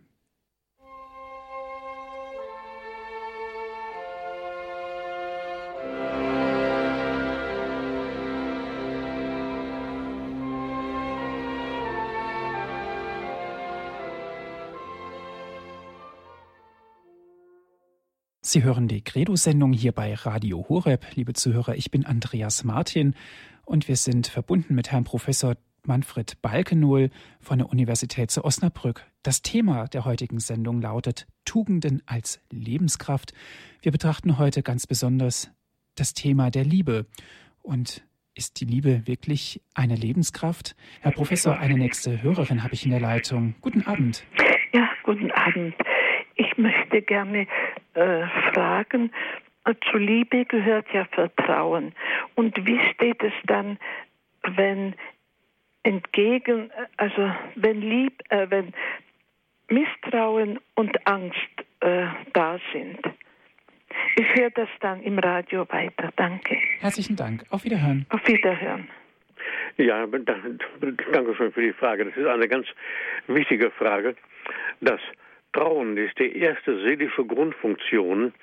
Sie 18.54 18.62
hören 18.62 18.86
die 18.86 19.02
Credo-Sendung 19.02 19.72
hier 19.72 19.90
bei 19.90 20.14
Radio 20.14 20.64
Horeb. 20.68 21.04
Liebe 21.16 21.32
Zuhörer, 21.32 21.74
ich 21.74 21.90
bin 21.90 22.06
Andreas 22.06 22.62
Martin 22.62 23.16
und 23.64 23.88
wir 23.88 23.96
sind 23.96 24.28
verbunden 24.28 24.76
mit 24.76 24.92
Herrn 24.92 25.02
Professor 25.02 25.56
Manfred 25.84 26.40
Balkenohl 26.40 27.10
von 27.40 27.58
der 27.58 27.68
Universität 27.68 28.30
zu 28.30 28.44
Osnabrück. 28.44 29.04
Das 29.24 29.42
Thema 29.42 29.88
der 29.88 30.04
heutigen 30.04 30.38
Sendung 30.38 30.80
lautet 30.80 31.26
Tugenden 31.44 32.00
als 32.06 32.40
Lebenskraft. 32.52 33.32
Wir 33.82 33.90
betrachten 33.90 34.38
heute 34.38 34.62
ganz 34.62 34.86
besonders 34.86 35.50
das 35.96 36.14
Thema 36.14 36.52
der 36.52 36.62
Liebe. 36.62 37.06
Und 37.60 38.04
ist 38.36 38.60
die 38.60 38.66
Liebe 38.66 39.04
wirklich 39.08 39.62
eine 39.74 39.96
Lebenskraft? 39.96 40.76
Herr 41.00 41.10
Professor, 41.10 41.58
eine 41.58 41.76
nächste 41.76 42.22
Hörerin 42.22 42.62
habe 42.62 42.74
ich 42.74 42.84
in 42.84 42.92
der 42.92 43.00
Leitung. 43.00 43.56
Guten 43.62 43.84
Abend. 43.84 44.24
Ja, 44.72 44.88
guten 45.02 45.32
Abend. 45.32 45.74
Ich 46.36 46.56
möchte 46.56 47.02
gerne 47.02 47.46
äh, 47.94 48.26
fragen, 48.52 49.10
zu 49.90 49.96
Liebe 49.96 50.44
gehört 50.44 50.86
ja 50.92 51.06
Vertrauen. 51.06 51.92
Und 52.34 52.66
wie 52.66 52.78
steht 52.92 53.22
es 53.22 53.32
dann, 53.46 53.78
wenn 54.56 54.94
entgegen, 55.82 56.70
also 56.96 57.32
wenn 57.54 57.80
Lieb, 57.80 58.22
äh, 58.28 58.46
wenn 58.50 58.74
Misstrauen 59.68 60.60
und 60.74 61.06
Angst 61.06 61.38
äh, 61.80 62.06
da 62.32 62.58
sind? 62.72 63.00
Ich 64.16 64.34
höre 64.34 64.50
das 64.50 64.68
dann 64.80 65.02
im 65.02 65.18
Radio 65.18 65.66
weiter. 65.70 66.10
Danke. 66.16 66.56
Herzlichen 66.80 67.16
Dank. 67.16 67.44
Auf 67.50 67.64
Wiederhören. 67.64 68.06
Auf 68.10 68.26
Wiederhören. 68.26 68.88
Ja, 69.76 70.06
danke 70.06 71.34
schön 71.36 71.52
für 71.52 71.62
die 71.62 71.72
Frage. 71.72 72.04
Das 72.04 72.16
ist 72.16 72.26
eine 72.26 72.48
ganz 72.48 72.66
wichtige 73.26 73.70
Frage, 73.70 74.14
dass 74.80 75.00
Vertrauen 75.54 75.96
ist 75.96 76.18
die 76.18 76.36
erste 76.36 76.80
seelische 76.82 77.24
Grundfunktion, 77.24 78.34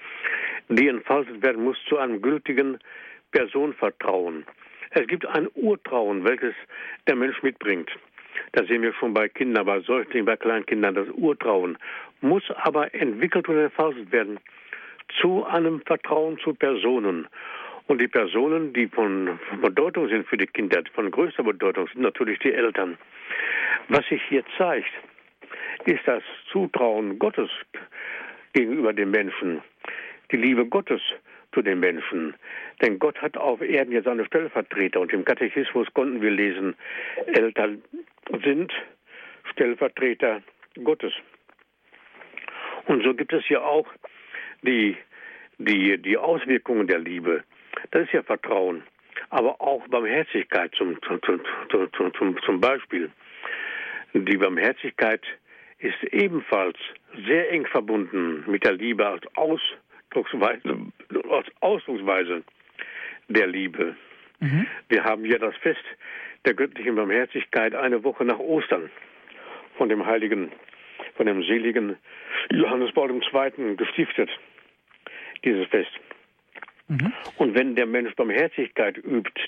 die 0.69 0.87
entfaltet 0.87 1.41
werden 1.43 1.61
muss 1.61 1.77
zu 1.89 1.97
einem 1.97 2.21
gültigen 2.21 2.79
Personenvertrauen. 3.31 4.45
Es 4.91 5.07
gibt 5.07 5.25
ein 5.25 5.49
Urtrauen, 5.55 6.23
welches 6.23 6.53
der 7.07 7.17
Mensch 7.17 7.43
mitbringt. 7.43 7.91
Das 8.53 8.67
sehen 8.67 8.81
wir 8.81 8.93
schon 8.93 9.13
bei 9.13 9.27
Kindern, 9.27 9.65
bei 9.65 9.81
Säuglingen, 9.81 10.25
bei 10.25 10.37
Kleinkindern. 10.37 10.95
Das 10.95 11.09
Urtrauen 11.09 11.77
muss 12.21 12.43
aber 12.63 12.93
entwickelt 12.95 13.49
und 13.49 13.57
entfaltet 13.57 14.09
werden 14.13 14.39
zu 15.19 15.45
einem 15.45 15.81
Vertrauen 15.81 16.37
zu 16.39 16.53
Personen. 16.53 17.27
Und 17.87 17.99
die 17.99 18.07
Personen, 18.07 18.71
die 18.71 18.87
von 18.87 19.37
Bedeutung 19.61 20.07
sind 20.07 20.25
für 20.27 20.37
die 20.37 20.47
Kinder, 20.47 20.81
von 20.93 21.11
größter 21.11 21.43
Bedeutung 21.43 21.89
sind 21.89 22.03
natürlich 22.03 22.39
die 22.39 22.53
Eltern. 22.53 22.97
Was 23.89 24.05
sich 24.07 24.21
hier 24.29 24.45
zeigt, 24.57 24.91
ist 25.85 26.05
das 26.05 26.23
Zutrauen 26.51 27.19
Gottes 27.19 27.49
gegenüber 28.53 28.93
den 28.93 29.11
Menschen, 29.11 29.61
die 30.31 30.37
Liebe 30.37 30.65
Gottes 30.65 31.01
zu 31.53 31.61
den 31.61 31.79
Menschen. 31.79 32.35
Denn 32.81 32.99
Gott 32.99 33.21
hat 33.21 33.37
auf 33.37 33.61
Erden 33.61 33.91
ja 33.91 34.01
seine 34.01 34.25
Stellvertreter 34.25 34.99
und 34.99 35.13
im 35.13 35.25
Katechismus 35.25 35.87
konnten 35.93 36.21
wir 36.21 36.31
lesen, 36.31 36.75
Eltern 37.27 37.81
sind 38.43 38.73
Stellvertreter 39.51 40.41
Gottes. 40.83 41.13
Und 42.85 43.03
so 43.03 43.13
gibt 43.13 43.33
es 43.33 43.47
ja 43.49 43.61
auch 43.61 43.87
die, 44.61 44.97
die, 45.57 45.97
die 45.97 46.17
Auswirkungen 46.17 46.87
der 46.87 46.99
Liebe. 46.99 47.43
Das 47.91 48.03
ist 48.03 48.13
ja 48.13 48.23
Vertrauen, 48.23 48.83
aber 49.29 49.61
auch 49.61 49.87
Barmherzigkeit 49.87 50.73
zum, 50.75 50.99
zum, 51.03 51.21
zum, 51.23 52.13
zum, 52.13 52.41
zum 52.41 52.61
Beispiel. 52.61 53.11
Die 54.13 54.37
Barmherzigkeit 54.37 55.21
ist 55.81 56.03
ebenfalls 56.13 56.77
sehr 57.25 57.51
eng 57.51 57.65
verbunden 57.65 58.43
mit 58.47 58.63
der 58.63 58.73
Liebe 58.73 59.05
als 59.05 59.23
Ausdrucksweise, 59.35 60.77
als 61.29 61.47
Ausdrucksweise 61.59 62.43
der 63.27 63.47
Liebe. 63.47 63.95
Mhm. 64.39 64.67
Wir 64.89 65.03
haben 65.03 65.25
ja 65.25 65.37
das 65.39 65.55
Fest 65.57 65.83
der 66.45 66.53
göttlichen 66.53 66.95
Barmherzigkeit 66.95 67.75
eine 67.75 68.03
Woche 68.03 68.25
nach 68.25 68.39
Ostern 68.39 68.89
von 69.77 69.89
dem 69.89 70.05
heiligen, 70.05 70.51
von 71.15 71.25
dem 71.25 71.43
seligen 71.43 71.97
Johannes 72.51 72.91
Paul 72.93 73.11
II. 73.11 73.75
gestiftet, 73.75 74.29
dieses 75.43 75.67
Fest. 75.67 75.91
Mhm. 76.87 77.13
Und 77.37 77.55
wenn 77.55 77.75
der 77.75 77.85
Mensch 77.85 78.13
Barmherzigkeit 78.15 78.97
übt, 78.97 79.41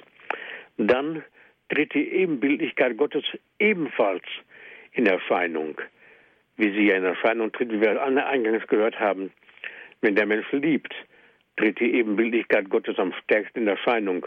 dann 0.78 1.24
tritt 1.70 1.94
die 1.94 2.10
Ebenbildlichkeit 2.10 2.98
Gottes 2.98 3.24
ebenfalls 3.60 4.24
in 4.94 5.06
Erscheinung 5.06 5.80
wie 6.58 6.72
sie 6.72 6.90
in 6.90 7.04
Erscheinung 7.04 7.52
tritt, 7.52 7.72
wie 7.72 7.82
wir 7.82 8.02
alle 8.02 8.26
eingangs 8.26 8.68
gehört 8.68 9.00
haben. 9.00 9.32
Wenn 10.02 10.16
der 10.16 10.26
Mensch 10.26 10.52
liebt, 10.52 10.94
tritt 11.58 11.80
die 11.80 11.94
Ebenbildlichkeit 11.96 12.70
Gottes 12.70 12.98
am 13.00 13.14
stärksten 13.24 13.62
in 13.62 13.68
Erscheinung. 13.68 14.26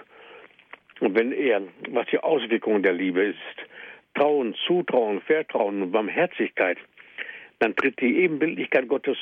Und 1.00 1.14
wenn 1.14 1.32
er, 1.32 1.62
was 1.90 2.06
die 2.06 2.18
Auswirkungen 2.18 2.82
der 2.82 2.94
Liebe 2.94 3.22
ist, 3.22 3.36
Trauen, 4.14 4.54
Zutrauen, 4.66 5.20
Vertrauen 5.20 5.82
und 5.82 5.92
Barmherzigkeit, 5.92 6.78
dann 7.58 7.76
tritt 7.76 8.00
die 8.00 8.18
Ebenbildlichkeit 8.18 8.88
Gottes 8.88 9.18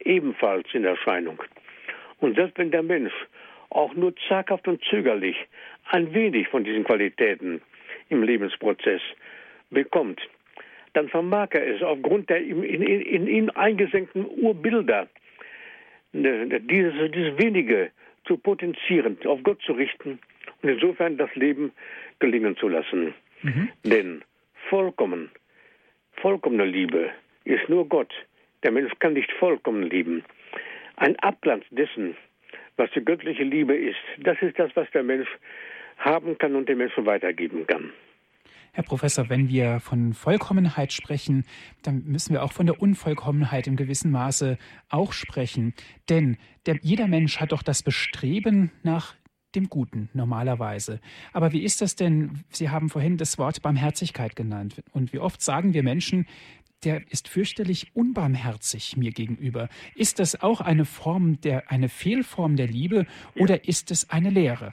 ebenfalls 0.00 0.66
in 0.72 0.84
Erscheinung. 0.84 1.42
Und 2.20 2.36
selbst 2.36 2.58
wenn 2.58 2.70
der 2.70 2.82
Mensch 2.82 3.12
auch 3.70 3.94
nur 3.94 4.14
zaghaft 4.28 4.68
und 4.68 4.82
zögerlich 4.84 5.36
ein 5.90 6.14
wenig 6.14 6.48
von 6.48 6.64
diesen 6.64 6.84
Qualitäten 6.84 7.60
im 8.08 8.22
Lebensprozess 8.22 9.02
bekommt, 9.70 10.20
dann 10.96 11.08
vermag 11.08 11.48
er 11.52 11.66
es 11.66 11.82
aufgrund 11.82 12.30
der 12.30 12.38
in, 12.38 12.62
in, 12.62 12.82
in 12.82 13.26
ihn 13.26 13.50
eingesenkten 13.50 14.24
Urbilder, 14.24 15.08
ne, 16.12 16.60
dieses, 16.60 16.94
dieses 17.12 17.38
wenige 17.38 17.90
zu 18.24 18.38
potenzieren, 18.38 19.18
auf 19.26 19.42
Gott 19.42 19.60
zu 19.62 19.72
richten 19.72 20.18
und 20.62 20.68
insofern 20.68 21.18
das 21.18 21.32
Leben 21.34 21.72
gelingen 22.18 22.56
zu 22.56 22.68
lassen. 22.68 23.14
Mhm. 23.42 23.68
Denn 23.84 24.24
vollkommen, 24.70 25.30
vollkommene 26.14 26.64
Liebe 26.64 27.10
ist 27.44 27.68
nur 27.68 27.86
Gott. 27.86 28.12
Der 28.62 28.72
Mensch 28.72 28.92
kann 28.98 29.12
nicht 29.12 29.30
vollkommen 29.32 29.82
lieben. 29.90 30.24
Ein 30.96 31.16
Abglanz 31.16 31.64
dessen, 31.70 32.16
was 32.78 32.90
die 32.92 33.04
göttliche 33.04 33.44
Liebe 33.44 33.76
ist, 33.76 34.00
das 34.18 34.40
ist 34.40 34.58
das, 34.58 34.74
was 34.74 34.90
der 34.92 35.02
Mensch 35.02 35.28
haben 35.98 36.38
kann 36.38 36.56
und 36.56 36.68
dem 36.68 36.78
Menschen 36.78 37.04
weitergeben 37.04 37.66
kann. 37.66 37.92
Herr 38.76 38.84
Professor, 38.84 39.30
wenn 39.30 39.48
wir 39.48 39.80
von 39.80 40.12
Vollkommenheit 40.12 40.92
sprechen, 40.92 41.46
dann 41.82 42.02
müssen 42.04 42.34
wir 42.34 42.42
auch 42.42 42.52
von 42.52 42.66
der 42.66 42.78
Unvollkommenheit 42.78 43.66
im 43.66 43.74
gewissen 43.74 44.10
Maße 44.10 44.58
auch 44.90 45.14
sprechen. 45.14 45.72
Denn 46.10 46.36
der, 46.66 46.76
jeder 46.82 47.08
Mensch 47.08 47.40
hat 47.40 47.52
doch 47.52 47.62
das 47.62 47.82
Bestreben 47.82 48.70
nach 48.82 49.14
dem 49.54 49.70
Guten 49.70 50.10
normalerweise. 50.12 51.00
Aber 51.32 51.52
wie 51.52 51.64
ist 51.64 51.80
das 51.80 51.96
denn? 51.96 52.44
Sie 52.50 52.68
haben 52.68 52.90
vorhin 52.90 53.16
das 53.16 53.38
Wort 53.38 53.62
Barmherzigkeit 53.62 54.36
genannt. 54.36 54.82
Und 54.92 55.14
wie 55.14 55.20
oft 55.20 55.40
sagen 55.40 55.72
wir 55.72 55.82
Menschen, 55.82 56.26
der 56.84 57.00
ist 57.08 57.28
fürchterlich 57.28 57.92
unbarmherzig 57.94 58.98
mir 58.98 59.10
gegenüber. 59.10 59.70
Ist 59.94 60.18
das 60.18 60.42
auch 60.42 60.60
eine 60.60 60.84
Form 60.84 61.40
der, 61.40 61.72
eine 61.72 61.88
Fehlform 61.88 62.56
der 62.56 62.66
Liebe 62.66 63.06
oder 63.36 63.66
ist 63.66 63.90
es 63.90 64.10
eine 64.10 64.28
Lehre? 64.28 64.72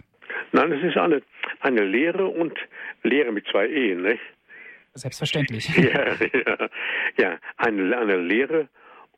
Nein, 0.52 0.74
es 0.74 0.84
ist 0.84 0.98
eine, 0.98 1.22
eine 1.62 1.86
Lehre 1.86 2.28
und 2.28 2.54
Lehre 3.04 3.32
mit 3.32 3.46
zwei 3.48 3.68
Ehen, 3.68 4.02
nicht? 4.02 4.22
Selbstverständlich. 4.94 5.70
Ja, 5.78 6.16
ja, 6.16 6.70
ja 7.18 7.38
eine, 7.58 7.98
eine 7.98 8.18
Lehre 8.18 8.68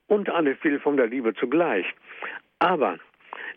und 0.08 0.30
eine 0.30 0.56
Fehlform 0.56 0.98
der 0.98 1.08
Liebe 1.08 1.34
zugleich. 1.36 1.86
Aber 2.60 2.98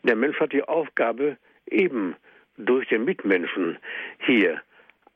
der 0.02 0.16
Mensch 0.16 0.38
hat 0.40 0.52
die 0.52 0.62
Aufgabe, 0.62 1.36
eben 1.66 2.16
durch 2.56 2.88
den 2.88 3.04
Mitmenschen 3.04 3.78
hier 4.26 4.60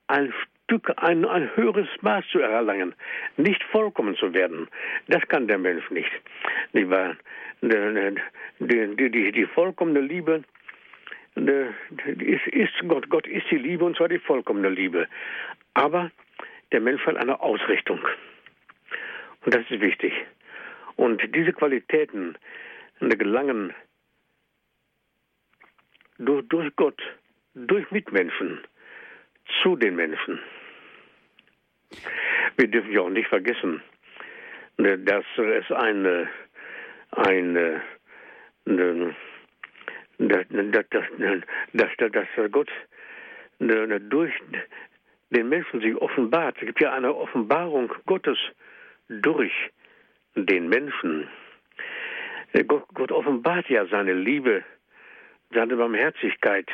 ein 0.06 0.32
Stück, 0.66 0.92
ein, 0.96 1.24
ein 1.24 1.50
höheres 1.56 1.88
Maß 2.00 2.24
zu 2.30 2.38
erlangen, 2.38 2.94
nicht 3.36 3.62
vollkommen 3.64 4.16
zu 4.16 4.32
werden. 4.32 4.68
Das 5.08 5.22
kann 5.28 5.48
der 5.48 5.58
Mensch 5.58 5.88
nicht. 5.90 6.10
Die, 6.72 6.86
die, 8.60 9.10
die, 9.10 9.32
die 9.32 9.46
vollkommene 9.46 10.00
Liebe 10.00 10.44
ist, 11.34 12.46
ist 12.48 12.72
Gott. 12.88 13.08
Gott 13.08 13.26
ist 13.26 13.50
die 13.50 13.58
Liebe 13.58 13.84
und 13.84 13.96
zwar 13.96 14.08
die 14.08 14.18
vollkommene 14.18 14.68
Liebe. 14.68 15.08
Aber 15.74 16.10
der 16.72 16.80
Mensch 16.80 17.04
hat 17.06 17.16
eine 17.16 17.40
Ausrichtung. 17.40 18.00
Und 19.44 19.54
das 19.54 19.62
ist 19.70 19.80
wichtig. 19.80 20.12
Und 20.96 21.22
diese 21.34 21.52
Qualitäten 21.52 22.36
gelangen 23.00 23.74
durch, 26.18 26.46
durch 26.48 26.76
Gott, 26.76 27.00
durch 27.54 27.90
Mitmenschen 27.90 28.60
zu 29.62 29.76
den 29.76 29.96
Menschen. 29.96 30.38
Wir 32.56 32.68
dürfen 32.68 32.92
ja 32.92 33.00
auch 33.00 33.10
nicht 33.10 33.28
vergessen, 33.28 33.82
ne, 34.78 34.98
dass 34.98 35.24
es 35.36 35.70
eine, 35.72 36.28
eine, 37.10 37.82
eine 38.66 39.16
dass, 40.28 40.46
dass, 40.48 41.88
dass, 41.96 42.12
dass 42.12 42.50
Gott 42.50 42.70
ne, 43.58 44.00
durch 44.00 44.32
den 45.30 45.48
Menschen 45.48 45.80
sich 45.80 45.96
offenbart. 45.96 46.56
Es 46.60 46.66
gibt 46.66 46.80
ja 46.80 46.92
eine 46.92 47.14
Offenbarung 47.14 47.92
Gottes 48.06 48.38
durch 49.08 49.52
den 50.34 50.68
Menschen. 50.68 51.28
Gott, 52.66 52.84
Gott 52.94 53.12
offenbart 53.12 53.68
ja 53.68 53.86
seine 53.86 54.12
Liebe 54.12 54.62
seine 55.52 55.76
Barmherzigkeit, 55.76 56.68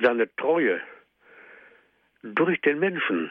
seine 0.00 0.34
Treue 0.36 0.80
durch 2.22 2.60
den 2.60 2.78
Menschen. 2.78 3.30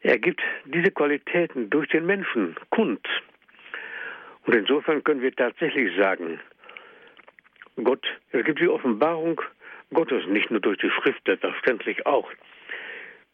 Er 0.00 0.18
gibt 0.18 0.40
diese 0.64 0.90
Qualitäten 0.90 1.70
durch 1.70 1.88
den 1.88 2.06
Menschen 2.06 2.56
kund. 2.70 3.06
Und 4.46 4.56
insofern 4.56 5.04
können 5.04 5.20
wir 5.20 5.34
tatsächlich 5.34 5.94
sagen, 5.96 6.40
Gott, 7.84 8.06
es 8.32 8.44
gibt 8.44 8.60
die 8.60 8.68
Offenbarung 8.68 9.40
Gottes, 9.92 10.26
nicht 10.26 10.50
nur 10.50 10.60
durch 10.60 10.78
die 10.78 10.90
Schrift, 10.90 11.20
selbstverständlich 11.24 12.06
auch, 12.06 12.30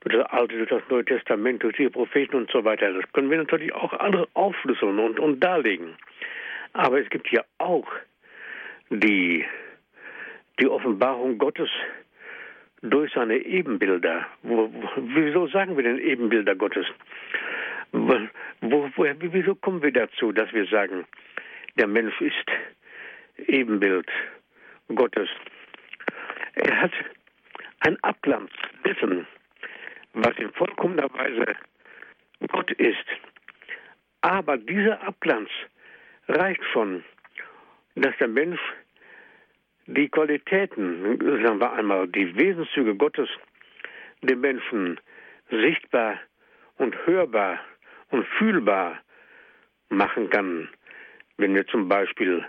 durch 0.01 0.17
das 0.17 0.27
Alte, 0.31 0.57
durch 0.57 0.71
das 0.71 0.83
Neue 0.89 1.05
Testament, 1.05 1.63
durch 1.63 1.77
die 1.77 1.89
Propheten 1.89 2.37
und 2.37 2.51
so 2.51 2.65
weiter. 2.65 2.93
Das 2.93 3.05
können 3.13 3.31
wir 3.31 3.39
natürlich 3.39 3.75
auch 3.75 3.93
andere 3.93 4.29
aufschlüsseln 4.35 4.99
und, 4.99 5.19
und 5.21 5.41
darlegen. 5.41 5.97
Aber 6.73 7.01
es 7.01 7.09
gibt 7.11 7.31
ja 7.31 7.43
auch 7.59 7.87
die, 8.91 9.45
die 10.61 10.69
Offenbarung 10.69 11.39
Gottes 11.39 11.69
durch 12.83 13.13
seine 13.13 13.37
Ebenbilder. 13.37 14.27
Wo, 14.43 14.73
wo, 14.73 14.89
wieso 14.97 15.47
sagen 15.49 15.77
wir 15.77 15.85
denn 15.85 15.99
Ebenbilder 15.99 16.55
Gottes? 16.55 16.87
Wo, 17.93 18.19
wieso 18.61 19.55
kommen 19.55 19.83
wir 19.83 19.93
dazu, 19.93 20.33
dass 20.33 20.53
wir 20.53 20.67
sagen, 20.67 21.05
der 21.79 21.87
Mensch 21.87 22.21
ist 22.21 22.47
Ebenbild 23.47 24.09
Gottes? 24.95 25.29
Er 26.55 26.81
hat 26.81 26.93
ein 27.81 28.03
Abglanz 28.03 28.51
dessen, 28.85 29.27
was 30.15 30.37
in 30.39 30.53
vollkommener 30.53 31.13
Weise 31.15 31.55
Gott 32.49 32.71
ist. 32.73 33.07
Aber 34.23 34.57
dieser 34.57 35.03
Abglanz 35.03 35.51
reicht 36.29 36.63
schon 36.73 37.05
dass 37.97 38.17
der 38.19 38.29
Mensch 38.29 38.61
die 39.87 40.09
Qualitäten, 40.09 41.19
sagen 41.43 41.61
wir 41.61 41.73
einmal, 41.73 42.07
die 42.09 42.37
Wesenszüge 42.37 42.95
Gottes 42.95 43.29
dem 44.23 44.41
Menschen 44.41 45.01
sichtbar 45.51 46.19
und 46.77 46.95
hörbar 47.07 47.59
und 48.11 48.27
fühlbar 48.39 49.01
machen 49.89 50.29
kann, 50.31 50.69
wenn 51.39 51.55
wir 51.55 51.67
zum 51.67 51.89
Beispiel 51.89 52.45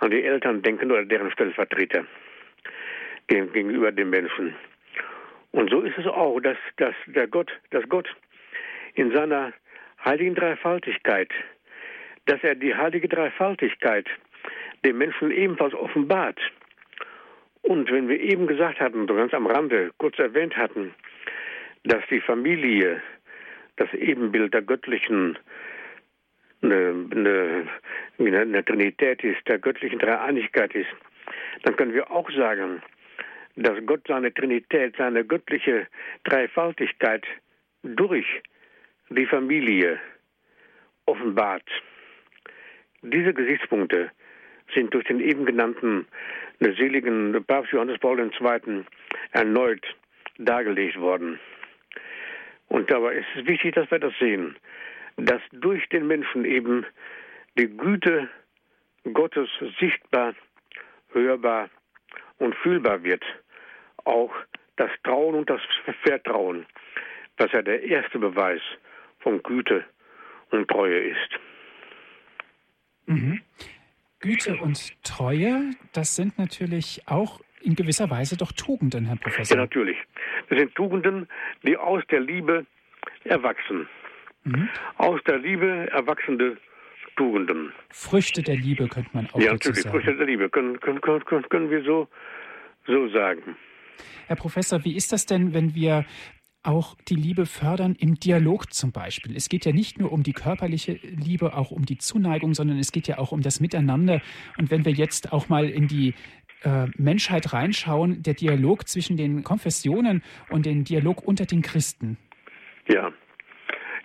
an 0.00 0.10
die 0.10 0.24
Eltern 0.24 0.62
denken 0.62 0.90
oder 0.90 1.04
deren 1.04 1.30
Stellvertreter 1.30 2.04
gegenüber 3.28 3.92
dem 3.92 4.10
Menschen. 4.10 4.54
Und 5.52 5.70
so 5.70 5.80
ist 5.82 5.96
es 5.98 6.06
auch, 6.06 6.40
dass, 6.40 6.56
dass 6.76 6.94
der 7.06 7.26
Gott, 7.26 7.50
dass 7.70 7.88
Gott 7.88 8.08
in 8.94 9.12
seiner 9.12 9.52
heiligen 10.04 10.34
Dreifaltigkeit, 10.34 11.30
dass 12.26 12.42
er 12.42 12.54
die 12.54 12.74
heilige 12.74 13.08
Dreifaltigkeit 13.08 14.06
dem 14.84 14.98
Menschen 14.98 15.30
ebenfalls 15.30 15.74
offenbart. 15.74 16.38
Und 17.62 17.90
wenn 17.90 18.08
wir 18.08 18.18
eben 18.20 18.46
gesagt 18.46 18.80
hatten, 18.80 19.06
so 19.06 19.14
ganz 19.14 19.34
am 19.34 19.46
Rande 19.46 19.90
kurz 19.98 20.18
erwähnt 20.18 20.56
hatten, 20.56 20.94
dass 21.84 22.02
die 22.10 22.20
Familie 22.20 23.02
das 23.76 23.92
Ebenbild 23.94 24.54
der 24.54 24.62
göttlichen 24.62 25.38
eine, 26.62 27.06
eine, 27.10 28.40
eine 28.40 28.64
Trinität 28.64 29.22
ist, 29.24 29.46
der 29.48 29.58
göttlichen 29.58 29.98
Dreieinigkeit 29.98 30.74
ist, 30.74 30.88
dann 31.62 31.76
können 31.76 31.94
wir 31.94 32.10
auch 32.10 32.30
sagen, 32.30 32.82
dass 33.56 33.78
Gott 33.86 34.02
seine 34.06 34.32
Trinität, 34.32 34.94
seine 34.96 35.24
göttliche 35.24 35.86
Dreifaltigkeit 36.24 37.24
durch 37.82 38.26
die 39.10 39.26
Familie 39.26 39.98
offenbart. 41.06 41.68
Diese 43.02 43.34
Gesichtspunkte 43.34 44.10
sind 44.74 44.94
durch 44.94 45.04
den 45.06 45.20
eben 45.20 45.46
genannten 45.46 46.06
seligen 46.60 47.44
Papst 47.46 47.72
Johannes 47.72 47.98
Paul 47.98 48.20
II. 48.20 48.84
erneut 49.32 49.84
dargelegt 50.38 50.98
worden. 51.00 51.38
Und 52.68 52.90
dabei 52.90 53.14
ist 53.14 53.26
es 53.36 53.46
wichtig, 53.46 53.74
dass 53.74 53.90
wir 53.90 53.98
das 53.98 54.12
sehen, 54.20 54.56
dass 55.26 55.42
durch 55.52 55.88
den 55.88 56.06
Menschen 56.06 56.44
eben 56.44 56.86
die 57.58 57.68
Güte 57.68 58.28
Gottes 59.12 59.48
sichtbar, 59.78 60.34
hörbar 61.12 61.70
und 62.38 62.54
fühlbar 62.56 63.02
wird. 63.02 63.22
Auch 64.04 64.32
das 64.76 64.90
Trauen 65.04 65.34
und 65.34 65.50
das 65.50 65.60
Vertrauen, 66.02 66.66
was 67.36 67.52
ja 67.52 67.62
der 67.62 67.82
erste 67.82 68.18
Beweis 68.18 68.60
von 69.18 69.42
Güte 69.42 69.84
und 70.50 70.68
Treue 70.68 70.98
ist. 70.98 71.30
Mhm. 73.06 73.40
Güte 74.20 74.56
und 74.56 75.02
Treue, 75.02 75.70
das 75.92 76.16
sind 76.16 76.38
natürlich 76.38 77.02
auch 77.06 77.40
in 77.62 77.74
gewisser 77.74 78.10
Weise 78.10 78.36
doch 78.36 78.52
Tugenden, 78.52 79.06
Herr 79.06 79.16
Professor. 79.16 79.56
Ja, 79.56 79.62
natürlich. 79.62 79.96
Das 80.48 80.58
sind 80.58 80.74
Tugenden, 80.74 81.28
die 81.62 81.76
aus 81.76 82.02
der 82.10 82.20
Liebe 82.20 82.66
erwachsen. 83.24 83.88
Mhm. 84.44 84.68
Aus 84.96 85.20
der 85.26 85.38
Liebe 85.38 85.88
erwachsende 85.90 86.56
Tugenden. 87.16 87.72
Früchte 87.90 88.42
der 88.42 88.56
Liebe 88.56 88.88
könnte 88.88 89.10
man 89.12 89.28
auch 89.32 89.40
Ja, 89.40 89.52
natürlich, 89.52 89.82
sagen. 89.82 89.94
Früchte 89.94 90.16
der 90.16 90.26
Liebe 90.26 90.48
können, 90.48 90.80
können, 90.80 91.00
können, 91.00 91.48
können 91.48 91.70
wir 91.70 91.82
so, 91.84 92.08
so 92.86 93.08
sagen. 93.08 93.56
Herr 94.26 94.36
Professor, 94.36 94.84
wie 94.84 94.96
ist 94.96 95.12
das 95.12 95.26
denn, 95.26 95.52
wenn 95.52 95.74
wir 95.74 96.06
auch 96.62 96.94
die 97.08 97.14
Liebe 97.14 97.46
fördern 97.46 97.96
im 97.98 98.16
Dialog 98.16 98.72
zum 98.72 98.92
Beispiel. 98.92 99.34
Es 99.34 99.48
geht 99.48 99.64
ja 99.64 99.72
nicht 99.72 99.98
nur 99.98 100.12
um 100.12 100.22
die 100.22 100.32
körperliche 100.32 100.92
Liebe, 101.02 101.54
auch 101.54 101.70
um 101.70 101.86
die 101.86 101.96
Zuneigung, 101.96 102.52
sondern 102.54 102.78
es 102.78 102.92
geht 102.92 103.08
ja 103.08 103.18
auch 103.18 103.32
um 103.32 103.40
das 103.40 103.60
Miteinander. 103.60 104.20
Und 104.58 104.70
wenn 104.70 104.84
wir 104.84 104.92
jetzt 104.92 105.32
auch 105.32 105.48
mal 105.48 105.68
in 105.68 105.88
die 105.88 106.14
äh, 106.62 106.86
Menschheit 106.96 107.54
reinschauen, 107.54 108.22
der 108.22 108.34
Dialog 108.34 108.86
zwischen 108.88 109.16
den 109.16 109.42
Konfessionen 109.42 110.22
und 110.50 110.66
den 110.66 110.84
Dialog 110.84 111.22
unter 111.22 111.46
den 111.46 111.62
Christen. 111.62 112.18
Ja. 112.88 113.10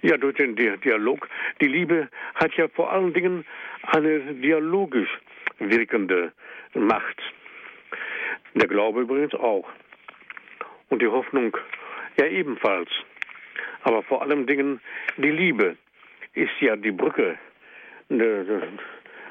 Ja, 0.05 0.17
durch 0.17 0.35
den 0.35 0.55
Dialog. 0.55 1.27
Die 1.59 1.65
Liebe 1.65 2.09
hat 2.35 2.53
ja 2.57 2.67
vor 2.67 2.91
allen 2.91 3.11
Dingen 3.11 3.43
eine 3.81 4.19
dialogisch 4.35 5.09
wirkende 5.57 6.31
Macht. 6.75 7.19
Der 8.53 8.67
Glaube 8.67 9.01
übrigens 9.01 9.33
auch. 9.33 9.67
Und 10.89 11.01
die 11.01 11.07
Hoffnung 11.07 11.57
ja 12.17 12.27
ebenfalls. 12.27 12.89
Aber 13.81 14.03
vor 14.03 14.21
allem 14.21 14.45
Dingen 14.45 14.79
die 15.17 15.31
Liebe 15.31 15.75
ist 16.35 16.53
ja 16.59 16.75
die 16.75 16.91
Brücke 16.91 17.39
der, 18.09 18.45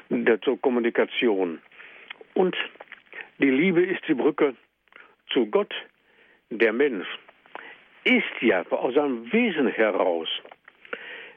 der, 0.09 0.41
zur 0.41 0.59
Kommunikation. 0.59 1.61
Und 2.33 2.57
die 3.37 3.49
Liebe 3.49 3.81
ist 3.81 4.05
die 4.09 4.13
Brücke 4.13 4.55
zu 5.29 5.45
Gott. 5.45 5.73
Der 6.49 6.73
Mensch 6.73 7.07
ist 8.03 8.41
ja 8.41 8.65
aus 8.71 8.93
seinem 8.93 9.31
Wesen 9.31 9.67
heraus 9.67 10.27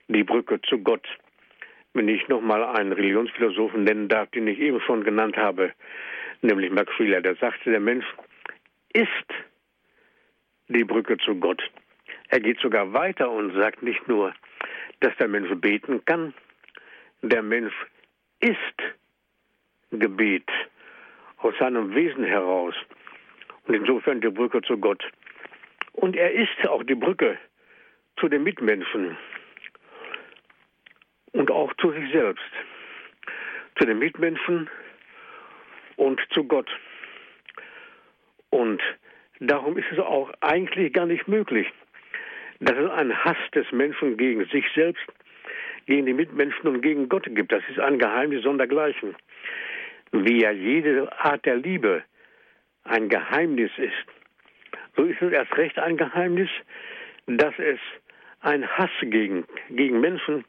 die 0.08 0.24
Brücke 0.24 0.60
zu 0.62 0.78
Gott. 0.78 1.06
Wenn 1.94 2.08
ich 2.08 2.28
nochmal 2.28 2.64
einen 2.64 2.92
Religionsphilosophen 2.92 3.84
nennen 3.84 4.08
darf, 4.08 4.30
den 4.30 4.46
ich 4.46 4.58
eben 4.58 4.80
schon 4.80 5.04
genannt 5.04 5.36
habe, 5.36 5.72
nämlich 6.42 6.70
Max 6.70 6.92
Schiller, 6.94 7.20
der 7.20 7.36
sagte, 7.36 7.70
der 7.70 7.80
Mensch 7.80 8.06
ist 8.92 9.08
die 10.68 10.84
Brücke 10.84 11.16
zu 11.18 11.34
Gott. 11.36 11.62
Er 12.28 12.40
geht 12.40 12.58
sogar 12.60 12.92
weiter 12.92 13.30
und 13.30 13.54
sagt 13.54 13.82
nicht 13.82 14.06
nur, 14.08 14.34
dass 15.00 15.16
der 15.16 15.28
Mensch 15.28 15.50
beten 15.60 16.04
kann, 16.04 16.34
der 17.22 17.42
Mensch 17.42 17.74
ist 18.40 18.56
Gebet 19.90 20.48
aus 21.38 21.54
seinem 21.58 21.94
Wesen 21.94 22.24
heraus 22.24 22.74
und 23.66 23.74
insofern 23.74 24.20
die 24.20 24.28
Brücke 24.28 24.62
zu 24.62 24.78
Gott. 24.78 25.02
Und 25.92 26.16
er 26.16 26.32
ist 26.32 26.68
auch 26.68 26.82
die 26.82 26.94
Brücke 26.94 27.38
zu 28.18 28.28
den 28.28 28.42
Mitmenschen 28.42 29.16
und 31.38 31.52
auch 31.52 31.72
zu 31.74 31.92
sich 31.92 32.10
selbst, 32.10 32.50
zu 33.78 33.86
den 33.86 34.00
Mitmenschen 34.00 34.68
und 35.94 36.20
zu 36.32 36.42
Gott. 36.42 36.68
Und 38.50 38.82
darum 39.38 39.78
ist 39.78 39.86
es 39.92 40.00
auch 40.00 40.32
eigentlich 40.40 40.92
gar 40.92 41.06
nicht 41.06 41.28
möglich, 41.28 41.68
dass 42.58 42.76
es 42.76 42.90
einen 42.90 43.16
Hass 43.24 43.36
des 43.54 43.70
Menschen 43.70 44.16
gegen 44.16 44.46
sich 44.46 44.64
selbst, 44.74 45.04
gegen 45.86 46.06
die 46.06 46.12
Mitmenschen 46.12 46.66
und 46.66 46.80
gegen 46.80 47.08
Gott 47.08 47.28
gibt. 47.32 47.52
Das 47.52 47.62
ist 47.68 47.78
ein 47.78 48.00
Geheimnis 48.00 48.42
sondergleichen. 48.42 49.14
Wie 50.10 50.42
ja 50.42 50.50
jede 50.50 51.08
Art 51.20 51.46
der 51.46 51.56
Liebe 51.56 52.02
ein 52.82 53.08
Geheimnis 53.08 53.70
ist, 53.76 53.92
so 54.96 55.04
ist 55.04 55.22
es 55.22 55.32
erst 55.32 55.56
recht 55.56 55.78
ein 55.78 55.96
Geheimnis, 55.96 56.50
dass 57.28 57.54
es 57.58 57.78
ein 58.40 58.66
Hass 58.66 58.90
gegen, 59.02 59.44
gegen 59.70 60.00
Menschen 60.00 60.44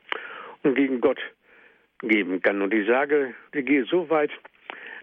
gegen 0.63 1.01
Gott 1.01 1.19
geben 2.01 2.41
kann. 2.41 2.61
Und 2.61 2.73
ich 2.73 2.87
sage, 2.87 3.33
ich 3.53 3.65
gehe 3.65 3.85
so 3.85 4.09
weit, 4.09 4.31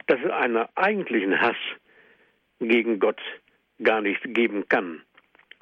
dass 0.07 0.21
es 0.25 0.31
einen 0.31 0.65
eigentlichen 0.75 1.41
Hass 1.41 1.57
gegen 2.61 2.99
Gott 2.99 3.21
gar 3.83 4.01
nicht 4.01 4.23
geben 4.35 4.69
kann 4.69 5.03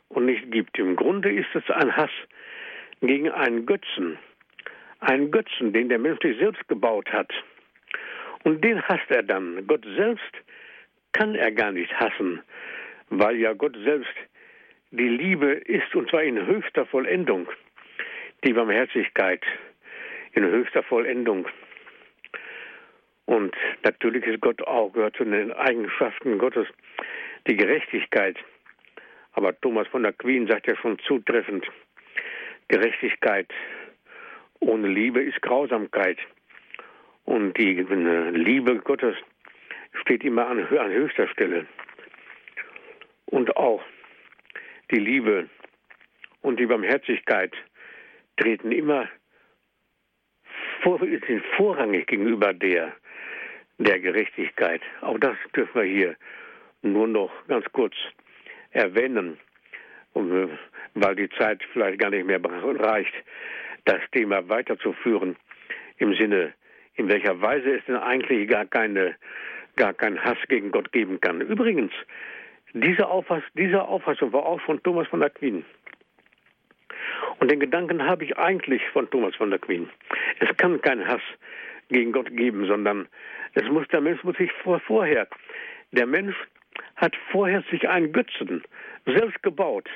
und 0.09 0.27
nicht 0.27 0.51
gibt. 0.51 0.79
Im 0.79 0.97
Grunde 0.97 1.33
ist 1.33 1.49
es 1.55 1.69
ein 1.71 1.97
Hass 1.97 2.11
gegen 3.01 3.31
einen 3.31 3.67
Götzen, 3.67 4.19
einen 5.01 5.31
Götzen, 5.31 5.73
den 5.73 5.89
der 5.89 5.99
Mensch 5.99 6.21
sich 6.23 6.39
selbst 6.39 6.67
gebaut 6.69 7.11
hat. 7.13 7.33
Und 8.45 8.63
den 8.63 8.83
hasst 8.83 9.11
er 9.11 9.23
dann. 9.23 9.67
Gott 9.67 9.85
selbst 9.97 10.33
kann 11.13 11.35
er 11.35 11.51
gar 11.51 11.73
nicht 11.73 11.93
hassen, 11.95 12.43
weil 13.09 13.37
ja 13.37 13.53
Gott 13.53 13.77
selbst 13.85 14.15
die 14.91 15.09
Liebe 15.09 15.53
ist, 15.53 15.95
und 15.95 16.11
zwar 16.11 16.23
in 16.23 16.47
höchster 16.47 16.87
Vollendung, 16.87 17.49
die 18.45 18.53
Barmherzigkeit 18.53 19.43
in 20.35 20.45
höchster 20.45 20.83
Vollendung. 20.83 21.47
Und 23.27 23.55
natürlich 23.83 24.25
ist 24.27 24.41
Gott 24.41 24.63
auch, 24.63 24.93
gehört 24.93 25.17
zu 25.17 25.25
den 25.25 25.53
Eigenschaften 25.53 26.39
Gottes, 26.39 26.67
die 27.47 27.57
Gerechtigkeit. 27.57 28.37
Aber 29.33 29.59
Thomas 29.61 29.89
von 29.89 30.03
der 30.03 30.13
Queen 30.13 30.47
sagt 30.47 30.67
ja 30.67 30.77
schon 30.77 30.99
zutreffend, 31.01 31.67
Gerechtigkeit 32.69 33.49
ohne 34.61 34.89
Liebe 34.89 35.23
ist 35.23 35.41
Grausamkeit. 35.43 36.19
Und 37.25 37.57
die 37.57 37.75
Liebe 37.75 38.77
Gottes 38.81 39.17
steht 40.03 40.25
immer 40.25 40.47
an, 40.47 40.67
an 40.67 40.93
höchster 40.93 41.29
Stelle. 41.29 41.67
Und 43.27 43.57
auch 43.57 43.83
die 44.91 45.01
Liebe 45.01 45.49
und 46.43 46.61
die 46.61 46.67
Barmherzigkeit 46.67 47.53
treten 48.37 48.73
immer 48.73 49.09
vor, 50.85 51.01
sind 51.01 51.43
vorrangig 51.57 52.07
gegenüber 52.07 52.53
der, 52.53 52.93
der 53.79 53.99
Gerechtigkeit. 53.99 54.83
Auch 55.01 55.19
das 55.19 55.37
dürfen 55.57 55.75
wir 55.75 55.89
hier 55.89 56.17
nur 56.83 57.09
noch 57.09 57.33
ganz 57.49 57.65
kurz 57.73 57.95
erwähnen, 58.71 59.39
weil 60.15 61.17
die 61.17 61.29
Zeit 61.31 61.63
vielleicht 61.73 61.99
gar 61.99 62.11
nicht 62.11 62.27
mehr 62.27 62.41
reicht, 62.45 63.15
das 63.87 64.01
Thema 64.13 64.47
weiterzuführen 64.49 65.37
im 65.99 66.15
Sinne, 66.15 66.53
in 66.97 67.09
welcher 67.09 67.41
Weise 67.41 67.77
es 67.77 67.85
denn 67.87 67.97
eigentlich 67.97 68.49
gar 68.49 68.67
keine, 68.67 69.17
gar 69.77 69.95
keinen 69.95 70.23
Hass 70.23 70.39
gegen 70.49 70.71
Gott 70.71 70.93
geben 70.93 71.21
kann. 71.21 71.41
Übrigens, 71.41 71.93
diese, 72.75 73.07
Auffass, 73.07 73.43
diese 73.55 73.83
Auffassung 73.83 74.33
war 74.33 74.45
auch 74.45 74.61
von 74.61 74.83
Thomas 74.83 75.09
von 75.09 75.23
Aquin. 75.23 75.65
Und 77.39 77.51
den 77.51 77.61
Gedanken 77.61 78.05
habe 78.05 78.25
ich 78.25 78.37
eigentlich 78.37 78.83
von 78.93 79.09
Thomas 79.11 79.35
von 79.37 79.51
der 79.51 79.59
Queen. 79.59 79.89
Es 80.41 80.57
kann 80.57 80.81
keinen 80.81 81.07
Hass 81.07 81.23
gegen 81.89 82.13
Gott 82.13 82.35
geben, 82.37 82.67
sondern 82.67 83.09
es 83.55 83.65
muss 83.65 83.87
der 83.89 84.01
Mensch 84.01 84.23
muss 84.25 84.37
sich 84.37 84.53
vor, 84.53 84.81
vorher, 84.81 85.29
der 85.93 86.07
Mensch 86.07 86.37
hat 86.97 87.15
vorher 87.31 87.63
sich 87.71 87.89
einen 87.89 88.13
Götzen 88.13 88.63
selbst 89.07 89.43
gebaut, 89.43 89.89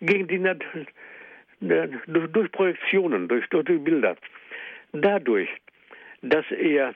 gegen 0.00 0.26
die 0.28 0.38
durch 1.60 2.52
Projektionen, 2.52 3.28
durch, 3.28 3.46
durch 3.48 3.66
Bilder. 3.66 4.16
Dadurch, 4.92 5.48
dass 6.22 6.44
er 6.50 6.94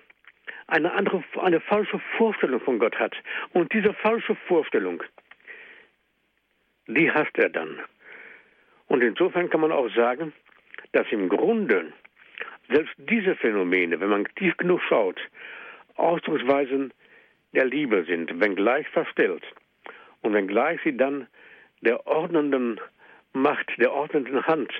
eine 0.67 0.93
andere, 0.93 1.23
eine 1.41 1.61
falsche 1.61 2.01
Vorstellung 2.17 2.61
von 2.61 2.79
Gott 2.79 2.99
hat. 2.99 3.15
Und 3.53 3.73
diese 3.73 3.93
falsche 3.95 4.35
Vorstellung, 4.47 5.03
die 6.87 7.11
hasst 7.11 7.37
er 7.37 7.51
dann. 7.51 7.81
Und 8.93 9.01
insofern 9.01 9.49
kann 9.49 9.63
man 9.63 9.73
auch 9.73 9.89
sagen, 9.95 10.35
dass 10.93 11.07
im 11.13 11.31
Grunde 11.31 11.95
selbst 12.69 12.93
diese 12.99 13.35
Phänomene, 13.37 13.99
wenn 13.99 14.11
man 14.11 14.29
tief 14.37 14.55
genug 14.59 14.83
schaut, 14.87 15.19
Ausdrucksweisen 15.97 16.93
der 17.55 17.65
Liebe 17.65 18.05
sind, 18.05 18.39
wenngleich 18.39 18.87
verstellt. 18.91 19.45
Und 20.21 20.35
wenngleich 20.35 20.79
sie 20.85 20.95
dann 20.95 21.27
der 21.81 22.07
ordnenden 22.07 22.79
Macht, 23.33 23.67
der 23.79 23.95
ordnenden 23.95 24.47
Hand, 24.47 24.71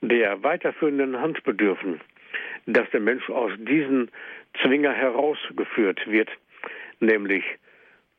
der 0.00 0.42
weiterführenden 0.42 1.20
Hand 1.20 1.44
bedürfen, 1.44 2.00
dass 2.66 2.90
der 2.90 2.98
Mensch 2.98 3.30
aus 3.30 3.52
diesen 3.56 4.10
Zwinger 4.62 4.92
herausgeführt 4.92 6.04
wird, 6.08 6.28
nämlich 6.98 7.44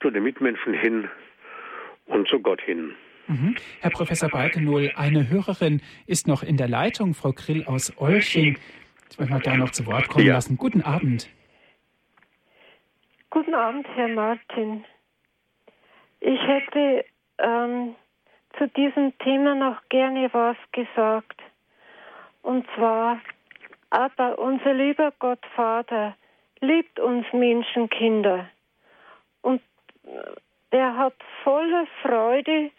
zu 0.02 0.12
den 0.12 0.24
Mitmenschen 0.24 0.74
hin 0.74 1.10
und 2.06 2.26
zu 2.30 2.40
Gott 2.40 2.62
hin. 2.62 2.96
Mhm. 3.28 3.56
Herr 3.82 3.92
Professor 3.92 4.30
Balkenohl, 4.30 4.92
eine 4.96 5.30
Hörerin 5.30 5.82
ist 6.06 6.28
noch 6.28 6.44
in 6.44 6.58
der 6.58 6.68
Leitung, 6.68 7.14
Frau 7.14 7.32
Grill 7.32 7.66
aus 7.66 7.94
Olching. 7.98 8.58
Ich 9.10 9.20
möchte 9.20 9.34
mal 9.34 9.42
da 9.42 9.58
noch 9.58 9.72
zu 9.72 9.86
Wort 9.86 10.10
kommen 10.10 10.26
ja. 10.26 10.34
lassen. 10.34 10.58
Guten 10.58 10.82
Abend. 10.82 11.30
Guten 13.30 13.54
Abend, 13.54 13.88
Herr 13.96 14.08
Martin. 14.08 14.86
Ich 16.20 16.40
hätte 16.42 17.06
ähm, 17.40 17.96
zu 18.58 18.68
diesem 18.70 19.18
Thema 19.20 19.56
noch 19.56 19.78
gerne 19.90 20.30
was 20.32 20.58
gesagt. 20.72 21.42
Und 22.42 22.66
zwar, 22.76 23.20
aber 23.90 24.40
unser 24.40 24.74
lieber 24.74 25.12
Gott 25.20 25.46
Vater 25.56 26.16
liebt 26.62 27.00
uns 27.00 27.26
Menschenkinder. 27.34 28.50
Und 29.42 29.62
der 30.72 30.96
hat 30.96 31.16
voller 31.44 31.88
Freude 32.02 32.72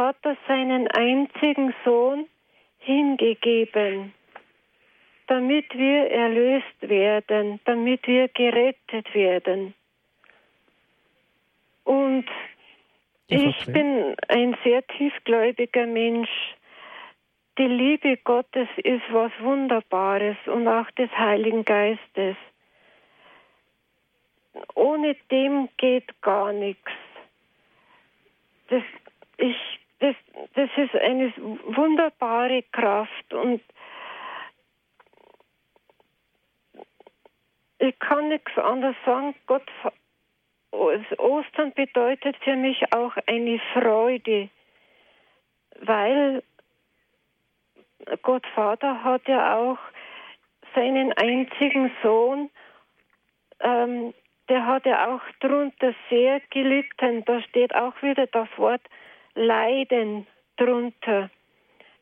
hat 0.00 0.16
er 0.22 0.36
seinen 0.48 0.88
einzigen 0.88 1.74
Sohn 1.84 2.26
hingegeben, 2.78 4.14
damit 5.26 5.66
wir 5.76 6.10
erlöst 6.10 6.80
werden, 6.80 7.60
damit 7.66 8.06
wir 8.06 8.28
gerettet 8.28 9.14
werden. 9.14 9.74
Und 11.84 12.26
ich 13.28 13.66
bin 13.66 14.16
ein 14.28 14.56
sehr 14.64 14.86
tiefgläubiger 14.86 15.86
Mensch. 15.86 16.30
Die 17.58 17.66
Liebe 17.66 18.16
Gottes 18.16 18.68
ist 18.78 19.02
was 19.10 19.32
Wunderbares 19.40 20.36
und 20.46 20.66
auch 20.66 20.90
des 20.92 21.10
Heiligen 21.10 21.64
Geistes. 21.64 22.36
Ohne 24.74 25.14
dem 25.30 25.68
geht 25.76 26.20
gar 26.22 26.52
nichts. 26.52 26.90
Das, 28.68 28.82
ich 29.36 29.79
das, 30.00 30.16
das 30.54 30.70
ist 30.76 30.94
eine 30.94 31.32
wunderbare 31.36 32.62
Kraft 32.72 33.32
und 33.32 33.62
ich 37.78 37.98
kann 37.98 38.28
nichts 38.28 38.56
anderes 38.58 38.96
sagen. 39.04 39.34
Gott, 39.46 39.70
Ostern 40.72 41.72
bedeutet 41.74 42.36
für 42.44 42.56
mich 42.56 42.92
auch 42.92 43.16
eine 43.26 43.60
Freude. 43.72 44.50
weil 45.80 46.42
Gott 48.22 48.46
Vater 48.54 49.04
hat 49.04 49.26
ja 49.28 49.56
auch 49.56 49.78
seinen 50.74 51.12
einzigen 51.14 51.90
Sohn, 52.02 52.50
ähm, 53.60 54.14
der 54.48 54.66
hat 54.66 54.86
ja 54.86 55.14
auch 55.14 55.22
drunter 55.40 55.94
sehr 56.08 56.40
gelitten. 56.50 57.24
Da 57.24 57.40
steht 57.42 57.74
auch 57.74 58.00
wieder 58.02 58.26
das 58.26 58.48
Wort 58.56 58.82
Leiden 59.34 60.26
drunter. 60.56 61.30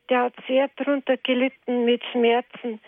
Der 0.09 0.23
hat 0.23 0.33
sehr 0.47 0.69
drunter 0.69 1.17
gelitten 1.17 1.85
mit 1.85 2.03
Schmerzen 2.11 2.79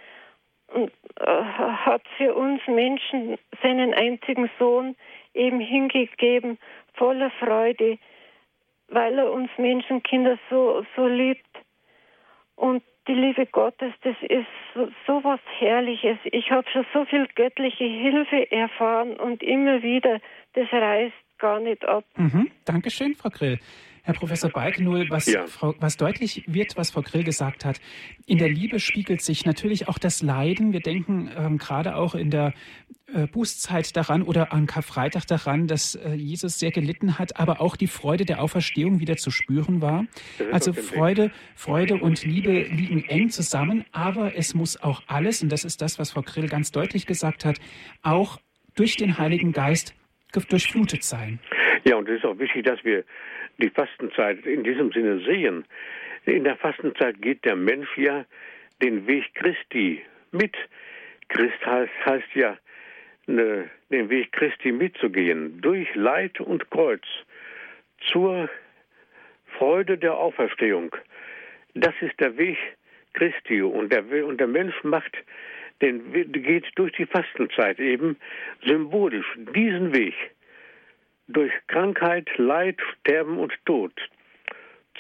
und 0.67 0.91
äh, 1.19 1.25
hat 1.25 2.03
für 2.17 2.33
uns 2.33 2.61
Menschen 2.67 3.37
seinen 3.61 3.93
einzigen 3.93 4.49
Sohn 4.57 4.95
eben 5.33 5.59
hingegeben, 5.59 6.57
voller 6.93 7.31
Freude, 7.31 7.97
weil 8.87 9.17
er 9.17 9.31
uns 9.31 9.49
Menschenkinder 9.57 10.37
so, 10.49 10.85
so 10.95 11.07
liebt. 11.07 11.45
Und 12.55 12.83
die 13.07 13.13
Liebe 13.13 13.45
Gottes, 13.47 13.93
das 14.03 14.15
ist 14.21 14.47
so, 14.73 14.89
so 15.07 15.23
was 15.23 15.39
Herrliches. 15.59 16.17
Ich 16.25 16.51
habe 16.51 16.69
schon 16.71 16.85
so 16.93 17.05
viel 17.05 17.27
göttliche 17.35 17.83
Hilfe 17.83 18.51
erfahren 18.51 19.17
und 19.17 19.41
immer 19.41 19.81
wieder, 19.81 20.19
das 20.53 20.71
reißt 20.71 21.13
gar 21.39 21.59
nicht 21.59 21.83
ab. 21.85 22.05
Mhm. 22.15 22.51
Dankeschön, 22.65 23.15
Frau 23.15 23.29
Grill. 23.29 23.59
Herr 24.03 24.13
Professor 24.13 24.49
Balkenul, 24.49 25.09
was, 25.09 25.27
ja. 25.27 25.45
was 25.79 25.97
deutlich 25.97 26.43
wird, 26.47 26.75
was 26.77 26.91
Frau 26.91 27.01
Grill 27.01 27.23
gesagt 27.23 27.65
hat, 27.65 27.79
in 28.25 28.37
der 28.37 28.49
Liebe 28.49 28.79
spiegelt 28.79 29.21
sich 29.21 29.45
natürlich 29.45 29.87
auch 29.87 29.97
das 29.97 30.21
Leiden. 30.21 30.73
Wir 30.73 30.79
denken 30.79 31.29
ähm, 31.35 31.57
gerade 31.57 31.95
auch 31.95 32.15
in 32.15 32.29
der 32.29 32.53
äh, 33.13 33.27
Bußzeit 33.27 33.95
daran 33.95 34.23
oder 34.23 34.53
an 34.53 34.65
Karfreitag 34.65 35.25
daran, 35.27 35.67
dass 35.67 35.95
äh, 35.95 36.13
Jesus 36.13 36.59
sehr 36.59 36.71
gelitten 36.71 37.19
hat, 37.19 37.39
aber 37.39 37.61
auch 37.61 37.75
die 37.75 37.87
Freude 37.87 38.25
der 38.25 38.41
Auferstehung 38.41 38.99
wieder 38.99 39.17
zu 39.17 39.31
spüren 39.31 39.81
war. 39.81 40.05
Also 40.51 40.73
Freude, 40.73 41.31
Freude 41.55 41.95
und 41.95 42.23
Liebe 42.23 42.63
liegen 42.63 43.03
eng 43.05 43.29
zusammen, 43.29 43.85
aber 43.91 44.35
es 44.35 44.53
muss 44.53 44.81
auch 44.81 45.03
alles, 45.07 45.43
und 45.43 45.51
das 45.51 45.63
ist 45.63 45.81
das, 45.81 45.99
was 45.99 46.11
Frau 46.11 46.21
Grill 46.21 46.47
ganz 46.47 46.71
deutlich 46.71 47.05
gesagt 47.05 47.45
hat, 47.45 47.59
auch 48.01 48.39
durch 48.75 48.95
den 48.95 49.17
Heiligen 49.17 49.51
Geist 49.51 49.93
durchflutet 50.31 51.03
sein. 51.03 51.39
Ja, 51.83 51.97
und 51.97 52.07
es 52.07 52.17
ist 52.17 52.25
auch 52.25 52.37
wichtig, 52.37 52.65
dass 52.65 52.83
wir 52.83 53.03
die 53.57 53.69
Fastenzeit 53.69 54.45
in 54.45 54.63
diesem 54.63 54.91
Sinne 54.91 55.19
sehen. 55.19 55.65
In 56.25 56.43
der 56.43 56.55
Fastenzeit 56.57 57.21
geht 57.21 57.43
der 57.45 57.55
Mensch 57.55 57.97
ja 57.97 58.25
den 58.81 59.07
Weg 59.07 59.33
Christi 59.35 60.01
mit. 60.31 60.55
Christ 61.29 61.65
heißt, 61.65 61.91
heißt 62.05 62.35
ja, 62.35 62.57
ne, 63.27 63.69
den 63.89 64.09
Weg 64.09 64.31
Christi 64.31 64.71
mitzugehen, 64.71 65.61
durch 65.61 65.93
Leid 65.95 66.39
und 66.39 66.69
Kreuz, 66.69 67.05
zur 68.07 68.49
Freude 69.57 69.97
der 69.97 70.17
Auferstehung. 70.17 70.95
Das 71.73 71.93
ist 72.01 72.19
der 72.19 72.37
Weg 72.37 72.57
Christi 73.13 73.61
und 73.61 73.91
der, 73.91 74.03
und 74.25 74.39
der 74.39 74.47
Mensch 74.47 74.75
macht 74.83 75.15
den, 75.81 76.31
geht 76.31 76.65
durch 76.75 76.91
die 76.93 77.05
Fastenzeit 77.05 77.79
eben 77.79 78.17
symbolisch 78.65 79.25
diesen 79.55 79.93
Weg 79.93 80.15
durch 81.31 81.51
Krankheit, 81.67 82.29
Leid, 82.37 82.77
Sterben 82.99 83.37
und 83.37 83.53
Tod 83.65 83.93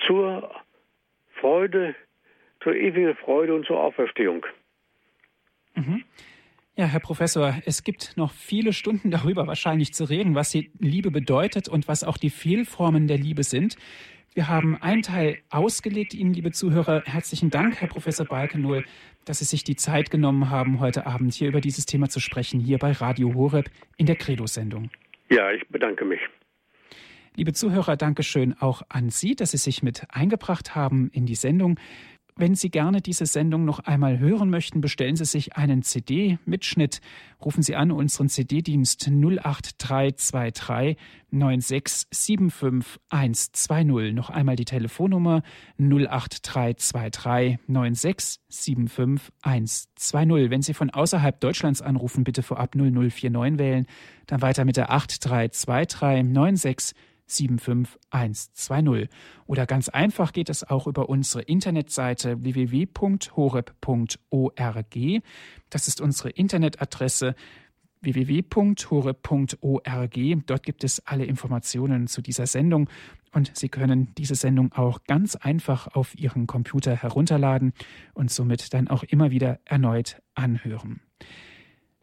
zur 0.05 0.49
Freude, 1.39 1.95
zur 2.61 2.75
ewigen 2.75 3.15
Freude 3.15 3.55
und 3.55 3.65
zur 3.65 3.79
Auferstehung. 3.79 4.45
Mhm. 5.75 6.03
Ja, 6.75 6.85
Herr 6.85 6.99
Professor, 6.99 7.55
es 7.65 7.83
gibt 7.83 8.15
noch 8.15 8.31
viele 8.31 8.73
Stunden 8.73 9.11
darüber 9.11 9.47
wahrscheinlich 9.47 9.93
zu 9.93 10.05
reden, 10.05 10.35
was 10.35 10.51
die 10.51 10.71
Liebe 10.79 11.11
bedeutet 11.11 11.67
und 11.67 11.87
was 11.87 12.03
auch 12.03 12.17
die 12.17 12.29
Fehlformen 12.29 13.07
der 13.07 13.17
Liebe 13.17 13.43
sind. 13.43 13.75
Wir 14.33 14.47
haben 14.47 14.81
einen 14.81 15.01
Teil 15.01 15.39
ausgelegt. 15.49 16.13
Ihnen, 16.13 16.33
liebe 16.33 16.51
Zuhörer, 16.51 17.03
herzlichen 17.05 17.49
Dank, 17.49 17.81
Herr 17.81 17.89
Professor 17.89 18.25
Balkenohl, 18.25 18.85
dass 19.25 19.39
Sie 19.39 19.45
sich 19.45 19.65
die 19.65 19.75
Zeit 19.75 20.09
genommen 20.09 20.49
haben, 20.49 20.79
heute 20.79 21.05
Abend 21.05 21.33
hier 21.33 21.49
über 21.49 21.59
dieses 21.59 21.85
Thema 21.85 22.07
zu 22.07 22.21
sprechen, 22.21 22.61
hier 22.61 22.77
bei 22.77 22.93
Radio 22.93 23.33
Horeb 23.33 23.69
in 23.97 24.05
der 24.05 24.15
Credo-Sendung. 24.15 24.89
Ja, 25.31 25.49
ich 25.49 25.65
bedanke 25.69 26.03
mich. 26.03 26.19
Liebe 27.37 27.53
Zuhörer, 27.53 27.95
danke 27.95 28.21
schön 28.21 28.53
auch 28.59 28.81
an 28.89 29.09
Sie, 29.09 29.33
dass 29.33 29.51
Sie 29.51 29.57
sich 29.57 29.81
mit 29.81 30.03
eingebracht 30.09 30.75
haben 30.75 31.09
in 31.13 31.25
die 31.25 31.35
Sendung. 31.35 31.79
Wenn 32.41 32.55
Sie 32.55 32.71
gerne 32.71 33.01
diese 33.01 33.27
Sendung 33.27 33.65
noch 33.65 33.77
einmal 33.81 34.17
hören 34.17 34.49
möchten, 34.49 34.81
bestellen 34.81 35.15
Sie 35.15 35.25
sich 35.25 35.57
einen 35.57 35.83
CD-Mitschnitt. 35.83 36.99
Rufen 37.45 37.61
Sie 37.61 37.75
an 37.75 37.91
unseren 37.91 38.29
CD-Dienst 38.29 39.07
08323 39.07 40.97
9675 41.29 42.99
120. 43.09 44.15
Noch 44.15 44.31
einmal 44.31 44.55
die 44.55 44.65
Telefonnummer 44.65 45.43
08323 45.77 47.59
9675 47.67 49.31
120. 49.43 50.49
Wenn 50.49 50.63
Sie 50.63 50.73
von 50.73 50.89
außerhalb 50.89 51.39
Deutschlands 51.39 51.83
anrufen, 51.83 52.23
bitte 52.23 52.41
vorab 52.41 52.73
0049 52.73 53.59
wählen. 53.59 53.85
Dann 54.25 54.41
weiter 54.41 54.65
mit 54.65 54.77
der 54.77 54.91
8323 54.91 56.25
96 56.33 56.95
75120. 57.27 59.09
Oder 59.45 59.65
ganz 59.65 59.89
einfach 59.89 60.33
geht 60.33 60.49
es 60.49 60.63
auch 60.63 60.87
über 60.87 61.09
unsere 61.09 61.43
Internetseite 61.43 62.43
www.horeb.org. 62.43 64.97
Das 65.69 65.87
ist 65.87 66.01
unsere 66.01 66.29
Internetadresse 66.29 67.35
www.horeb.org. 68.01 70.19
Dort 70.45 70.63
gibt 70.63 70.83
es 70.83 71.05
alle 71.05 71.25
Informationen 71.25 72.07
zu 72.07 72.21
dieser 72.21 72.47
Sendung 72.47 72.89
und 73.33 73.55
Sie 73.55 73.69
können 73.69 74.13
diese 74.17 74.35
Sendung 74.35 74.73
auch 74.73 75.03
ganz 75.05 75.35
einfach 75.35 75.87
auf 75.95 76.17
Ihren 76.17 76.47
Computer 76.47 76.95
herunterladen 76.95 77.73
und 78.13 78.31
somit 78.31 78.73
dann 78.73 78.87
auch 78.87 79.03
immer 79.03 79.31
wieder 79.31 79.59
erneut 79.65 80.21
anhören. 80.35 81.01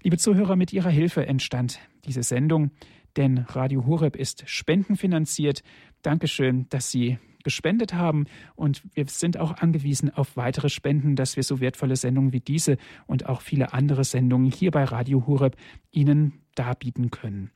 Liebe 0.03 0.17
Zuhörer, 0.17 0.57
mit 0.57 0.73
Ihrer 0.73 0.91
Hilfe 0.91 1.27
entstand 1.27 1.81
diese 2.05 2.23
Sendung 2.23 2.71
denn 3.19 3.39
Radio 3.39 3.85
Horeb 3.85 4.17
ist 4.17 4.49
spendenfinanziert. 4.49 5.63
Dankeschön, 6.03 6.67
dass 6.71 6.91
Sie 6.91 7.19
gespendet 7.43 7.95
haben 7.95 8.27
und 8.55 8.83
wir 8.95 9.07
sind 9.07 9.39
auch 9.39 9.59
angewiesen 9.59 10.15
auf 10.15 10.37
weitere 10.37 10.69
Spenden, 10.69 11.17
dass 11.17 11.37
wir 11.37 11.43
so 11.43 11.61
wertvolle 11.61 11.97
Sendungen 11.97 12.33
wie 12.33 12.41
diese 12.41 12.77
und 13.07 13.27
auch 13.27 13.43
viele 13.43 13.73
andere 13.73 14.05
Sendungen 14.05 14.51
hier 14.51 14.71
bei 14.71 14.85
Radio 14.85 15.27
Horeb 15.27 15.57
Ihnen 15.91 16.41
darbieten 16.55 17.11
können. 17.11 17.51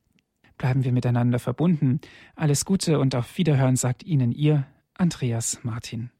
Bleiben 0.58 0.84
wir 0.84 0.92
miteinander 0.92 1.38
verbunden. 1.38 2.00
Alles 2.36 2.64
Gute 2.64 2.98
und 2.98 3.14
auf 3.14 3.38
Wiederhören 3.38 3.76
sagt 3.76 4.02
Ihnen 4.02 4.32
Ihr 4.32 4.66
Andreas 4.94 5.60
Martin. 5.62 6.10